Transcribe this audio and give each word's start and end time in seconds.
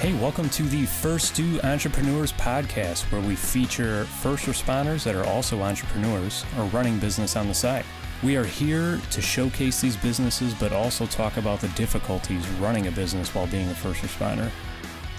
Hey, 0.00 0.14
welcome 0.14 0.48
to 0.48 0.62
the 0.62 0.86
First 0.86 1.34
Due 1.34 1.60
Entrepreneurs 1.60 2.32
podcast, 2.32 3.02
where 3.12 3.20
we 3.20 3.36
feature 3.36 4.06
first 4.06 4.46
responders 4.46 5.04
that 5.04 5.14
are 5.14 5.26
also 5.26 5.60
entrepreneurs 5.60 6.42
or 6.56 6.64
running 6.68 6.98
business 6.98 7.36
on 7.36 7.48
the 7.48 7.54
side. 7.54 7.84
We 8.22 8.34
are 8.36 8.44
here 8.44 8.98
to 9.10 9.20
showcase 9.20 9.82
these 9.82 9.98
businesses, 9.98 10.54
but 10.54 10.72
also 10.72 11.04
talk 11.04 11.36
about 11.36 11.60
the 11.60 11.68
difficulties 11.68 12.48
running 12.52 12.86
a 12.86 12.90
business 12.90 13.34
while 13.34 13.46
being 13.48 13.68
a 13.68 13.74
first 13.74 14.00
responder. 14.00 14.50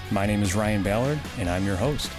My 0.09 0.25
name 0.25 0.41
is 0.41 0.55
Ryan 0.55 0.82
Ballard, 0.82 1.20
and 1.38 1.48
I'm 1.48 1.63
your 1.63 1.75
host. 1.75 2.11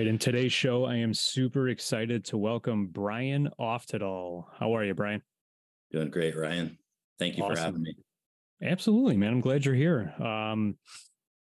Right. 0.00 0.06
In 0.06 0.16
today's 0.16 0.52
show, 0.52 0.86
I 0.86 0.96
am 0.96 1.12
super 1.12 1.68
excited 1.68 2.24
to 2.26 2.38
welcome 2.38 2.86
Brian 2.86 3.50
Oftedal. 3.60 4.46
How 4.58 4.74
are 4.74 4.82
you, 4.82 4.94
Brian? 4.94 5.20
Doing 5.92 6.08
great, 6.08 6.34
Ryan. 6.34 6.78
Thank 7.18 7.36
you 7.36 7.44
awesome. 7.44 7.56
for 7.56 7.60
having 7.60 7.82
me. 7.82 7.94
Absolutely, 8.62 9.18
man. 9.18 9.34
I'm 9.34 9.40
glad 9.42 9.66
you're 9.66 9.74
here. 9.74 10.14
Um, 10.18 10.78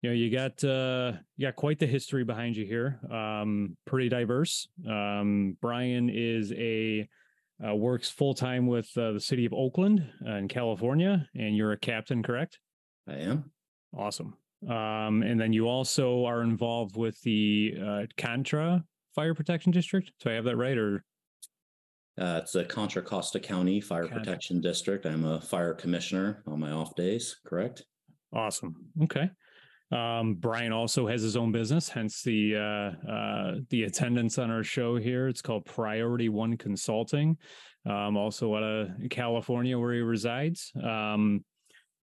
you 0.00 0.08
know, 0.08 0.14
you 0.14 0.30
got 0.30 0.64
uh, 0.64 1.18
you 1.36 1.46
got 1.46 1.56
quite 1.56 1.78
the 1.78 1.86
history 1.86 2.24
behind 2.24 2.56
you 2.56 2.64
here. 2.64 2.98
Um, 3.12 3.76
pretty 3.84 4.08
diverse. 4.08 4.68
Um, 4.88 5.58
Brian 5.60 6.08
is 6.08 6.50
a 6.52 7.06
uh, 7.62 7.74
works 7.74 8.08
full 8.08 8.32
time 8.32 8.66
with 8.66 8.88
uh, 8.96 9.12
the 9.12 9.20
city 9.20 9.44
of 9.44 9.52
Oakland 9.52 10.02
uh, 10.26 10.36
in 10.36 10.48
California, 10.48 11.28
and 11.34 11.54
you're 11.54 11.72
a 11.72 11.78
captain, 11.78 12.22
correct? 12.22 12.58
I 13.06 13.16
am. 13.16 13.50
Awesome. 13.94 14.38
Um, 14.68 15.22
and 15.22 15.40
then 15.40 15.52
you 15.52 15.68
also 15.68 16.24
are 16.24 16.42
involved 16.42 16.96
with 16.96 17.20
the 17.22 17.74
uh, 17.80 18.02
Contra 18.16 18.84
Fire 19.14 19.34
Protection 19.34 19.72
District. 19.72 20.10
Do 20.20 20.30
I 20.30 20.34
have 20.34 20.44
that 20.44 20.56
right? 20.56 20.76
Or 20.76 21.04
uh, 22.18 22.40
it's 22.42 22.54
a 22.54 22.64
Contra 22.64 23.02
Costa 23.02 23.38
County 23.38 23.80
Fire 23.80 24.02
Contra. 24.02 24.20
Protection 24.20 24.60
District. 24.60 25.06
I'm 25.06 25.24
a 25.24 25.40
fire 25.40 25.74
commissioner 25.74 26.42
on 26.46 26.58
my 26.60 26.72
off 26.72 26.94
days. 26.96 27.36
Correct. 27.46 27.84
Awesome. 28.32 28.74
Okay. 29.04 29.30
Um, 29.92 30.34
Brian 30.34 30.72
also 30.72 31.06
has 31.06 31.22
his 31.22 31.36
own 31.36 31.52
business, 31.52 31.88
hence 31.88 32.22
the 32.22 32.56
uh, 32.56 33.10
uh, 33.10 33.54
the 33.70 33.84
attendance 33.84 34.36
on 34.36 34.50
our 34.50 34.64
show 34.64 34.96
here. 34.96 35.28
It's 35.28 35.42
called 35.42 35.64
Priority 35.64 36.28
One 36.28 36.56
Consulting. 36.56 37.36
Um, 37.88 38.16
also 38.16 38.56
out 38.56 38.64
of 38.64 38.88
California, 39.10 39.78
where 39.78 39.92
he 39.92 40.00
resides. 40.00 40.72
Um, 40.82 41.44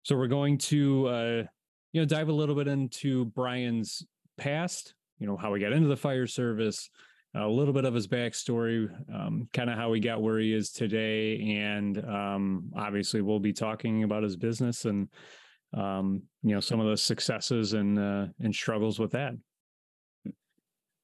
so 0.04 0.18
we're 0.18 0.28
going 0.28 0.58
to 0.58 1.08
uh, 1.08 1.44
you 1.92 2.02
know, 2.02 2.06
dive 2.06 2.30
a 2.30 2.34
little 2.34 2.56
bit 2.56 2.68
into 2.68 3.26
Brian's 3.26 4.06
past, 4.38 4.94
you 5.20 5.28
know, 5.28 5.38
how 5.38 5.54
he 5.54 5.62
got 5.62 5.74
into 5.74 5.88
the 5.88 5.98
fire 5.98 6.28
service, 6.28 6.90
a 7.36 7.48
little 7.48 7.74
bit 7.74 7.86
of 7.86 7.94
his 7.94 8.08
backstory, 8.08 8.90
um, 9.14 9.48
kind 9.54 9.70
of 9.70 9.78
how 9.78 9.94
he 9.94 10.00
got 10.00 10.22
where 10.22 10.40
he 10.40 10.54
is 10.54 10.72
today. 10.72 11.58
And 11.60 11.98
um, 12.06 12.72
obviously, 12.76 13.22
we'll 13.22 13.40
be 13.40 13.54
talking 13.54 14.04
about 14.04 14.24
his 14.24 14.36
business 14.36 14.86
and, 14.86 15.10
um, 15.76 16.24
you 16.44 16.54
know, 16.54 16.60
some 16.60 16.80
of 16.80 16.88
the 16.88 16.98
successes 16.98 17.74
and, 17.74 18.00
uh, 18.00 18.28
and 18.40 18.54
struggles 18.54 19.00
with 19.00 19.12
that. 19.12 19.34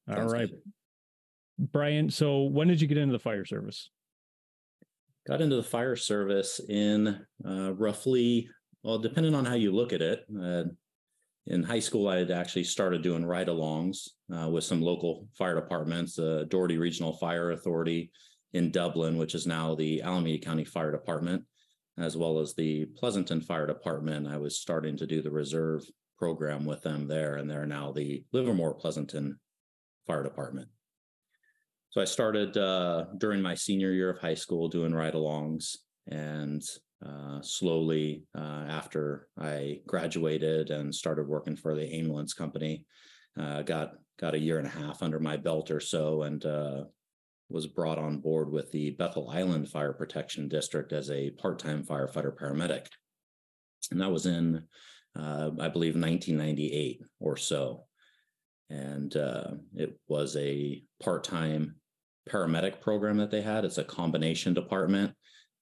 All 0.07 0.15
Sounds 0.15 0.33
right, 0.33 0.49
good. 0.49 1.71
Brian. 1.71 2.09
So, 2.09 2.43
when 2.43 2.67
did 2.67 2.81
you 2.81 2.87
get 2.87 2.97
into 2.97 3.13
the 3.13 3.19
fire 3.19 3.45
service? 3.45 3.89
Got 5.27 5.41
into 5.41 5.55
the 5.55 5.63
fire 5.63 5.95
service 5.95 6.61
in 6.69 7.19
uh, 7.47 7.73
roughly 7.73 8.47
well, 8.85 8.99
depending 8.99 9.33
on 9.33 9.45
how 9.45 9.55
you 9.55 9.71
look 9.71 9.93
at 9.93 10.03
it, 10.03 10.25
uh, 10.39 10.65
in 11.47 11.63
high 11.63 11.79
school, 11.79 12.07
I 12.07 12.17
had 12.17 12.29
actually 12.29 12.65
started 12.65 13.01
doing 13.01 13.25
ride 13.25 13.47
alongs 13.47 14.09
uh, 14.31 14.47
with 14.47 14.63
some 14.63 14.79
local 14.79 15.27
fire 15.35 15.55
departments, 15.55 16.17
the 16.17 16.41
uh, 16.41 16.43
Dougherty 16.43 16.77
Regional 16.77 17.13
Fire 17.13 17.49
Authority 17.49 18.11
in 18.53 18.69
Dublin, 18.69 19.17
which 19.17 19.33
is 19.33 19.47
now 19.47 19.73
the 19.73 20.03
Alameda 20.03 20.37
County 20.37 20.65
Fire 20.65 20.91
Department, 20.91 21.43
as 21.97 22.15
well 22.15 22.37
as 22.37 22.53
the 22.53 22.85
Pleasanton 22.95 23.41
Fire 23.41 23.65
Department. 23.65 24.27
I 24.27 24.37
was 24.37 24.59
starting 24.59 24.95
to 24.97 25.07
do 25.07 25.23
the 25.23 25.31
reserve 25.31 25.81
program 26.19 26.63
with 26.63 26.83
them 26.83 27.07
there, 27.07 27.37
and 27.37 27.49
they're 27.49 27.65
now 27.65 27.91
the 27.91 28.23
Livermore 28.33 28.75
Pleasanton 28.75 29.39
Fire 30.05 30.21
Department. 30.21 30.67
So 31.89 32.01
I 32.01 32.05
started 32.05 32.55
uh, 32.55 33.05
during 33.17 33.41
my 33.41 33.55
senior 33.55 33.93
year 33.93 34.11
of 34.11 34.19
high 34.19 34.35
school 34.35 34.67
doing 34.67 34.93
ride 34.93 35.15
alongs 35.15 35.75
and 36.07 36.61
uh, 37.05 37.41
slowly 37.41 38.23
uh, 38.35 38.65
after 38.67 39.27
I 39.37 39.81
graduated 39.85 40.71
and 40.71 40.93
started 40.93 41.27
working 41.27 41.55
for 41.55 41.75
the 41.75 41.93
ambulance 41.93 42.33
company. 42.33 42.85
Uh, 43.39 43.61
got 43.61 43.93
got 44.17 44.33
a 44.33 44.39
year 44.39 44.57
and 44.57 44.67
a 44.67 44.71
half 44.71 45.03
under 45.03 45.19
my 45.19 45.37
belt 45.37 45.69
or 45.69 45.79
so, 45.79 46.23
and 46.23 46.45
uh, 46.45 46.85
was 47.49 47.67
brought 47.67 47.99
on 47.99 48.19
board 48.19 48.49
with 48.49 48.71
the 48.71 48.91
Bethel 48.91 49.29
Island 49.29 49.69
Fire 49.69 49.93
Protection 49.93 50.47
District 50.47 50.93
as 50.93 51.11
a 51.11 51.31
part-time 51.31 51.83
firefighter 51.83 52.33
paramedic, 52.35 52.87
and 53.91 53.99
that 54.01 54.11
was 54.11 54.25
in, 54.25 54.63
uh, 55.15 55.51
I 55.59 55.67
believe, 55.67 55.95
1998 55.95 57.01
or 57.19 57.35
so, 57.35 57.83
and 58.69 59.13
it 59.75 59.99
was 60.07 60.35
a 60.37 60.81
part-time 61.03 61.75
paramedic 62.29 62.79
program 62.81 63.17
that 63.17 63.31
they 63.31 63.41
had. 63.41 63.65
It's 63.65 63.77
a 63.77 63.83
combination 63.83 64.53
department 64.53 65.13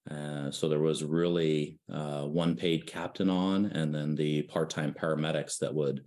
uh, 0.10 0.52
so 0.52 0.68
there 0.68 0.80
was 0.80 1.04
really 1.04 1.80
uh, 1.92 2.24
one 2.24 2.56
paid 2.56 2.86
captain 2.86 3.30
on, 3.30 3.68
and 3.68 3.96
then 3.96 4.16
the 4.16 4.42
part-time 4.44 4.94
paramedics 4.94 5.58
that 5.60 5.74
would 5.74 6.04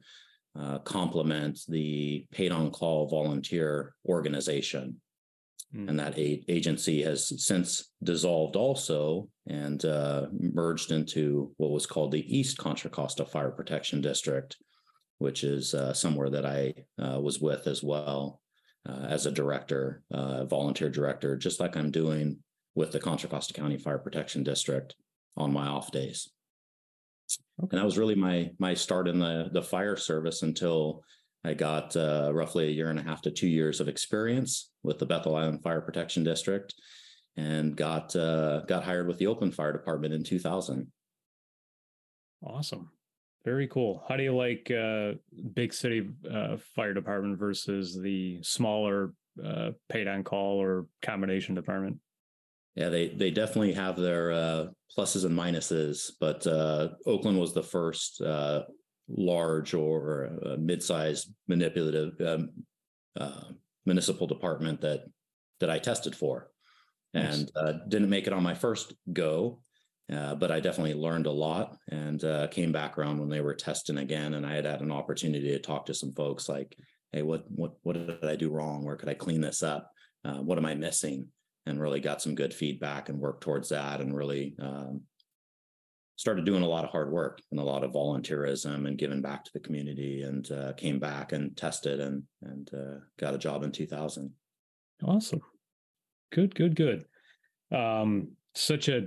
uh, 0.59 0.79
complement 0.81 1.61
the 1.69 2.27
paid 2.31 2.53
on 2.53 2.71
call 2.71 3.09
volunteer 3.09 3.95
organization. 4.07 5.01
Mm. 5.75 5.89
And 5.89 6.01
that 6.01 6.19
a- 6.19 6.45
agency 6.49 7.03
has 7.03 7.45
since 7.45 7.91
dissolved 8.03 8.55
also 8.55 9.29
and 9.47 9.83
uh, 9.85 10.27
merged 10.33 10.93
into 10.93 11.53
what 11.57 11.71
was 11.71 11.87
called 11.87 12.13
the 12.13 12.39
East 12.39 12.59
Contra 12.59 12.91
Costa 12.91 13.25
Fire 13.25 13.51
Protection 13.51 14.01
District, 14.01 14.57
which 15.19 15.43
is 15.43 15.73
uh, 15.73 15.95
somewhere 15.95 16.31
that 16.31 16.45
I 16.45 16.75
was 16.99 17.41
with 17.41 17.67
as 17.67 17.83
well 17.83 18.41
as 18.87 19.27
a 19.27 19.33
director, 19.33 20.03
volunteer 20.11 20.91
director, 20.91 21.37
just 21.37 21.59
like 21.59 21.77
I'm 21.77 21.91
doing 21.91 22.39
with 22.77 22.93
the 22.93 23.01
Contra 23.01 23.29
Costa 23.29 23.55
County 23.55 23.79
Fire 23.79 23.99
Protection 23.99 24.45
District 24.45 24.95
on 25.37 25.53
my 25.53 25.67
off 25.67 25.91
days. 25.91 26.29
Okay. 27.61 27.71
And 27.73 27.81
that 27.81 27.85
was 27.85 27.99
really 27.99 28.15
my 28.15 28.51
my 28.61 28.75
start 28.75 29.09
in 29.09 29.19
the 29.19 29.49
the 29.53 29.63
fire 29.63 29.97
service 29.97 30.43
until 30.43 31.03
I 31.45 31.55
got 31.55 31.97
uh, 31.97 32.31
roughly 32.33 32.67
a 32.67 32.71
year 32.71 32.91
and 32.91 32.99
a 32.99 33.03
half 33.03 33.23
to 33.23 33.31
two 33.31 33.49
years 33.49 33.81
of 33.81 33.89
experience 33.89 34.71
with 34.83 34.99
the 34.99 35.07
Bethel 35.07 35.35
Island 35.35 35.63
Fire 35.63 35.81
Protection 35.81 36.23
District, 36.23 36.75
and 37.37 37.75
got 37.75 38.15
uh, 38.15 38.61
got 38.67 38.85
hired 38.85 39.09
with 39.09 39.19
the 39.19 39.27
Oakland 39.27 39.55
Fire 39.55 39.73
Department 39.73 40.15
in 40.15 40.23
2000. 40.23 40.87
Awesome, 42.45 42.91
very 43.45 43.67
cool. 43.69 44.05
How 44.09 44.17
do 44.17 44.23
you 44.23 44.37
like 44.37 44.71
uh, 44.71 45.13
big 45.55 45.73
city 45.73 46.09
uh, 46.31 46.59
fire 46.77 46.95
department 46.95 47.39
versus 47.39 47.99
the 48.01 48.39
smaller 48.43 49.15
uh, 49.45 49.71
paid 49.89 50.07
on 50.07 50.23
call 50.25 50.61
or 50.61 50.87
combination 51.03 51.55
department? 51.55 51.99
Yeah, 52.77 52.91
they 52.91 53.09
they 53.09 53.31
definitely 53.31 53.73
have 53.73 53.97
their 53.97 54.33
uh, 54.33 54.67
pluses 54.97 55.25
and 55.25 55.37
minuses, 55.37 56.13
but 56.21 56.47
uh, 56.47 56.91
Oakland 57.07 57.41
was 57.41 57.55
the 57.55 57.63
first 57.63 58.21
uh, 58.21 58.65
large 59.09 59.73
or 59.73 60.31
uh, 60.45 60.57
mid-sized 60.59 61.33
manipulative 61.49 62.21
um, 62.21 62.51
uh, 63.19 63.45
municipal 63.87 64.27
department 64.27 64.83
that 64.83 65.05
that 65.61 65.71
I 65.71 65.79
tested 65.79 66.15
for, 66.15 66.51
nice. 67.15 67.39
and 67.39 67.51
uh, 67.57 67.73
didn't 67.89 68.11
make 68.11 68.27
it 68.27 68.35
on 68.35 68.43
my 68.43 68.53
first 68.53 68.93
go, 69.11 69.63
but 70.09 70.53
I 70.53 70.61
definitely 70.61 70.95
learned 70.95 71.27
a 71.27 71.33
lot 71.33 71.79
and 71.91 72.21
came 72.51 72.73
back 72.73 72.99
around 72.99 73.19
when 73.19 73.31
they 73.31 73.41
were 73.41 73.55
testing 73.55 73.97
again, 73.97 74.35
and 74.35 74.45
I 74.45 74.55
had 74.55 74.67
had 74.67 74.83
an 74.83 74.93
opportunity 74.93 75.49
to 75.49 75.59
talk 75.61 75.87
to 75.87 75.95
some 75.95 76.13
folks 76.13 76.47
like, 76.47 76.77
hey, 77.13 77.23
what 77.23 77.51
what 77.51 77.73
what 77.85 77.95
did 77.95 78.23
I 78.23 78.37
do 78.37 78.51
wrong? 78.51 78.85
Where 78.85 78.97
could 78.97 79.09
I 79.09 79.15
clean 79.15 79.41
this 79.41 79.63
up? 79.63 79.91
what 80.43 80.59
am 80.59 80.67
I 80.67 80.75
missing? 80.75 81.29
And 81.67 81.81
really 81.81 82.01
got 82.01 82.23
some 82.23 82.35
good 82.35 82.55
feedback 82.55 83.09
and 83.09 83.19
worked 83.19 83.43
towards 83.43 83.69
that 83.69 84.01
and 84.01 84.17
really 84.17 84.55
um, 84.61 85.03
started 86.17 86.45
doing 86.45 86.63
a 86.63 86.69
lot 86.69 86.85
of 86.85 86.91
hard 86.91 87.11
work 87.11 87.41
and 87.51 87.61
a 87.61 87.65
lot 87.65 87.85
of 87.85 87.93
volunteerism 87.93 88.87
and 88.87 88.99
giving 88.99 89.21
back 89.21 89.45
to 89.45 89.51
the 89.53 89.61
community 89.61 90.23
and 90.23 90.51
uh, 90.51 90.73
came 90.75 90.99
back 90.99 91.33
and 91.33 91.57
tested 91.57 92.01
and 92.01 92.23
and 92.43 92.71
uh, 92.75 92.99
got 93.19 93.35
a 93.35 93.39
job 93.39 93.63
in 93.63 93.71
2000 93.71 94.31
awesome. 95.05 95.41
Good 96.33 96.55
good 96.55 96.75
good. 96.75 97.05
Um, 97.71 98.33
such 98.55 98.89
a 98.89 99.03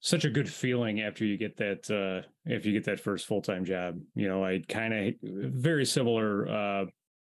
such 0.00 0.24
a 0.24 0.30
good 0.30 0.48
feeling 0.48 1.00
after 1.00 1.24
you 1.24 1.36
get 1.36 1.56
that 1.56 1.90
uh 1.90 2.26
if 2.44 2.66
you 2.66 2.72
get 2.72 2.84
that 2.84 3.00
first 3.00 3.26
full-time 3.26 3.64
job. 3.64 3.98
You 4.14 4.28
know 4.28 4.44
i 4.44 4.62
kind 4.68 4.94
of 4.94 5.14
very 5.22 5.84
similar 5.84 6.48
uh 6.48 6.84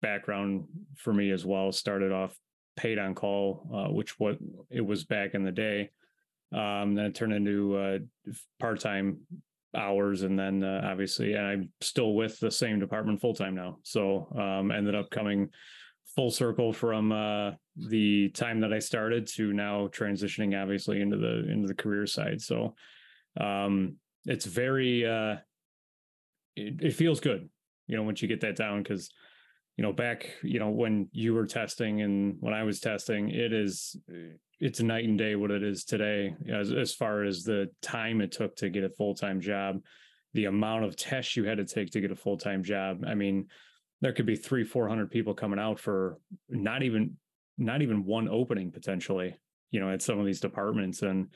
background 0.00 0.64
for 0.96 1.12
me 1.12 1.30
as 1.30 1.44
well. 1.44 1.72
Started 1.72 2.12
off 2.12 2.36
paid 2.76 2.98
on 2.98 3.14
call, 3.14 3.68
uh, 3.72 3.92
which 3.92 4.18
what 4.18 4.38
it 4.70 4.80
was 4.80 5.04
back 5.04 5.34
in 5.34 5.44
the 5.44 5.52
day. 5.52 5.90
Um, 6.52 6.94
then 6.94 7.06
it 7.06 7.14
turned 7.14 7.32
into 7.32 7.76
uh, 7.76 7.98
part 8.60 8.80
time 8.80 9.18
hours, 9.74 10.22
and 10.22 10.38
then 10.38 10.62
uh, 10.62 10.82
obviously, 10.84 11.34
and 11.34 11.46
I'm 11.46 11.68
still 11.80 12.14
with 12.14 12.38
the 12.40 12.50
same 12.50 12.78
department 12.78 13.20
full 13.20 13.34
time 13.34 13.54
now. 13.54 13.78
So 13.82 14.28
um, 14.38 14.70
ended 14.70 14.94
up 14.94 15.10
coming 15.10 15.48
full 16.14 16.30
circle 16.30 16.72
from 16.72 17.10
uh, 17.10 17.52
the 17.76 18.28
time 18.30 18.60
that 18.60 18.72
I 18.72 18.78
started 18.78 19.26
to 19.28 19.52
now 19.52 19.88
transitioning 19.88 20.60
obviously 20.60 21.00
into 21.00 21.16
the 21.16 21.50
into 21.50 21.68
the 21.68 21.74
career 21.74 22.06
side. 22.06 22.40
So 22.40 22.74
um 23.40 23.96
it's 24.26 24.44
very 24.44 25.06
uh 25.06 25.36
it, 26.54 26.82
it 26.82 26.94
feels 26.94 27.20
good, 27.20 27.48
you 27.86 27.96
know, 27.96 28.02
once 28.02 28.20
you 28.20 28.28
get 28.28 28.42
that 28.42 28.56
down 28.56 28.82
because 28.82 29.10
you 29.76 29.82
know 29.82 29.92
back 29.92 30.28
you 30.42 30.58
know 30.58 30.70
when 30.70 31.08
you 31.12 31.34
were 31.34 31.46
testing 31.46 32.02
and 32.02 32.36
when 32.40 32.54
I 32.54 32.62
was 32.62 32.80
testing, 32.80 33.30
it 33.30 33.52
is 33.52 33.96
it's 34.60 34.80
night 34.80 35.04
and 35.04 35.18
day 35.18 35.34
what 35.34 35.50
it 35.50 35.62
is 35.62 35.84
today 35.84 36.34
as 36.52 36.72
as 36.72 36.94
far 36.94 37.24
as 37.24 37.42
the 37.42 37.68
time 37.82 38.20
it 38.20 38.32
took 38.32 38.54
to 38.56 38.70
get 38.70 38.84
a 38.84 38.90
full 38.90 39.14
time 39.14 39.40
job, 39.40 39.80
the 40.34 40.44
amount 40.44 40.84
of 40.84 40.96
tests 40.96 41.36
you 41.36 41.44
had 41.44 41.58
to 41.58 41.64
take 41.64 41.90
to 41.90 42.00
get 42.00 42.12
a 42.12 42.16
full 42.16 42.36
time 42.36 42.62
job. 42.62 43.04
I 43.06 43.14
mean, 43.14 43.46
there 44.00 44.12
could 44.12 44.26
be 44.26 44.36
three, 44.36 44.64
four 44.64 44.88
hundred 44.88 45.10
people 45.10 45.34
coming 45.34 45.58
out 45.58 45.78
for 45.78 46.18
not 46.48 46.82
even 46.82 47.16
not 47.58 47.82
even 47.82 48.04
one 48.04 48.28
opening 48.28 48.72
potentially, 48.72 49.34
you 49.70 49.80
know, 49.80 49.90
at 49.90 50.02
some 50.02 50.18
of 50.18 50.26
these 50.26 50.40
departments. 50.40 51.02
And 51.02 51.28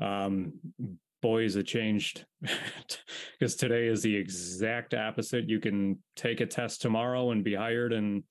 um, 0.00 0.54
boys, 1.20 1.56
it 1.56 1.64
changed 1.64 2.24
because 3.38 3.56
today 3.56 3.86
is 3.86 4.02
the 4.02 4.14
exact 4.14 4.94
opposite. 4.94 5.48
You 5.48 5.60
can 5.60 5.98
take 6.16 6.40
a 6.40 6.46
test 6.46 6.82
tomorrow 6.82 7.30
and 7.30 7.44
be 7.44 7.54
hired 7.54 7.92
and 7.92 8.22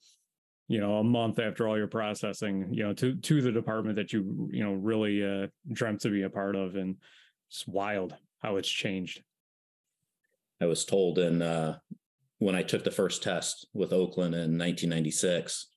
you 0.67 0.79
know 0.79 0.97
a 0.97 1.03
month 1.03 1.39
after 1.39 1.67
all 1.67 1.77
your 1.77 1.87
processing 1.87 2.67
you 2.71 2.83
know 2.83 2.93
to 2.93 3.15
to 3.15 3.41
the 3.41 3.51
department 3.51 3.95
that 3.95 4.11
you 4.11 4.49
you 4.51 4.63
know 4.63 4.73
really 4.73 5.23
uh 5.23 5.47
dreamt 5.71 6.01
to 6.01 6.09
be 6.09 6.23
a 6.23 6.29
part 6.29 6.55
of 6.55 6.75
and 6.75 6.97
it's 7.49 7.65
wild 7.67 8.15
how 8.41 8.57
it's 8.57 8.69
changed 8.69 9.23
i 10.61 10.65
was 10.65 10.83
told 10.83 11.19
in 11.19 11.41
uh 11.41 11.77
when 12.39 12.55
i 12.55 12.61
took 12.61 12.83
the 12.83 12.91
first 12.91 13.23
test 13.23 13.67
with 13.73 13.93
oakland 13.93 14.35
in 14.35 14.57
1996 14.57 15.67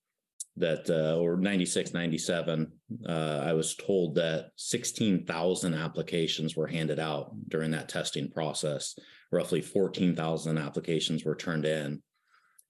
that 0.57 0.91
uh, 0.91 1.17
or 1.17 1.37
96 1.37 1.95
97 1.95 2.73
uh, 3.08 3.42
i 3.44 3.52
was 3.52 3.75
told 3.75 4.14
that 4.14 4.50
16000 4.56 5.75
applications 5.75 6.56
were 6.56 6.66
handed 6.66 6.98
out 6.98 7.32
during 7.48 7.70
that 7.70 7.88
testing 7.88 8.31
process. 8.31 8.94
Roughly 9.32 9.60
14000 9.60 10.58
applications 10.58 11.25
were 11.25 11.37
turned 11.37 11.64
in. 11.64 12.02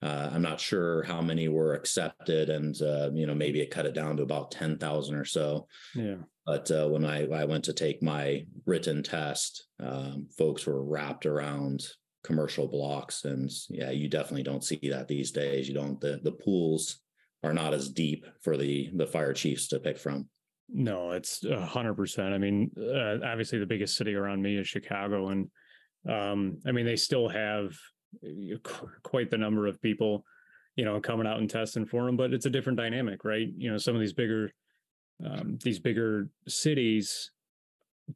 Uh, 0.02 0.30
i'm 0.32 0.42
not 0.42 0.60
sure 0.60 1.02
how 1.02 1.20
many 1.20 1.48
were 1.48 1.74
accepted 1.74 2.48
and 2.48 2.80
uh, 2.80 3.10
you 3.12 3.26
know 3.26 3.34
maybe 3.34 3.60
it 3.60 3.70
cut 3.70 3.86
it 3.86 3.94
down 3.94 4.16
to 4.16 4.22
about 4.22 4.50
10000 4.50 5.14
or 5.14 5.24
so. 5.24 5.66
Yeah. 5.94 6.16
But 6.46 6.70
uh, 6.70 6.88
when 6.88 7.04
I, 7.04 7.28
I 7.28 7.44
went 7.44 7.64
to 7.66 7.72
take 7.72 8.02
my 8.02 8.44
written 8.66 9.02
test 9.02 9.68
um, 9.78 10.28
folks 10.36 10.66
were 10.66 10.82
wrapped 10.82 11.26
around 11.26 11.86
commercial 12.22 12.66
blocks 12.66 13.24
and 13.24 13.50
yeah 13.68 13.90
you 13.90 14.08
definitely 14.08 14.42
don't 14.42 14.64
see 14.64 14.80
that 14.90 15.08
these 15.08 15.30
days. 15.30 15.68
You 15.68 15.74
don't 15.74 16.00
the, 16.00 16.20
the 16.22 16.32
pools 16.32 17.00
are 17.42 17.54
not 17.54 17.74
as 17.74 17.88
deep 17.88 18.26
for 18.40 18.56
the 18.56 18.90
the 18.94 19.06
fire 19.06 19.32
chiefs 19.32 19.68
to 19.68 19.80
pick 19.80 19.98
from. 19.98 20.28
No, 20.68 21.12
it's 21.12 21.44
hundred 21.48 21.94
percent. 21.94 22.34
I 22.34 22.38
mean, 22.38 22.70
uh, 22.78 23.18
obviously 23.24 23.58
the 23.58 23.66
biggest 23.66 23.96
city 23.96 24.14
around 24.14 24.42
me 24.42 24.56
is 24.56 24.68
Chicago, 24.68 25.28
and 25.28 25.48
um, 26.08 26.58
I 26.66 26.72
mean 26.72 26.86
they 26.86 26.96
still 26.96 27.28
have 27.28 27.72
uh, 28.24 28.56
quite 29.02 29.30
the 29.30 29.38
number 29.38 29.66
of 29.66 29.80
people, 29.82 30.24
you 30.76 30.84
know, 30.84 31.00
coming 31.00 31.26
out 31.26 31.38
and 31.38 31.50
testing 31.50 31.86
for 31.86 32.04
them. 32.04 32.16
But 32.16 32.32
it's 32.32 32.46
a 32.46 32.50
different 32.50 32.78
dynamic, 32.78 33.24
right? 33.24 33.48
You 33.56 33.72
know, 33.72 33.78
some 33.78 33.94
of 33.94 34.00
these 34.00 34.12
bigger 34.12 34.52
um, 35.24 35.58
these 35.62 35.78
bigger 35.78 36.28
cities 36.46 37.30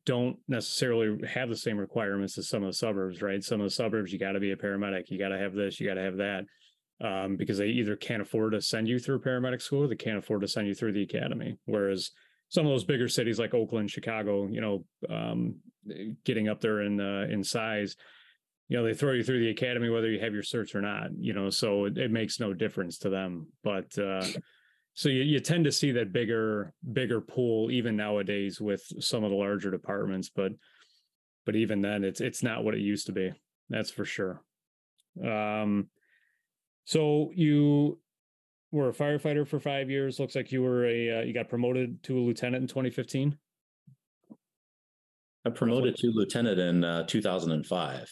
don't 0.06 0.36
necessarily 0.48 1.26
have 1.26 1.48
the 1.48 1.56
same 1.56 1.78
requirements 1.78 2.36
as 2.38 2.48
some 2.48 2.62
of 2.62 2.68
the 2.68 2.76
suburbs, 2.76 3.22
right? 3.22 3.42
Some 3.42 3.60
of 3.60 3.64
the 3.66 3.70
suburbs, 3.70 4.12
you 4.12 4.18
got 4.18 4.32
to 4.32 4.40
be 4.40 4.52
a 4.52 4.56
paramedic, 4.56 5.10
you 5.10 5.18
got 5.18 5.28
to 5.28 5.38
have 5.38 5.54
this, 5.54 5.78
you 5.78 5.86
got 5.86 5.94
to 5.94 6.02
have 6.02 6.16
that 6.16 6.44
um, 7.00 7.36
because 7.36 7.58
they 7.58 7.68
either 7.68 7.96
can't 7.96 8.22
afford 8.22 8.52
to 8.52 8.60
send 8.60 8.88
you 8.88 8.98
through 8.98 9.20
paramedic 9.20 9.60
school 9.60 9.84
or 9.84 9.88
they 9.88 9.96
can't 9.96 10.18
afford 10.18 10.40
to 10.42 10.48
send 10.48 10.66
you 10.66 10.74
through 10.74 10.92
the 10.92 11.02
academy. 11.02 11.56
Whereas 11.64 12.10
some 12.48 12.66
of 12.66 12.72
those 12.72 12.84
bigger 12.84 13.08
cities 13.08 13.38
like 13.38 13.54
Oakland, 13.54 13.90
Chicago, 13.90 14.46
you 14.46 14.60
know, 14.60 14.84
um, 15.10 15.56
getting 16.24 16.48
up 16.48 16.60
there 16.60 16.82
in 16.82 17.00
uh, 17.00 17.26
in 17.28 17.42
size, 17.42 17.96
you 18.68 18.76
know, 18.76 18.84
they 18.84 18.94
throw 18.94 19.12
you 19.12 19.24
through 19.24 19.40
the 19.40 19.50
academy 19.50 19.88
whether 19.88 20.10
you 20.10 20.20
have 20.20 20.34
your 20.34 20.42
certs 20.42 20.74
or 20.74 20.80
not. 20.80 21.08
You 21.18 21.32
know, 21.32 21.50
so 21.50 21.86
it, 21.86 21.98
it 21.98 22.10
makes 22.10 22.40
no 22.40 22.54
difference 22.54 22.98
to 22.98 23.10
them. 23.10 23.48
But 23.62 23.98
uh, 23.98 24.24
so 24.94 25.08
you, 25.08 25.22
you 25.22 25.40
tend 25.40 25.64
to 25.64 25.72
see 25.72 25.92
that 25.92 26.12
bigger 26.12 26.72
bigger 26.92 27.20
pool 27.20 27.70
even 27.70 27.96
nowadays 27.96 28.60
with 28.60 28.82
some 29.00 29.24
of 29.24 29.30
the 29.30 29.36
larger 29.36 29.70
departments. 29.70 30.30
But 30.34 30.52
but 31.44 31.56
even 31.56 31.82
then, 31.82 32.04
it's 32.04 32.20
it's 32.20 32.42
not 32.42 32.64
what 32.64 32.74
it 32.74 32.80
used 32.80 33.06
to 33.06 33.12
be. 33.12 33.32
That's 33.68 33.90
for 33.90 34.04
sure. 34.04 34.42
Um, 35.22 35.88
so 36.84 37.30
you 37.34 37.98
were 38.70 38.88
a 38.88 38.92
firefighter 38.92 39.46
for 39.46 39.60
five 39.60 39.88
years. 39.88 40.18
Looks 40.18 40.34
like 40.34 40.52
you 40.52 40.62
were 40.62 40.86
a 40.86 41.18
uh, 41.18 41.22
you 41.22 41.32
got 41.32 41.48
promoted 41.48 42.02
to 42.04 42.18
a 42.18 42.20
lieutenant 42.20 42.62
in 42.62 42.68
2015. 42.68 43.36
I 45.46 45.50
promoted 45.50 45.96
to 45.96 46.10
lieutenant 46.14 46.58
in 46.58 46.84
uh, 46.84 47.06
2005. 47.06 48.10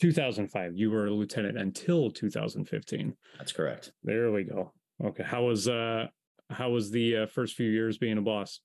2005. 0.00 0.72
You 0.74 0.90
were 0.90 1.06
a 1.06 1.10
lieutenant 1.10 1.58
until 1.58 2.10
2015. 2.10 3.14
That's 3.38 3.52
correct. 3.52 3.92
There 4.02 4.32
we 4.32 4.44
go. 4.44 4.72
Okay. 5.04 5.22
How 5.22 5.44
was 5.44 5.68
uh 5.68 6.06
how 6.50 6.70
was 6.70 6.90
the 6.90 7.18
uh, 7.18 7.26
first 7.26 7.54
few 7.54 7.70
years 7.70 7.98
being 7.98 8.18
a 8.18 8.22
boss? 8.22 8.60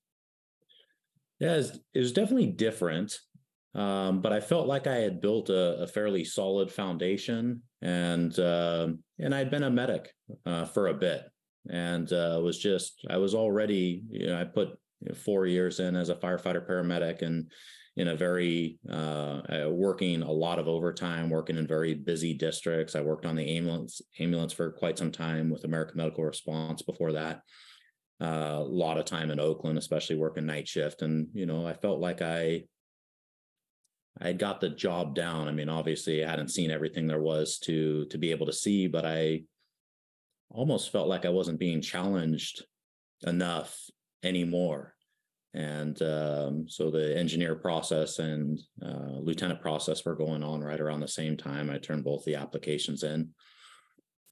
Yeah, 1.40 1.54
it 1.54 1.58
was, 1.58 1.80
it 1.94 2.00
was 2.00 2.12
definitely 2.14 2.48
different. 2.48 3.20
Um, 3.76 4.22
but 4.22 4.34
I 4.34 4.40
felt 4.40 4.68
like 4.68 4.88
I 4.88 4.96
had 4.96 5.22
built 5.22 5.50
a, 5.50 5.84
a 5.84 5.88
fairly 5.88 6.24
solid 6.24 6.72
foundation, 6.72 7.62
and 7.82 8.38
uh, 8.40 8.90
and 9.20 9.36
I'd 9.36 9.52
been 9.52 9.64
a 9.64 9.70
medic 9.70 10.12
uh, 10.46 10.66
for 10.66 10.88
a 10.88 10.94
bit, 10.94 11.24
and 11.70 12.12
uh, 12.12 12.40
was 12.44 12.58
just 12.58 13.06
I 13.10 13.18
was 13.18 13.36
already 13.36 14.04
you 14.10 14.28
know 14.28 14.40
I 14.40 14.46
put 14.46 14.70
four 15.16 15.46
years 15.46 15.80
in 15.80 15.96
as 15.96 16.10
a 16.10 16.16
firefighter 16.16 16.68
paramedic, 16.68 17.22
and 17.22 17.52
in 17.98 18.10
a 18.10 18.16
very 18.16 18.78
uh, 18.90 19.42
working 19.70 20.22
a 20.22 20.32
lot 20.32 20.60
of 20.60 20.68
overtime, 20.68 21.30
working 21.30 21.58
in 21.58 21.68
very 21.68 21.96
busy 21.96 22.34
districts. 22.34 22.96
I 22.96 23.02
worked 23.02 23.26
on 23.26 23.36
the 23.36 23.58
ambulance 23.58 24.02
ambulance 24.20 24.54
for 24.54 24.72
quite 24.72 24.98
some 24.98 25.12
time 25.12 25.50
with 25.50 25.66
American 25.66 25.98
Medical 25.98 26.24
Response 26.24 26.84
before 26.84 27.14
that. 27.14 27.42
Uh, 28.22 28.58
a 28.58 28.64
lot 28.64 28.98
of 28.98 29.06
time 29.06 29.30
in 29.30 29.40
Oakland, 29.40 29.78
especially 29.78 30.16
working 30.16 30.46
night 30.46 30.68
shift, 30.68 31.02
and 31.02 31.28
you 31.34 31.46
know 31.46 31.68
I 31.68 31.74
felt 31.74 32.00
like 32.00 32.22
I 32.22 32.64
I 34.22 34.28
had 34.28 34.40
got 34.40 34.62
the 34.62 34.70
job 34.70 35.16
down. 35.16 35.48
I 35.48 35.52
mean, 35.52 35.70
obviously, 35.70 36.24
I 36.24 36.30
hadn't 36.30 36.50
seen 36.50 36.72
everything 36.72 37.08
there 37.08 37.22
was 37.22 37.60
to 37.60 38.06
to 38.06 38.18
be 38.18 38.32
able 38.32 38.46
to 38.48 38.54
see, 38.54 38.88
but 38.88 39.06
I 39.06 39.44
almost 40.50 40.92
felt 40.92 41.08
like 41.08 41.26
I 41.26 41.30
wasn't 41.30 41.60
being 41.60 41.82
challenged 41.82 42.64
enough 43.26 43.78
anymore. 44.24 44.94
And 45.54 46.00
um, 46.02 46.66
so 46.68 46.92
the 46.92 47.18
engineer 47.18 47.56
process 47.56 48.20
and 48.20 48.60
uh, 48.84 49.18
lieutenant 49.20 49.62
process 49.62 50.06
were 50.06 50.16
going 50.16 50.44
on 50.44 50.62
right 50.62 50.80
around 50.80 51.00
the 51.00 51.08
same 51.08 51.36
time. 51.36 51.70
I 51.70 51.78
turned 51.78 52.04
both 52.04 52.26
the 52.26 52.36
applications 52.36 53.04
in 53.04 53.30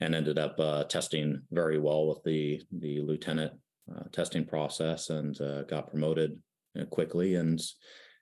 and 0.02 0.14
ended 0.14 0.38
up 0.38 0.60
uh, 0.60 0.84
testing 0.84 1.42
very 1.52 1.80
well 1.80 2.08
with 2.08 2.24
the 2.24 2.62
the 2.72 3.02
lieutenant 3.02 3.54
uh, 3.94 4.04
testing 4.12 4.46
process 4.46 5.10
and 5.10 5.40
uh, 5.42 5.64
got 5.64 5.90
promoted 5.90 6.40
uh, 6.80 6.86
quickly 6.86 7.36
and 7.36 7.62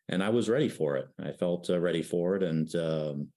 and 0.09 0.23
I 0.23 0.29
was 0.29 0.49
ready 0.49 0.69
for 0.69 0.97
it. 0.97 1.07
I 1.21 1.31
felt 1.31 1.69
uh, 1.69 1.79
ready 1.79 2.01
for 2.01 2.35
it, 2.35 2.43
and 2.43 2.73
um, 2.75 3.27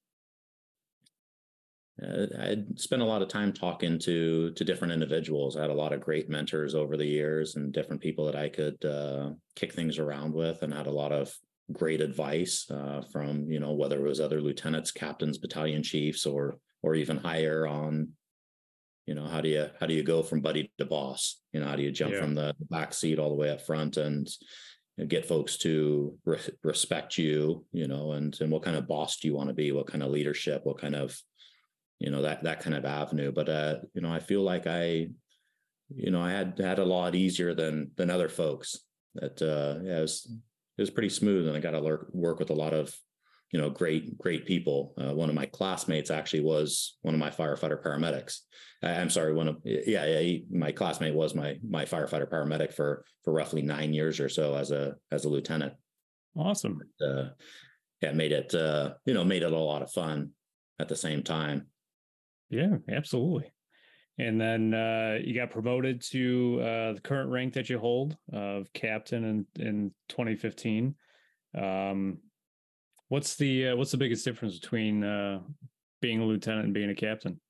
uh, 2.02 2.26
I'd 2.40 2.78
spent 2.78 3.02
a 3.02 3.06
lot 3.06 3.22
of 3.22 3.28
time 3.28 3.52
talking 3.52 3.98
to 4.00 4.50
to 4.52 4.64
different 4.64 4.92
individuals. 4.92 5.56
I 5.56 5.62
had 5.62 5.70
a 5.70 5.74
lot 5.74 5.92
of 5.92 6.00
great 6.00 6.28
mentors 6.28 6.74
over 6.74 6.96
the 6.96 7.06
years, 7.06 7.56
and 7.56 7.72
different 7.72 8.02
people 8.02 8.26
that 8.26 8.36
I 8.36 8.48
could 8.48 8.84
uh, 8.84 9.30
kick 9.54 9.72
things 9.72 9.98
around 9.98 10.34
with, 10.34 10.62
and 10.62 10.72
had 10.72 10.86
a 10.86 10.92
lot 10.92 11.12
of 11.12 11.32
great 11.72 12.00
advice 12.00 12.70
uh, 12.70 13.02
from 13.12 13.50
you 13.50 13.60
know 13.60 13.72
whether 13.72 13.98
it 13.98 14.08
was 14.08 14.20
other 14.20 14.40
lieutenants, 14.40 14.90
captains, 14.90 15.38
battalion 15.38 15.82
chiefs, 15.82 16.26
or 16.26 16.58
or 16.82 16.94
even 16.94 17.16
higher 17.16 17.66
on 17.66 18.08
you 19.06 19.14
know 19.14 19.26
how 19.26 19.40
do 19.40 19.48
you 19.48 19.68
how 19.80 19.86
do 19.86 19.94
you 19.94 20.02
go 20.02 20.22
from 20.22 20.40
buddy 20.40 20.70
to 20.78 20.84
boss 20.84 21.40
you 21.52 21.60
know 21.60 21.66
how 21.66 21.76
do 21.76 21.82
you 21.82 21.92
jump 21.92 22.12
yeah. 22.12 22.20
from 22.20 22.34
the 22.34 22.54
back 22.70 22.92
seat 22.92 23.18
all 23.18 23.30
the 23.30 23.36
way 23.36 23.50
up 23.50 23.64
front 23.64 23.96
and 23.96 24.28
get 25.04 25.26
folks 25.26 25.58
to 25.58 26.16
re- 26.24 26.38
respect 26.62 27.18
you 27.18 27.64
you 27.72 27.86
know 27.86 28.12
and 28.12 28.40
and 28.40 28.50
what 28.50 28.62
kind 28.62 28.76
of 28.76 28.88
boss 28.88 29.18
do 29.18 29.28
you 29.28 29.34
want 29.34 29.48
to 29.48 29.54
be? 29.54 29.72
What 29.72 29.86
kind 29.86 30.02
of 30.02 30.10
leadership? 30.10 30.62
What 30.64 30.78
kind 30.78 30.96
of 30.96 31.18
you 31.98 32.10
know 32.10 32.22
that 32.22 32.42
that 32.44 32.60
kind 32.60 32.74
of 32.74 32.84
avenue? 32.84 33.32
But 33.32 33.48
uh 33.48 33.76
you 33.94 34.00
know 34.00 34.12
i 34.12 34.20
feel 34.20 34.42
like 34.42 34.66
i 34.66 35.08
you 35.94 36.10
know 36.10 36.20
i 36.20 36.30
had 36.30 36.58
had 36.58 36.78
a 36.78 36.84
lot 36.84 37.14
easier 37.14 37.54
than 37.54 37.90
than 37.96 38.10
other 38.10 38.28
folks 38.28 38.80
that 39.14 39.40
uh 39.40 39.80
yeah 39.84 39.98
it 39.98 40.02
was 40.02 40.26
it 40.78 40.82
was 40.82 40.90
pretty 40.90 41.08
smooth 41.08 41.46
and 41.46 41.56
i 41.56 41.60
got 41.60 41.70
to 41.70 41.98
work 42.12 42.38
with 42.38 42.50
a 42.50 42.54
lot 42.54 42.72
of 42.72 42.94
you 43.52 43.60
know 43.60 43.70
great 43.70 44.18
great 44.18 44.46
people. 44.46 44.94
Uh, 44.98 45.14
one 45.14 45.28
of 45.28 45.34
my 45.34 45.46
classmates 45.46 46.10
actually 46.10 46.40
was 46.40 46.96
one 47.02 47.14
of 47.14 47.20
my 47.20 47.30
firefighter 47.30 47.82
paramedics. 47.82 48.40
I'm 48.82 49.10
sorry 49.10 49.32
one 49.32 49.48
of 49.48 49.56
yeah, 49.64 50.04
yeah 50.04 50.20
he, 50.20 50.44
my 50.50 50.72
classmate 50.72 51.14
was 51.14 51.34
my 51.34 51.56
my 51.66 51.84
firefighter 51.84 52.28
paramedic 52.28 52.72
for 52.72 53.04
for 53.24 53.32
roughly 53.32 53.62
nine 53.62 53.94
years 53.94 54.20
or 54.20 54.28
so 54.28 54.54
as 54.54 54.70
a 54.70 54.96
as 55.10 55.24
a 55.24 55.28
lieutenant. 55.28 55.74
Awesome. 56.36 56.80
Uh, 57.00 57.28
yeah 58.02 58.12
made 58.12 58.32
it 58.32 58.54
uh 58.54 58.92
you 59.06 59.14
know 59.14 59.24
made 59.24 59.42
it 59.42 59.52
a 59.52 59.58
lot 59.58 59.82
of 59.82 59.90
fun 59.90 60.30
at 60.78 60.88
the 60.88 60.96
same 60.96 61.22
time. 61.22 61.66
Yeah 62.50 62.76
absolutely. 62.90 63.52
And 64.18 64.40
then 64.40 64.72
uh, 64.72 65.18
you 65.22 65.34
got 65.34 65.50
promoted 65.50 66.00
to 66.10 66.58
uh, 66.62 66.92
the 66.94 67.00
current 67.02 67.30
rank 67.30 67.52
that 67.54 67.68
you 67.68 67.78
hold 67.78 68.16
of 68.32 68.72
captain 68.72 69.24
in 69.24 69.66
in 69.66 69.92
2015. 70.08 70.94
Um, 71.54 72.18
what's 73.08 73.36
the 73.36 73.68
uh, 73.68 73.76
what's 73.76 73.90
the 73.90 73.96
biggest 73.96 74.24
difference 74.24 74.58
between 74.58 75.04
uh, 75.04 75.40
being 76.00 76.20
a 76.20 76.24
lieutenant 76.24 76.66
and 76.66 76.74
being 76.74 76.90
a 76.90 76.94
captain? 76.94 77.40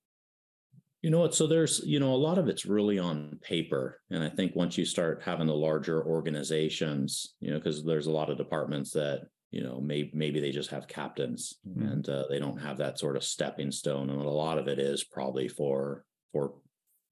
You 1.03 1.11
know 1.11 1.21
what? 1.21 1.35
So 1.35 1.47
there's, 1.47 1.83
you 1.85 2.01
know, 2.01 2.15
a 2.15 2.17
lot 2.17 2.39
of 2.39 2.49
it's 2.49 2.67
really 2.67 2.99
on 2.99 3.39
paper. 3.43 4.01
And 4.11 4.25
I 4.25 4.29
think 4.29 4.57
once 4.57 4.77
you 4.77 4.85
start 4.85 5.23
having 5.25 5.47
the 5.47 5.55
larger 5.55 6.05
organizations, 6.05 7.35
you 7.39 7.51
know, 7.51 7.59
because 7.59 7.85
there's 7.85 8.09
a 8.09 8.13
lot 8.13 8.31
of 8.31 8.39
departments 8.39 8.91
that, 8.93 9.29
you 9.53 9.63
know, 9.63 9.81
maybe 9.81 10.11
maybe 10.15 10.41
they 10.41 10.51
just 10.51 10.71
have 10.71 10.89
captains 10.89 11.59
mm-hmm. 11.69 11.87
and 11.87 12.09
uh, 12.09 12.25
they 12.29 12.39
don't 12.39 12.61
have 12.61 12.79
that 12.79 12.99
sort 12.99 13.17
of 13.17 13.23
stepping 13.23 13.71
stone. 13.71 14.11
And 14.11 14.21
a 14.21 14.29
lot 14.29 14.59
of 14.59 14.69
it 14.69 14.79
is 14.79 15.05
probably 15.05 15.49
for 15.49 16.05
for 16.33 16.55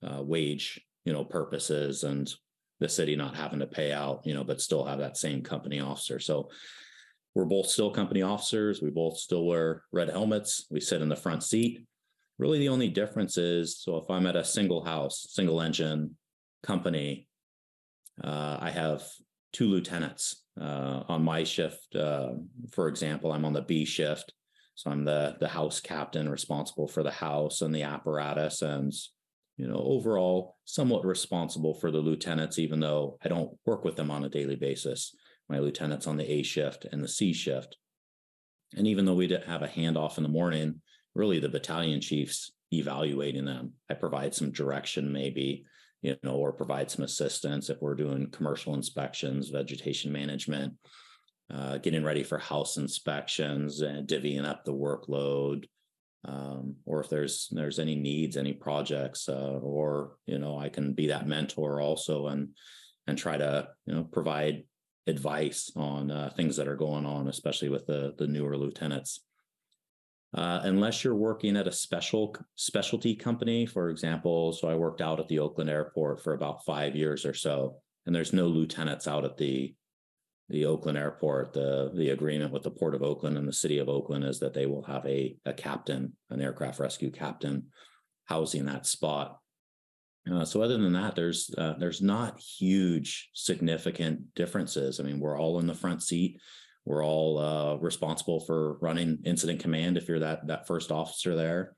uh, 0.02 0.22
wage, 0.22 0.80
you 1.04 1.12
know, 1.12 1.24
purposes 1.24 2.02
and 2.02 2.32
the 2.80 2.88
city 2.88 3.14
not 3.14 3.36
having 3.36 3.60
to 3.60 3.66
pay 3.66 3.92
out, 3.92 4.22
you 4.24 4.34
know, 4.34 4.44
but 4.44 4.60
still 4.60 4.84
have 4.84 4.98
that 4.98 5.16
same 5.16 5.42
company 5.42 5.78
officer. 5.78 6.18
So 6.18 6.50
we're 7.34 7.44
both 7.44 7.66
still 7.66 7.90
company 7.90 8.22
officers. 8.22 8.80
We 8.80 8.90
both 8.90 9.18
still 9.18 9.44
wear 9.44 9.82
red 9.92 10.08
helmets. 10.08 10.66
We 10.70 10.80
sit 10.80 11.02
in 11.02 11.08
the 11.08 11.16
front 11.16 11.42
seat. 11.42 11.84
Really, 12.38 12.58
the 12.58 12.68
only 12.68 12.88
difference 12.88 13.38
is 13.38 13.78
so 13.78 13.96
if 13.96 14.10
I'm 14.10 14.26
at 14.26 14.36
a 14.36 14.44
single 14.44 14.84
house, 14.84 15.26
single 15.30 15.60
engine 15.60 16.16
company, 16.62 17.28
uh, 18.22 18.58
I 18.60 18.70
have 18.70 19.02
two 19.52 19.68
lieutenants 19.68 20.44
uh, 20.60 21.02
on 21.08 21.22
my 21.22 21.44
shift. 21.44 21.94
Uh, 21.94 22.32
for 22.72 22.88
example, 22.88 23.32
I'm 23.32 23.44
on 23.44 23.52
the 23.52 23.62
B 23.62 23.84
shift. 23.84 24.32
So 24.76 24.90
I'm 24.90 25.04
the 25.04 25.36
the 25.38 25.48
house 25.48 25.80
captain 25.80 26.28
responsible 26.28 26.88
for 26.88 27.02
the 27.02 27.10
house 27.10 27.62
and 27.62 27.74
the 27.74 27.82
apparatus 27.82 28.62
and 28.62 28.92
you 29.56 29.68
know 29.68 29.76
overall 29.76 30.56
somewhat 30.64 31.04
responsible 31.04 31.74
for 31.74 31.92
the 31.92 31.98
lieutenants 31.98 32.58
even 32.58 32.80
though 32.80 33.16
I 33.24 33.28
don't 33.28 33.56
work 33.66 33.84
with 33.84 33.94
them 33.94 34.10
on 34.10 34.24
a 34.24 34.28
daily 34.28 34.56
basis. 34.56 35.14
My 35.48 35.58
lieutenants 35.58 36.06
on 36.06 36.16
the 36.16 36.30
A 36.30 36.42
shift 36.42 36.86
and 36.90 37.02
the 37.02 37.08
C 37.08 37.32
shift. 37.32 37.76
And 38.76 38.86
even 38.86 39.04
though 39.04 39.14
we 39.14 39.26
didn't 39.26 39.48
have 39.48 39.62
a 39.62 39.68
handoff 39.68 40.16
in 40.16 40.22
the 40.22 40.28
morning, 40.28 40.80
really 41.14 41.38
the 41.38 41.48
battalion 41.48 42.00
chiefs 42.00 42.52
evaluating 42.72 43.44
them. 43.44 43.72
I 43.90 43.94
provide 43.94 44.34
some 44.34 44.50
direction 44.50 45.12
maybe, 45.12 45.64
you 46.02 46.16
know, 46.22 46.34
or 46.34 46.52
provide 46.52 46.90
some 46.90 47.04
assistance 47.04 47.70
if 47.70 47.80
we're 47.80 47.94
doing 47.94 48.30
commercial 48.30 48.74
inspections, 48.74 49.48
vegetation 49.48 50.12
management, 50.12 50.74
uh, 51.52 51.78
getting 51.78 52.04
ready 52.04 52.22
for 52.22 52.38
house 52.38 52.76
inspections 52.76 53.80
and 53.80 54.08
divvying 54.08 54.44
up 54.44 54.64
the 54.64 54.74
workload. 54.74 55.64
Um, 56.26 56.76
or 56.86 57.00
if 57.00 57.10
there's 57.10 57.48
there's 57.50 57.78
any 57.78 57.94
needs, 57.96 58.38
any 58.38 58.54
projects, 58.54 59.28
uh, 59.28 59.58
or 59.62 60.16
you 60.26 60.38
know, 60.38 60.58
I 60.58 60.70
can 60.70 60.94
be 60.94 61.08
that 61.08 61.28
mentor 61.28 61.82
also 61.82 62.28
and 62.28 62.48
and 63.06 63.18
try 63.18 63.36
to 63.36 63.68
you 63.84 63.94
know 63.94 64.04
provide 64.04 64.64
advice 65.06 65.70
on 65.76 66.10
uh, 66.10 66.30
things 66.36 66.56
that 66.56 66.68
are 66.68 66.76
going 66.76 67.06
on, 67.06 67.28
especially 67.28 67.68
with 67.68 67.86
the 67.86 68.14
the 68.18 68.26
newer 68.26 68.56
lieutenants. 68.56 69.20
Uh, 70.34 70.60
unless 70.64 71.04
you're 71.04 71.14
working 71.14 71.56
at 71.56 71.68
a 71.68 71.72
special 71.72 72.34
specialty 72.56 73.14
company, 73.14 73.66
for 73.66 73.88
example. 73.88 74.52
So 74.52 74.68
I 74.68 74.74
worked 74.74 75.00
out 75.00 75.20
at 75.20 75.28
the 75.28 75.38
Oakland 75.38 75.70
airport 75.70 76.24
for 76.24 76.34
about 76.34 76.64
five 76.64 76.96
years 76.96 77.24
or 77.24 77.34
so, 77.34 77.76
and 78.06 78.14
there's 78.14 78.32
no 78.32 78.48
lieutenants 78.48 79.06
out 79.06 79.24
at 79.24 79.36
the 79.36 79.74
the 80.48 80.66
Oakland 80.66 80.98
airport. 80.98 81.52
The 81.52 81.92
the 81.94 82.10
agreement 82.10 82.52
with 82.52 82.64
the 82.64 82.70
Port 82.70 82.94
of 82.94 83.02
Oakland 83.02 83.38
and 83.38 83.46
the 83.46 83.52
City 83.52 83.78
of 83.78 83.88
Oakland 83.88 84.24
is 84.24 84.40
that 84.40 84.54
they 84.54 84.66
will 84.66 84.82
have 84.82 85.06
a 85.06 85.36
a 85.44 85.52
captain, 85.52 86.16
an 86.30 86.40
aircraft 86.40 86.80
rescue 86.80 87.10
captain, 87.10 87.66
housing 88.24 88.64
that 88.66 88.86
spot. 88.86 89.38
Uh, 90.30 90.44
so 90.44 90.62
other 90.62 90.78
than 90.78 90.92
that, 90.92 91.14
there's 91.14 91.50
uh, 91.58 91.74
there's 91.78 92.00
not 92.00 92.40
huge 92.40 93.28
significant 93.34 94.34
differences. 94.34 94.98
I 94.98 95.02
mean, 95.02 95.20
we're 95.20 95.38
all 95.38 95.58
in 95.60 95.66
the 95.66 95.74
front 95.74 96.02
seat 96.02 96.40
we're 96.84 97.04
all 97.04 97.38
uh, 97.38 97.76
responsible 97.76 98.40
for 98.40 98.74
running 98.78 99.18
incident 99.24 99.60
command. 99.60 99.96
If 99.96 100.08
you're 100.08 100.20
that 100.20 100.46
that 100.48 100.66
first 100.66 100.92
officer 100.92 101.34
there, 101.34 101.74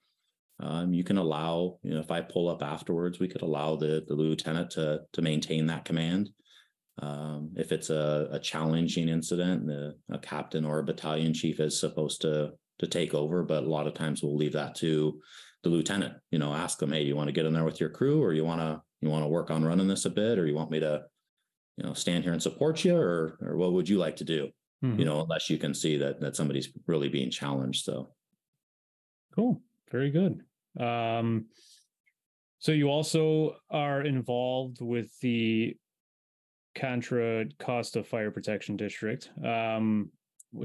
um, 0.60 0.92
you 0.92 1.04
can 1.04 1.18
allow. 1.18 1.78
You 1.82 1.94
know, 1.94 2.00
if 2.00 2.10
I 2.10 2.20
pull 2.22 2.48
up 2.48 2.62
afterwards, 2.62 3.18
we 3.18 3.28
could 3.28 3.42
allow 3.42 3.76
the 3.76 4.04
the 4.06 4.14
lieutenant 4.14 4.70
to 4.72 5.02
to 5.12 5.22
maintain 5.22 5.66
that 5.66 5.84
command. 5.84 6.30
Um, 6.98 7.52
if 7.56 7.72
it's 7.72 7.90
a, 7.90 8.28
a 8.32 8.38
challenging 8.38 9.08
incident, 9.08 9.66
the, 9.66 9.96
a 10.10 10.18
captain 10.18 10.64
or 10.64 10.78
a 10.78 10.84
battalion 10.84 11.34
chief 11.34 11.60
is 11.60 11.78
supposed 11.78 12.22
to 12.22 12.52
to 12.78 12.86
take 12.86 13.14
over, 13.14 13.44
but 13.44 13.62
a 13.62 13.68
lot 13.68 13.86
of 13.86 13.94
times 13.94 14.22
we'll 14.22 14.36
leave 14.36 14.54
that 14.54 14.74
to 14.76 15.20
the 15.68 15.76
lieutenant. 15.76 16.14
You 16.30 16.38
know, 16.38 16.54
ask 16.54 16.78
them, 16.78 16.92
hey, 16.92 17.02
you 17.02 17.16
want 17.16 17.28
to 17.28 17.32
get 17.32 17.46
in 17.46 17.52
there 17.52 17.64
with 17.64 17.80
your 17.80 17.90
crew, 17.90 18.22
or 18.22 18.32
you 18.32 18.44
want 18.44 18.60
to 18.60 18.82
you 19.00 19.10
want 19.10 19.24
to 19.24 19.28
work 19.28 19.50
on 19.50 19.64
running 19.64 19.88
this 19.88 20.04
a 20.04 20.10
bit, 20.10 20.38
or 20.38 20.46
you 20.46 20.54
want 20.54 20.70
me 20.70 20.80
to, 20.80 21.04
you 21.76 21.84
know, 21.84 21.92
stand 21.92 22.24
here 22.24 22.32
and 22.32 22.42
support 22.42 22.84
you, 22.84 22.96
or 22.96 23.38
or 23.40 23.56
what 23.56 23.72
would 23.72 23.88
you 23.88 23.98
like 23.98 24.16
to 24.16 24.24
do? 24.24 24.50
mm-hmm. 24.84 24.98
you 24.98 25.04
know, 25.04 25.20
unless 25.20 25.50
you 25.50 25.58
can 25.58 25.74
see 25.74 25.96
that 25.98 26.20
that 26.20 26.36
somebody's 26.36 26.68
really 26.86 27.08
being 27.08 27.30
challenged. 27.30 27.84
So 27.84 28.08
cool. 29.34 29.60
Very 29.90 30.10
good. 30.10 30.42
Um, 30.82 31.46
so 32.58 32.72
you 32.72 32.88
also 32.88 33.56
are 33.70 34.02
involved 34.02 34.80
with 34.80 35.18
the 35.20 35.76
Contra 36.74 37.46
Costa 37.58 38.02
Fire 38.02 38.30
Protection 38.30 38.76
District. 38.76 39.30
Um, 39.44 40.10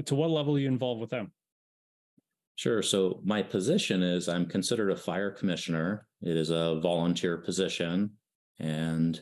to 0.06 0.14
what 0.14 0.30
level 0.30 0.56
are 0.56 0.58
you 0.58 0.68
involved 0.68 1.00
with 1.00 1.10
them? 1.10 1.32
Sure. 2.56 2.82
So 2.82 3.20
my 3.24 3.42
position 3.42 4.02
is 4.02 4.28
I'm 4.28 4.46
considered 4.46 4.90
a 4.90 4.96
fire 4.96 5.30
commissioner. 5.30 6.06
It 6.20 6.36
is 6.36 6.50
a 6.50 6.78
volunteer 6.80 7.38
position, 7.38 8.10
and 8.58 9.20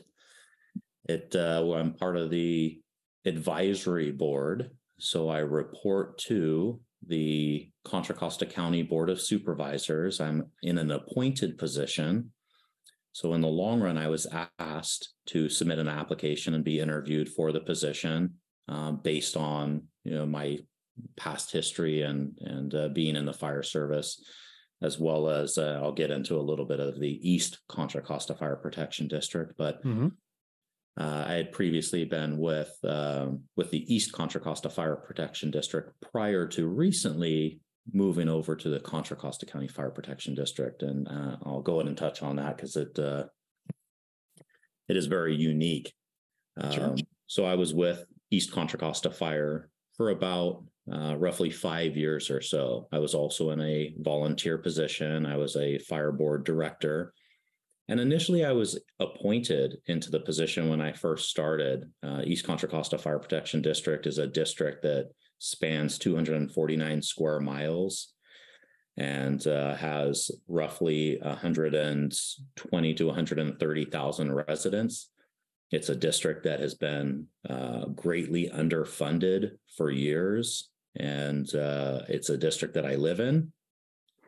it 1.07 1.35
uh, 1.35 1.63
I'm 1.73 1.93
part 1.93 2.17
of 2.17 2.29
the 2.29 2.79
advisory 3.25 4.11
board 4.11 4.71
so 5.01 5.29
I 5.29 5.39
report 5.39 6.19
to 6.29 6.79
the 7.07 7.71
Contra 7.83 8.13
Costa 8.13 8.45
County 8.45 8.83
Board 8.83 9.09
of 9.09 9.19
Supervisors. 9.19 10.21
I'm 10.21 10.51
in 10.61 10.77
an 10.77 10.91
appointed 10.91 11.57
position. 11.57 12.31
So 13.11 13.33
in 13.33 13.41
the 13.41 13.47
long 13.47 13.81
run, 13.81 13.97
I 13.97 14.09
was 14.09 14.27
asked 14.59 15.13
to 15.29 15.49
submit 15.49 15.79
an 15.79 15.87
application 15.87 16.53
and 16.53 16.63
be 16.63 16.79
interviewed 16.79 17.29
for 17.29 17.51
the 17.51 17.61
position 17.61 18.35
um, 18.67 19.01
based 19.03 19.35
on 19.35 19.87
you 20.03 20.13
know 20.13 20.27
my 20.27 20.59
past 21.17 21.51
history 21.51 22.01
and 22.01 22.37
and 22.41 22.73
uh, 22.73 22.87
being 22.89 23.15
in 23.15 23.25
the 23.25 23.33
fire 23.33 23.63
service, 23.63 24.23
as 24.81 24.99
well 24.99 25.29
as 25.29 25.57
uh, 25.57 25.79
I'll 25.81 25.91
get 25.91 26.11
into 26.11 26.37
a 26.37 26.41
little 26.41 26.65
bit 26.65 26.79
of 26.79 26.99
the 26.99 27.19
East 27.29 27.59
Contra 27.67 28.01
Costa 28.01 28.35
Fire 28.35 28.55
Protection 28.55 29.07
District. 29.07 29.53
But 29.57 29.83
mm-hmm. 29.83 30.07
Uh, 30.99 31.23
I 31.25 31.33
had 31.33 31.53
previously 31.53 32.03
been 32.03 32.37
with 32.37 32.77
um, 32.83 33.43
with 33.55 33.71
the 33.71 33.93
East 33.93 34.11
Contra 34.11 34.41
Costa 34.41 34.69
Fire 34.69 34.97
Protection 34.97 35.49
District 35.49 35.93
prior 36.11 36.45
to 36.47 36.67
recently 36.67 37.61
moving 37.93 38.27
over 38.27 38.55
to 38.55 38.69
the 38.69 38.79
Contra 38.79 39.15
Costa 39.15 39.45
County 39.45 39.69
Fire 39.69 39.89
Protection 39.89 40.35
District, 40.35 40.83
and 40.83 41.07
uh, 41.07 41.37
I'll 41.45 41.61
go 41.61 41.75
ahead 41.75 41.87
and 41.87 41.97
touch 41.97 42.21
on 42.21 42.35
that 42.35 42.57
because 42.57 42.75
it 42.75 42.99
uh, 42.99 43.23
it 44.89 44.97
is 44.97 45.05
very 45.05 45.35
unique. 45.35 45.93
Um, 46.59 46.71
sure. 46.71 46.95
So 47.27 47.45
I 47.45 47.55
was 47.55 47.73
with 47.73 48.03
East 48.29 48.51
Contra 48.51 48.77
Costa 48.77 49.11
Fire 49.11 49.69
for 49.95 50.09
about 50.09 50.65
uh, 50.91 51.15
roughly 51.17 51.49
five 51.49 51.97
years 51.97 52.29
or 52.29 52.41
so. 52.41 52.87
I 52.91 52.99
was 52.99 53.13
also 53.13 53.49
in 53.51 53.61
a 53.61 53.93
volunteer 53.99 54.57
position. 54.57 55.25
I 55.25 55.37
was 55.37 55.55
a 55.55 55.79
fire 55.79 56.11
board 56.11 56.43
director 56.45 57.13
and 57.91 57.99
initially, 57.99 58.45
I 58.45 58.53
was 58.53 58.79
appointed 59.01 59.79
into 59.87 60.11
the 60.11 60.21
position 60.21 60.69
when 60.69 60.79
I 60.79 60.93
first 60.93 61.29
started. 61.29 61.91
Uh, 62.01 62.21
East 62.23 62.45
Contra 62.45 62.69
Costa 62.69 62.97
Fire 62.97 63.19
Protection 63.19 63.61
District 63.61 64.07
is 64.07 64.17
a 64.17 64.27
district 64.27 64.83
that 64.83 65.09
spans 65.39 65.97
249 65.97 67.01
square 67.01 67.41
miles 67.41 68.13
and 68.95 69.45
uh, 69.45 69.75
has 69.75 70.31
roughly 70.47 71.19
120 71.21 72.93
to 72.93 73.05
130,000 73.07 74.33
residents. 74.35 75.09
It's 75.71 75.89
a 75.89 75.95
district 75.95 76.45
that 76.45 76.61
has 76.61 76.75
been 76.75 77.27
uh, 77.49 77.87
greatly 77.87 78.49
underfunded 78.53 79.57
for 79.75 79.91
years, 79.91 80.69
and 80.95 81.53
uh, 81.55 82.01
it's 82.09 82.29
a 82.29 82.37
district 82.37 82.73
that 82.75 82.85
I 82.85 82.95
live 82.95 83.19
in. 83.19 83.51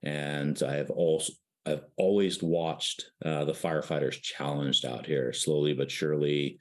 And 0.03 0.61
I 0.63 0.75
have 0.75 0.89
also 0.89 1.33
I've 1.65 1.83
always 1.95 2.43
watched 2.43 3.05
uh, 3.23 3.45
the 3.45 3.53
firefighters 3.53 4.21
challenged 4.21 4.85
out 4.85 5.05
here 5.05 5.31
slowly 5.33 5.73
but 5.73 5.91
surely. 5.91 6.59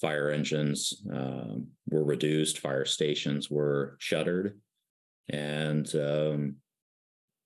Fire 0.00 0.30
engines 0.30 1.02
um, 1.12 1.66
were 1.90 2.04
reduced, 2.04 2.58
fire 2.58 2.86
stations 2.86 3.50
were 3.50 3.96
shuttered, 3.98 4.58
and 5.28 5.94
um, 5.94 6.56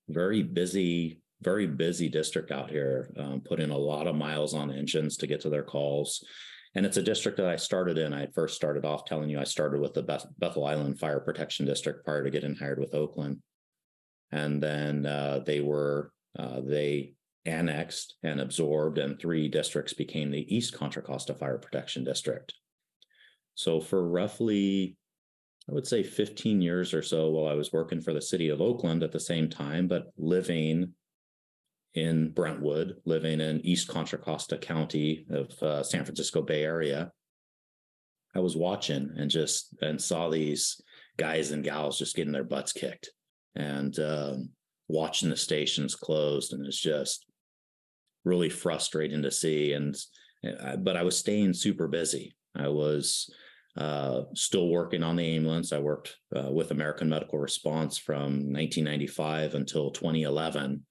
very 0.08 0.44
busy, 0.44 1.20
very 1.42 1.66
busy 1.66 2.08
district 2.08 2.52
out 2.52 2.70
here. 2.70 3.10
Um, 3.18 3.40
put 3.40 3.58
in 3.58 3.70
a 3.70 3.76
lot 3.76 4.06
of 4.06 4.14
miles 4.14 4.54
on 4.54 4.70
engines 4.70 5.16
to 5.16 5.26
get 5.26 5.40
to 5.40 5.50
their 5.50 5.64
calls. 5.64 6.24
And 6.74 6.84
it's 6.84 6.96
a 6.96 7.02
district 7.02 7.36
that 7.36 7.46
I 7.46 7.56
started 7.56 7.98
in. 7.98 8.12
I 8.12 8.26
first 8.34 8.56
started 8.56 8.84
off 8.84 9.04
telling 9.04 9.30
you 9.30 9.38
I 9.38 9.44
started 9.44 9.80
with 9.80 9.94
the 9.94 10.02
Beth- 10.02 10.26
Bethel 10.38 10.66
Island 10.66 10.98
Fire 10.98 11.20
Protection 11.20 11.66
District 11.66 12.04
prior 12.04 12.24
to 12.24 12.30
getting 12.30 12.56
hired 12.56 12.80
with 12.80 12.94
Oakland. 12.94 13.38
And 14.32 14.60
then 14.60 15.06
uh, 15.06 15.40
they 15.46 15.60
were 15.60 16.12
uh, 16.36 16.60
they 16.60 17.14
annexed 17.44 18.16
and 18.22 18.40
absorbed, 18.40 18.98
and 18.98 19.18
three 19.18 19.48
districts 19.48 19.92
became 19.92 20.30
the 20.30 20.54
East 20.54 20.74
Contra 20.74 21.02
Costa 21.02 21.34
Fire 21.34 21.58
Protection 21.58 22.02
District. 22.02 22.52
So, 23.54 23.80
for 23.80 24.08
roughly, 24.08 24.96
I 25.68 25.72
would 25.72 25.86
say 25.86 26.02
15 26.02 26.60
years 26.60 26.92
or 26.92 27.02
so, 27.02 27.30
while 27.30 27.46
I 27.46 27.54
was 27.54 27.72
working 27.72 28.00
for 28.00 28.12
the 28.12 28.20
city 28.20 28.48
of 28.48 28.60
Oakland 28.60 29.02
at 29.02 29.12
the 29.12 29.20
same 29.20 29.48
time, 29.48 29.86
but 29.86 30.06
living 30.16 30.92
in 31.94 32.30
Brentwood, 32.30 32.96
living 33.04 33.40
in 33.40 33.64
East 33.64 33.88
Contra 33.88 34.18
Costa 34.18 34.58
County 34.58 35.26
of 35.30 35.62
uh, 35.62 35.82
San 35.82 36.04
Francisco 36.04 36.42
Bay 36.42 36.64
Area, 36.64 37.12
I 38.34 38.40
was 38.40 38.56
watching 38.56 39.10
and 39.16 39.30
just 39.30 39.74
and 39.80 40.00
saw 40.00 40.28
these 40.28 40.80
guys 41.16 41.52
and 41.52 41.62
gals 41.62 41.98
just 41.98 42.16
getting 42.16 42.32
their 42.32 42.44
butts 42.44 42.72
kicked 42.72 43.10
and 43.54 43.96
um, 44.00 44.50
watching 44.88 45.30
the 45.30 45.36
stations 45.36 45.94
closed, 45.94 46.52
and 46.52 46.66
it's 46.66 46.80
just 46.80 47.26
really 48.24 48.48
frustrating 48.48 49.22
to 49.22 49.30
see. 49.30 49.72
And 49.72 49.96
uh, 50.60 50.76
but 50.76 50.96
I 50.96 51.04
was 51.04 51.16
staying 51.16 51.54
super 51.54 51.86
busy. 51.86 52.34
I 52.56 52.68
was 52.68 53.32
uh, 53.76 54.22
still 54.34 54.68
working 54.68 55.04
on 55.04 55.16
the 55.16 55.36
ambulance. 55.36 55.72
I 55.72 55.78
worked 55.78 56.16
uh, 56.34 56.50
with 56.50 56.72
American 56.72 57.08
Medical 57.08 57.38
Response 57.38 57.98
from 57.98 58.52
1995 58.52 59.54
until 59.54 59.90
2011 59.90 60.84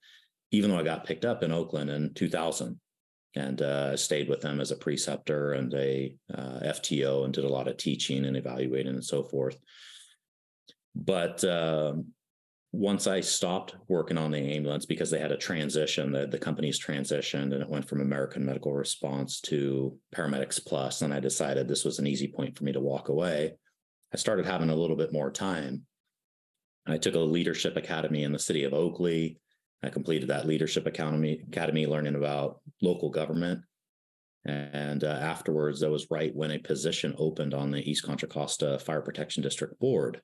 even 0.50 0.70
though 0.70 0.78
I 0.78 0.84
got 0.84 1.04
picked 1.04 1.24
up 1.24 1.42
in 1.42 1.52
Oakland 1.52 1.90
in 1.90 2.14
2000 2.14 2.78
and 3.36 3.62
uh, 3.62 3.96
stayed 3.96 4.28
with 4.28 4.40
them 4.40 4.60
as 4.60 4.70
a 4.70 4.76
preceptor 4.76 5.52
and 5.52 5.72
a 5.74 6.14
uh, 6.32 6.60
FTO 6.64 7.24
and 7.24 7.34
did 7.34 7.44
a 7.44 7.48
lot 7.48 7.66
of 7.66 7.76
teaching 7.76 8.24
and 8.24 8.36
evaluating 8.36 8.94
and 8.94 9.04
so 9.04 9.24
forth. 9.24 9.56
But 10.94 11.42
uh, 11.42 11.94
once 12.74 13.06
I 13.06 13.20
stopped 13.20 13.76
working 13.88 14.18
on 14.18 14.30
the 14.30 14.38
ambulance 14.38 14.86
because 14.86 15.10
they 15.10 15.18
had 15.18 15.32
a 15.32 15.36
transition, 15.36 16.12
the, 16.12 16.26
the 16.26 16.38
company's 16.38 16.78
transitioned 16.78 17.52
and 17.52 17.62
it 17.62 17.68
went 17.68 17.88
from 17.88 18.00
American 18.00 18.44
Medical 18.44 18.72
Response 18.72 19.40
to 19.42 19.96
Paramedics 20.14 20.64
Plus, 20.64 21.02
and 21.02 21.12
I 21.12 21.20
decided 21.20 21.68
this 21.68 21.84
was 21.84 21.98
an 21.98 22.06
easy 22.06 22.28
point 22.28 22.56
for 22.56 22.64
me 22.64 22.72
to 22.72 22.80
walk 22.80 23.08
away. 23.08 23.54
I 24.12 24.16
started 24.16 24.46
having 24.46 24.70
a 24.70 24.76
little 24.76 24.96
bit 24.96 25.12
more 25.12 25.30
time. 25.30 25.82
I 26.86 26.98
took 26.98 27.14
a 27.14 27.20
leadership 27.20 27.76
academy 27.76 28.24
in 28.24 28.32
the 28.32 28.38
city 28.38 28.64
of 28.64 28.74
Oakley. 28.74 29.38
I 29.84 29.90
completed 29.90 30.28
that 30.28 30.46
leadership 30.46 30.86
academy, 30.86 31.42
academy 31.48 31.86
learning 31.86 32.14
about 32.14 32.60
local 32.80 33.10
government. 33.10 33.60
And 34.46 35.04
uh, 35.04 35.08
afterwards, 35.08 35.80
that 35.80 35.90
was 35.90 36.10
right 36.10 36.34
when 36.34 36.50
a 36.50 36.58
position 36.58 37.14
opened 37.18 37.54
on 37.54 37.70
the 37.70 37.88
East 37.88 38.04
Contra 38.04 38.28
Costa 38.28 38.78
Fire 38.78 39.00
Protection 39.00 39.42
District 39.42 39.78
Board. 39.78 40.20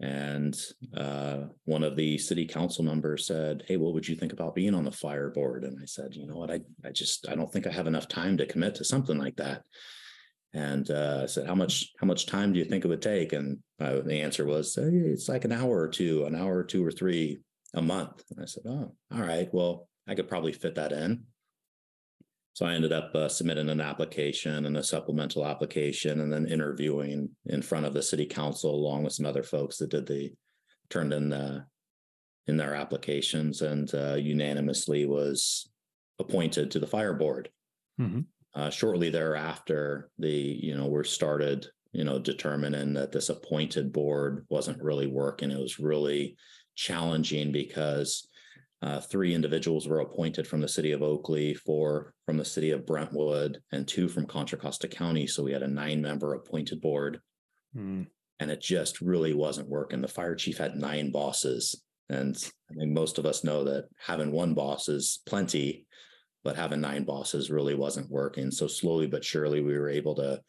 And 0.00 0.58
uh, 0.96 1.44
one 1.64 1.84
of 1.84 1.94
the 1.94 2.18
city 2.18 2.46
council 2.46 2.84
members 2.84 3.26
said, 3.26 3.64
Hey, 3.68 3.76
what 3.76 3.94
would 3.94 4.08
you 4.08 4.16
think 4.16 4.32
about 4.32 4.54
being 4.54 4.74
on 4.74 4.84
the 4.84 4.90
fire 4.90 5.30
board? 5.30 5.64
And 5.64 5.78
I 5.80 5.84
said, 5.84 6.14
You 6.14 6.26
know 6.26 6.36
what? 6.36 6.50
I, 6.50 6.60
I 6.84 6.90
just, 6.90 7.28
I 7.28 7.34
don't 7.34 7.52
think 7.52 7.66
I 7.66 7.70
have 7.70 7.86
enough 7.86 8.08
time 8.08 8.36
to 8.38 8.46
commit 8.46 8.74
to 8.76 8.84
something 8.84 9.18
like 9.18 9.36
that. 9.36 9.62
And 10.54 10.90
uh, 10.90 11.20
I 11.22 11.26
said, 11.26 11.46
How 11.46 11.54
much, 11.54 11.92
how 12.00 12.06
much 12.06 12.26
time 12.26 12.52
do 12.52 12.58
you 12.58 12.64
think 12.64 12.84
it 12.84 12.88
would 12.88 13.02
take? 13.02 13.32
And 13.32 13.58
uh, 13.78 14.00
the 14.00 14.20
answer 14.20 14.44
was, 14.44 14.74
hey, 14.74 14.82
It's 14.82 15.28
like 15.28 15.44
an 15.44 15.52
hour 15.52 15.78
or 15.78 15.88
two, 15.88 16.24
an 16.24 16.34
hour 16.34 16.56
or 16.56 16.64
two 16.64 16.84
or 16.84 16.90
three 16.90 17.40
a 17.74 17.82
month. 17.82 18.22
And 18.30 18.40
I 18.42 18.46
said, 18.46 18.64
oh, 18.66 18.94
all 19.12 19.20
right, 19.20 19.48
well, 19.52 19.88
I 20.06 20.14
could 20.14 20.28
probably 20.28 20.52
fit 20.52 20.74
that 20.74 20.92
in. 20.92 21.24
So 22.54 22.66
I 22.66 22.74
ended 22.74 22.92
up 22.92 23.14
uh, 23.14 23.28
submitting 23.28 23.70
an 23.70 23.80
application 23.80 24.66
and 24.66 24.76
a 24.76 24.82
supplemental 24.82 25.46
application 25.46 26.20
and 26.20 26.30
then 26.30 26.46
interviewing 26.46 27.30
in 27.46 27.62
front 27.62 27.86
of 27.86 27.94
the 27.94 28.02
city 28.02 28.26
council 28.26 28.74
along 28.74 29.04
with 29.04 29.14
some 29.14 29.24
other 29.24 29.42
folks 29.42 29.78
that 29.78 29.90
did 29.90 30.06
the 30.06 30.32
turned 30.90 31.14
in 31.14 31.30
the 31.30 31.64
in 32.46 32.56
their 32.56 32.74
applications 32.74 33.62
and 33.62 33.94
uh, 33.94 34.14
unanimously 34.14 35.06
was 35.06 35.70
appointed 36.18 36.70
to 36.70 36.78
the 36.78 36.86
fire 36.86 37.14
board. 37.14 37.48
Mm-hmm. 38.00 38.20
Uh, 38.54 38.68
shortly 38.68 39.08
thereafter, 39.08 40.10
the 40.18 40.30
you 40.30 40.76
know 40.76 40.86
we're 40.86 41.04
started 41.04 41.66
you 41.92 42.04
know 42.04 42.18
determining 42.18 42.92
that 42.94 43.12
this 43.12 43.30
appointed 43.30 43.92
board 43.92 44.44
wasn't 44.50 44.82
really 44.82 45.06
working. 45.06 45.50
It 45.50 45.58
was 45.58 45.78
really 45.78 46.36
challenging 46.74 47.52
because 47.52 48.28
uh, 48.82 49.00
three 49.00 49.32
individuals 49.32 49.86
were 49.86 50.00
appointed 50.00 50.46
from 50.46 50.60
the 50.60 50.68
city 50.68 50.90
of 50.90 51.02
Oakley, 51.02 51.54
four 51.54 52.14
from 52.26 52.36
the 52.36 52.44
city 52.44 52.72
of 52.72 52.84
Brentwood, 52.84 53.58
and 53.70 53.86
two 53.86 54.08
from 54.08 54.26
Contra 54.26 54.58
Costa 54.58 54.88
County. 54.88 55.26
So 55.26 55.44
we 55.44 55.52
had 55.52 55.62
a 55.62 55.68
nine 55.68 56.02
member 56.02 56.34
appointed 56.34 56.80
board. 56.80 57.20
Mm. 57.76 58.08
And 58.40 58.50
it 58.50 58.60
just 58.60 59.00
really 59.00 59.34
wasn't 59.34 59.68
working. 59.68 60.00
The 60.00 60.08
fire 60.08 60.34
chief 60.34 60.58
had 60.58 60.74
nine 60.74 61.12
bosses. 61.12 61.80
And 62.08 62.36
I 62.70 62.74
think 62.74 62.90
most 62.90 63.18
of 63.18 63.26
us 63.26 63.44
know 63.44 63.62
that 63.64 63.84
having 64.04 64.32
one 64.32 64.52
boss 64.52 64.88
is 64.88 65.20
plenty, 65.26 65.86
but 66.42 66.56
having 66.56 66.80
nine 66.80 67.04
bosses 67.04 67.52
really 67.52 67.76
wasn't 67.76 68.10
working. 68.10 68.50
So 68.50 68.66
slowly 68.66 69.06
but 69.06 69.24
surely, 69.24 69.60
we 69.60 69.78
were 69.78 69.88
able 69.88 70.16
to, 70.16 70.40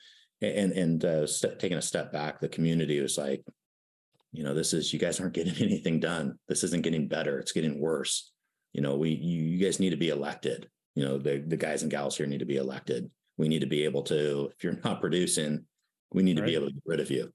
and 0.41 0.71
and 0.71 1.05
uh, 1.05 1.27
st- 1.27 1.59
taking 1.59 1.77
a 1.77 1.83
step 1.83 2.12
back, 2.12 2.39
the 2.39 2.49
community 2.49 2.99
was 2.99 3.17
like, 3.17 3.43
you 4.34 4.43
know 4.43 4.54
this 4.54 4.74
is 4.74 4.91
you 4.91 5.00
guys 5.00 5.19
aren't 5.19 5.34
getting 5.34 5.56
anything 5.63 6.00
done. 6.00 6.38
This 6.48 6.63
isn't 6.63 6.84
getting 6.84 7.08
better. 7.08 7.39
It's 7.39 7.54
getting 7.54 7.80
worse. 7.80 8.32
You 8.74 8.82
know 8.82 8.98
we 8.98 9.12
you, 9.12 9.43
you 9.43 9.63
guys 9.63 9.80
need 9.80 9.91
to 9.91 9.98
be 9.98 10.10
elected. 10.10 10.67
You 10.96 11.06
know 11.06 11.17
the, 11.17 11.43
the 11.48 11.58
guys 11.58 11.84
and 11.84 11.91
gals 11.91 12.17
here 12.17 12.26
need 12.26 12.39
to 12.39 12.46
be 12.46 12.58
elected. 12.58 13.10
We 13.38 13.48
need 13.48 13.62
to 13.62 13.67
be 13.67 13.86
able 13.86 14.04
to 14.04 14.52
if 14.56 14.63
you're 14.63 14.80
not 14.84 15.00
producing 15.00 15.65
we 16.12 16.22
need 16.22 16.39
right. 16.39 16.46
to 16.46 16.52
be 16.52 16.56
able 16.56 16.67
to 16.67 16.74
get 16.74 16.84
rid 16.86 17.00
of 17.00 17.10
you. 17.10 17.32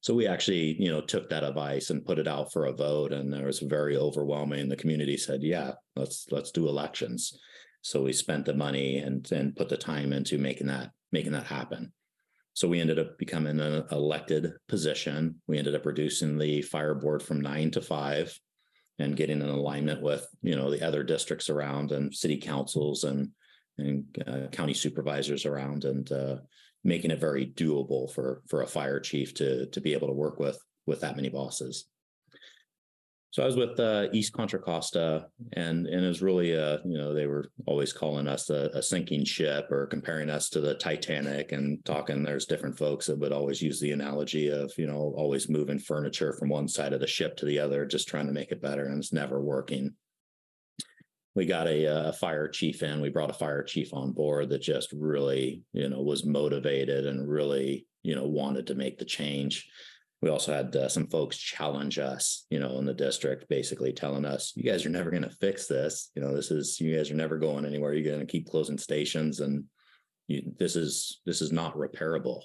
So 0.00 0.12
we 0.12 0.26
actually 0.26 0.80
you 0.82 0.90
know 0.90 1.00
took 1.00 1.28
that 1.30 1.44
advice 1.44 1.90
and 1.90 2.04
put 2.04 2.18
it 2.18 2.28
out 2.28 2.52
for 2.52 2.66
a 2.66 2.72
vote 2.72 3.12
and 3.12 3.32
there 3.32 3.46
was 3.46 3.60
very 3.60 3.96
overwhelming. 3.96 4.68
The 4.68 4.76
community 4.76 5.16
said 5.16 5.42
yeah 5.42 5.72
let's 5.96 6.26
let's 6.30 6.50
do 6.50 6.68
elections. 6.68 7.38
So 7.82 8.02
we 8.02 8.14
spent 8.14 8.46
the 8.46 8.54
money 8.54 8.98
and 8.98 9.30
and 9.32 9.54
put 9.54 9.68
the 9.68 9.76
time 9.76 10.12
into 10.12 10.38
making 10.38 10.68
that 10.68 10.90
making 11.12 11.32
that 11.32 11.44
happen 11.44 11.92
so 12.54 12.68
we 12.68 12.80
ended 12.80 13.00
up 13.00 13.18
becoming 13.18 13.60
an 13.60 13.84
elected 13.90 14.52
position. 14.68 15.40
We 15.48 15.58
ended 15.58 15.74
up 15.74 15.84
reducing 15.84 16.38
the 16.38 16.62
fire 16.62 16.94
board 16.94 17.22
from 17.22 17.40
nine 17.40 17.72
to 17.72 17.80
five 17.80 18.38
and 19.00 19.16
getting 19.16 19.42
an 19.42 19.48
alignment 19.48 20.00
with, 20.00 20.24
you 20.40 20.54
know, 20.54 20.70
the 20.70 20.86
other 20.86 21.02
districts 21.02 21.50
around 21.50 21.90
and 21.90 22.14
city 22.14 22.36
councils 22.36 23.02
and, 23.02 23.30
and 23.76 24.04
uh, 24.26 24.46
county 24.52 24.72
supervisors 24.72 25.46
around 25.46 25.84
and 25.84 26.12
uh, 26.12 26.36
making 26.84 27.10
it 27.10 27.18
very 27.18 27.46
doable 27.46 28.12
for, 28.12 28.42
for 28.46 28.62
a 28.62 28.66
fire 28.68 29.00
chief 29.00 29.34
to, 29.34 29.66
to 29.66 29.80
be 29.80 29.92
able 29.92 30.06
to 30.06 30.14
work 30.14 30.38
with, 30.38 30.58
with 30.86 31.00
that 31.00 31.16
many 31.16 31.28
bosses. 31.28 31.86
So 33.34 33.42
I 33.42 33.46
was 33.46 33.56
with 33.56 33.80
uh, 33.80 34.06
East 34.12 34.32
Contra 34.32 34.60
Costa, 34.60 35.26
and 35.54 35.88
and 35.88 36.04
it 36.04 36.06
was 36.06 36.22
really 36.22 36.52
a 36.52 36.78
you 36.84 36.96
know 36.96 37.12
they 37.12 37.26
were 37.26 37.50
always 37.66 37.92
calling 37.92 38.28
us 38.28 38.48
a, 38.48 38.70
a, 38.74 38.80
sinking 38.80 39.24
ship 39.24 39.72
or 39.72 39.88
comparing 39.88 40.30
us 40.30 40.48
to 40.50 40.60
the 40.60 40.76
Titanic 40.76 41.50
and 41.50 41.84
talking. 41.84 42.22
There's 42.22 42.46
different 42.46 42.78
folks 42.78 43.06
that 43.06 43.18
would 43.18 43.32
always 43.32 43.60
use 43.60 43.80
the 43.80 43.90
analogy 43.90 44.50
of 44.50 44.72
you 44.78 44.86
know 44.86 45.12
always 45.16 45.48
moving 45.48 45.80
furniture 45.80 46.32
from 46.34 46.48
one 46.48 46.68
side 46.68 46.92
of 46.92 47.00
the 47.00 47.08
ship 47.08 47.36
to 47.38 47.44
the 47.44 47.58
other, 47.58 47.84
just 47.84 48.06
trying 48.06 48.28
to 48.28 48.32
make 48.32 48.52
it 48.52 48.62
better, 48.62 48.84
and 48.84 48.98
it's 48.98 49.12
never 49.12 49.42
working. 49.42 49.94
We 51.34 51.44
got 51.44 51.66
a, 51.66 52.10
a 52.10 52.12
fire 52.12 52.46
chief 52.46 52.84
in. 52.84 53.00
We 53.00 53.08
brought 53.08 53.30
a 53.30 53.34
fire 53.34 53.64
chief 53.64 53.92
on 53.92 54.12
board 54.12 54.48
that 54.50 54.62
just 54.62 54.92
really 54.92 55.64
you 55.72 55.88
know 55.88 56.02
was 56.02 56.24
motivated 56.24 57.04
and 57.08 57.28
really 57.28 57.84
you 58.04 58.14
know 58.14 58.28
wanted 58.28 58.68
to 58.68 58.76
make 58.76 58.96
the 58.96 59.04
change 59.04 59.68
we 60.24 60.30
also 60.30 60.54
had 60.54 60.74
uh, 60.74 60.88
some 60.88 61.06
folks 61.06 61.36
challenge 61.36 61.98
us, 61.98 62.46
you 62.48 62.58
know, 62.58 62.78
in 62.78 62.86
the 62.86 62.94
district, 62.94 63.46
basically 63.50 63.92
telling 63.92 64.24
us, 64.24 64.54
"You 64.56 64.62
guys 64.62 64.86
are 64.86 64.90
never 64.90 65.10
going 65.10 65.22
to 65.22 65.28
fix 65.28 65.66
this. 65.66 66.10
You 66.14 66.22
know, 66.22 66.34
this 66.34 66.50
is 66.50 66.80
you 66.80 66.96
guys 66.96 67.10
are 67.10 67.14
never 67.14 67.36
going 67.36 67.66
anywhere. 67.66 67.92
You're 67.92 68.10
going 68.10 68.26
to 68.26 68.32
keep 68.32 68.48
closing 68.48 68.78
stations, 68.78 69.40
and 69.40 69.64
you, 70.26 70.54
this 70.58 70.76
is 70.76 71.20
this 71.26 71.42
is 71.42 71.52
not 71.52 71.76
repairable. 71.76 72.40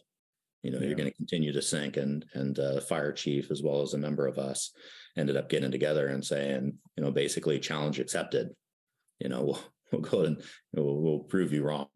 You 0.61 0.71
know, 0.71 0.79
yeah. 0.79 0.87
you're 0.87 0.97
going 0.97 1.09
to 1.09 1.15
continue 1.15 1.53
to 1.53 1.61
sink." 1.61 1.95
And 1.95 2.25
and 2.33 2.59
uh, 2.59 2.81
fire 2.81 3.13
chief, 3.13 3.49
as 3.49 3.63
well 3.63 3.81
as 3.81 3.93
a 3.93 3.97
number 3.97 4.27
of 4.27 4.37
us, 4.37 4.73
ended 5.17 5.37
up 5.37 5.47
getting 5.47 5.71
together 5.71 6.07
and 6.07 6.23
saying, 6.23 6.73
you 6.97 7.03
know, 7.05 7.11
basically 7.11 7.59
challenge 7.59 7.97
accepted. 7.97 8.49
You 9.19 9.29
know, 9.29 9.43
we'll 9.43 9.59
we'll 9.93 10.01
go 10.01 10.23
and 10.25 10.43
we'll, 10.73 10.97
we'll 10.97 11.19
prove 11.19 11.53
you 11.53 11.63
wrong 11.63 11.87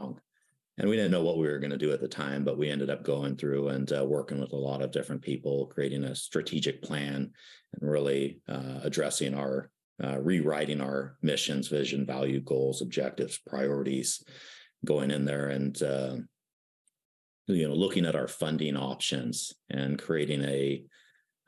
and 0.78 0.90
we 0.90 0.96
didn't 0.96 1.12
know 1.12 1.24
what 1.24 1.38
we 1.38 1.48
were 1.48 1.60
going 1.60 1.72
to 1.72 1.78
do 1.78 1.92
at 1.92 2.02
the 2.02 2.08
time 2.08 2.44
but 2.44 2.58
we 2.58 2.70
ended 2.70 2.90
up 2.90 3.04
going 3.04 3.36
through 3.36 3.70
and 3.70 3.92
uh, 3.92 4.04
working 4.04 4.40
with 4.40 4.54
a 4.54 4.58
lot 4.58 4.82
of 4.82 4.92
different 4.92 5.22
people 5.22 5.68
creating 5.68 6.04
a 6.04 6.16
strategic 6.16 6.82
plan 6.82 7.32
and 7.74 7.90
really 7.90 8.40
uh, 8.48 8.80
addressing 8.84 9.34
our 9.34 9.70
uh, 10.04 10.18
rewriting 10.20 10.82
our 10.82 11.18
missions 11.22 11.68
vision 11.68 12.06
value 12.06 12.40
goals 12.42 12.82
objectives 12.82 13.40
priorities 13.48 14.24
going 14.86 15.12
in 15.12 15.26
there 15.26 15.50
and 15.50 15.82
uh, 15.84 16.16
you 17.48 17.68
know 17.68 17.76
looking 17.76 18.06
at 18.06 18.16
our 18.16 18.28
funding 18.28 18.76
options 18.76 19.54
and 19.70 20.00
creating 20.00 20.44
a 20.44 20.84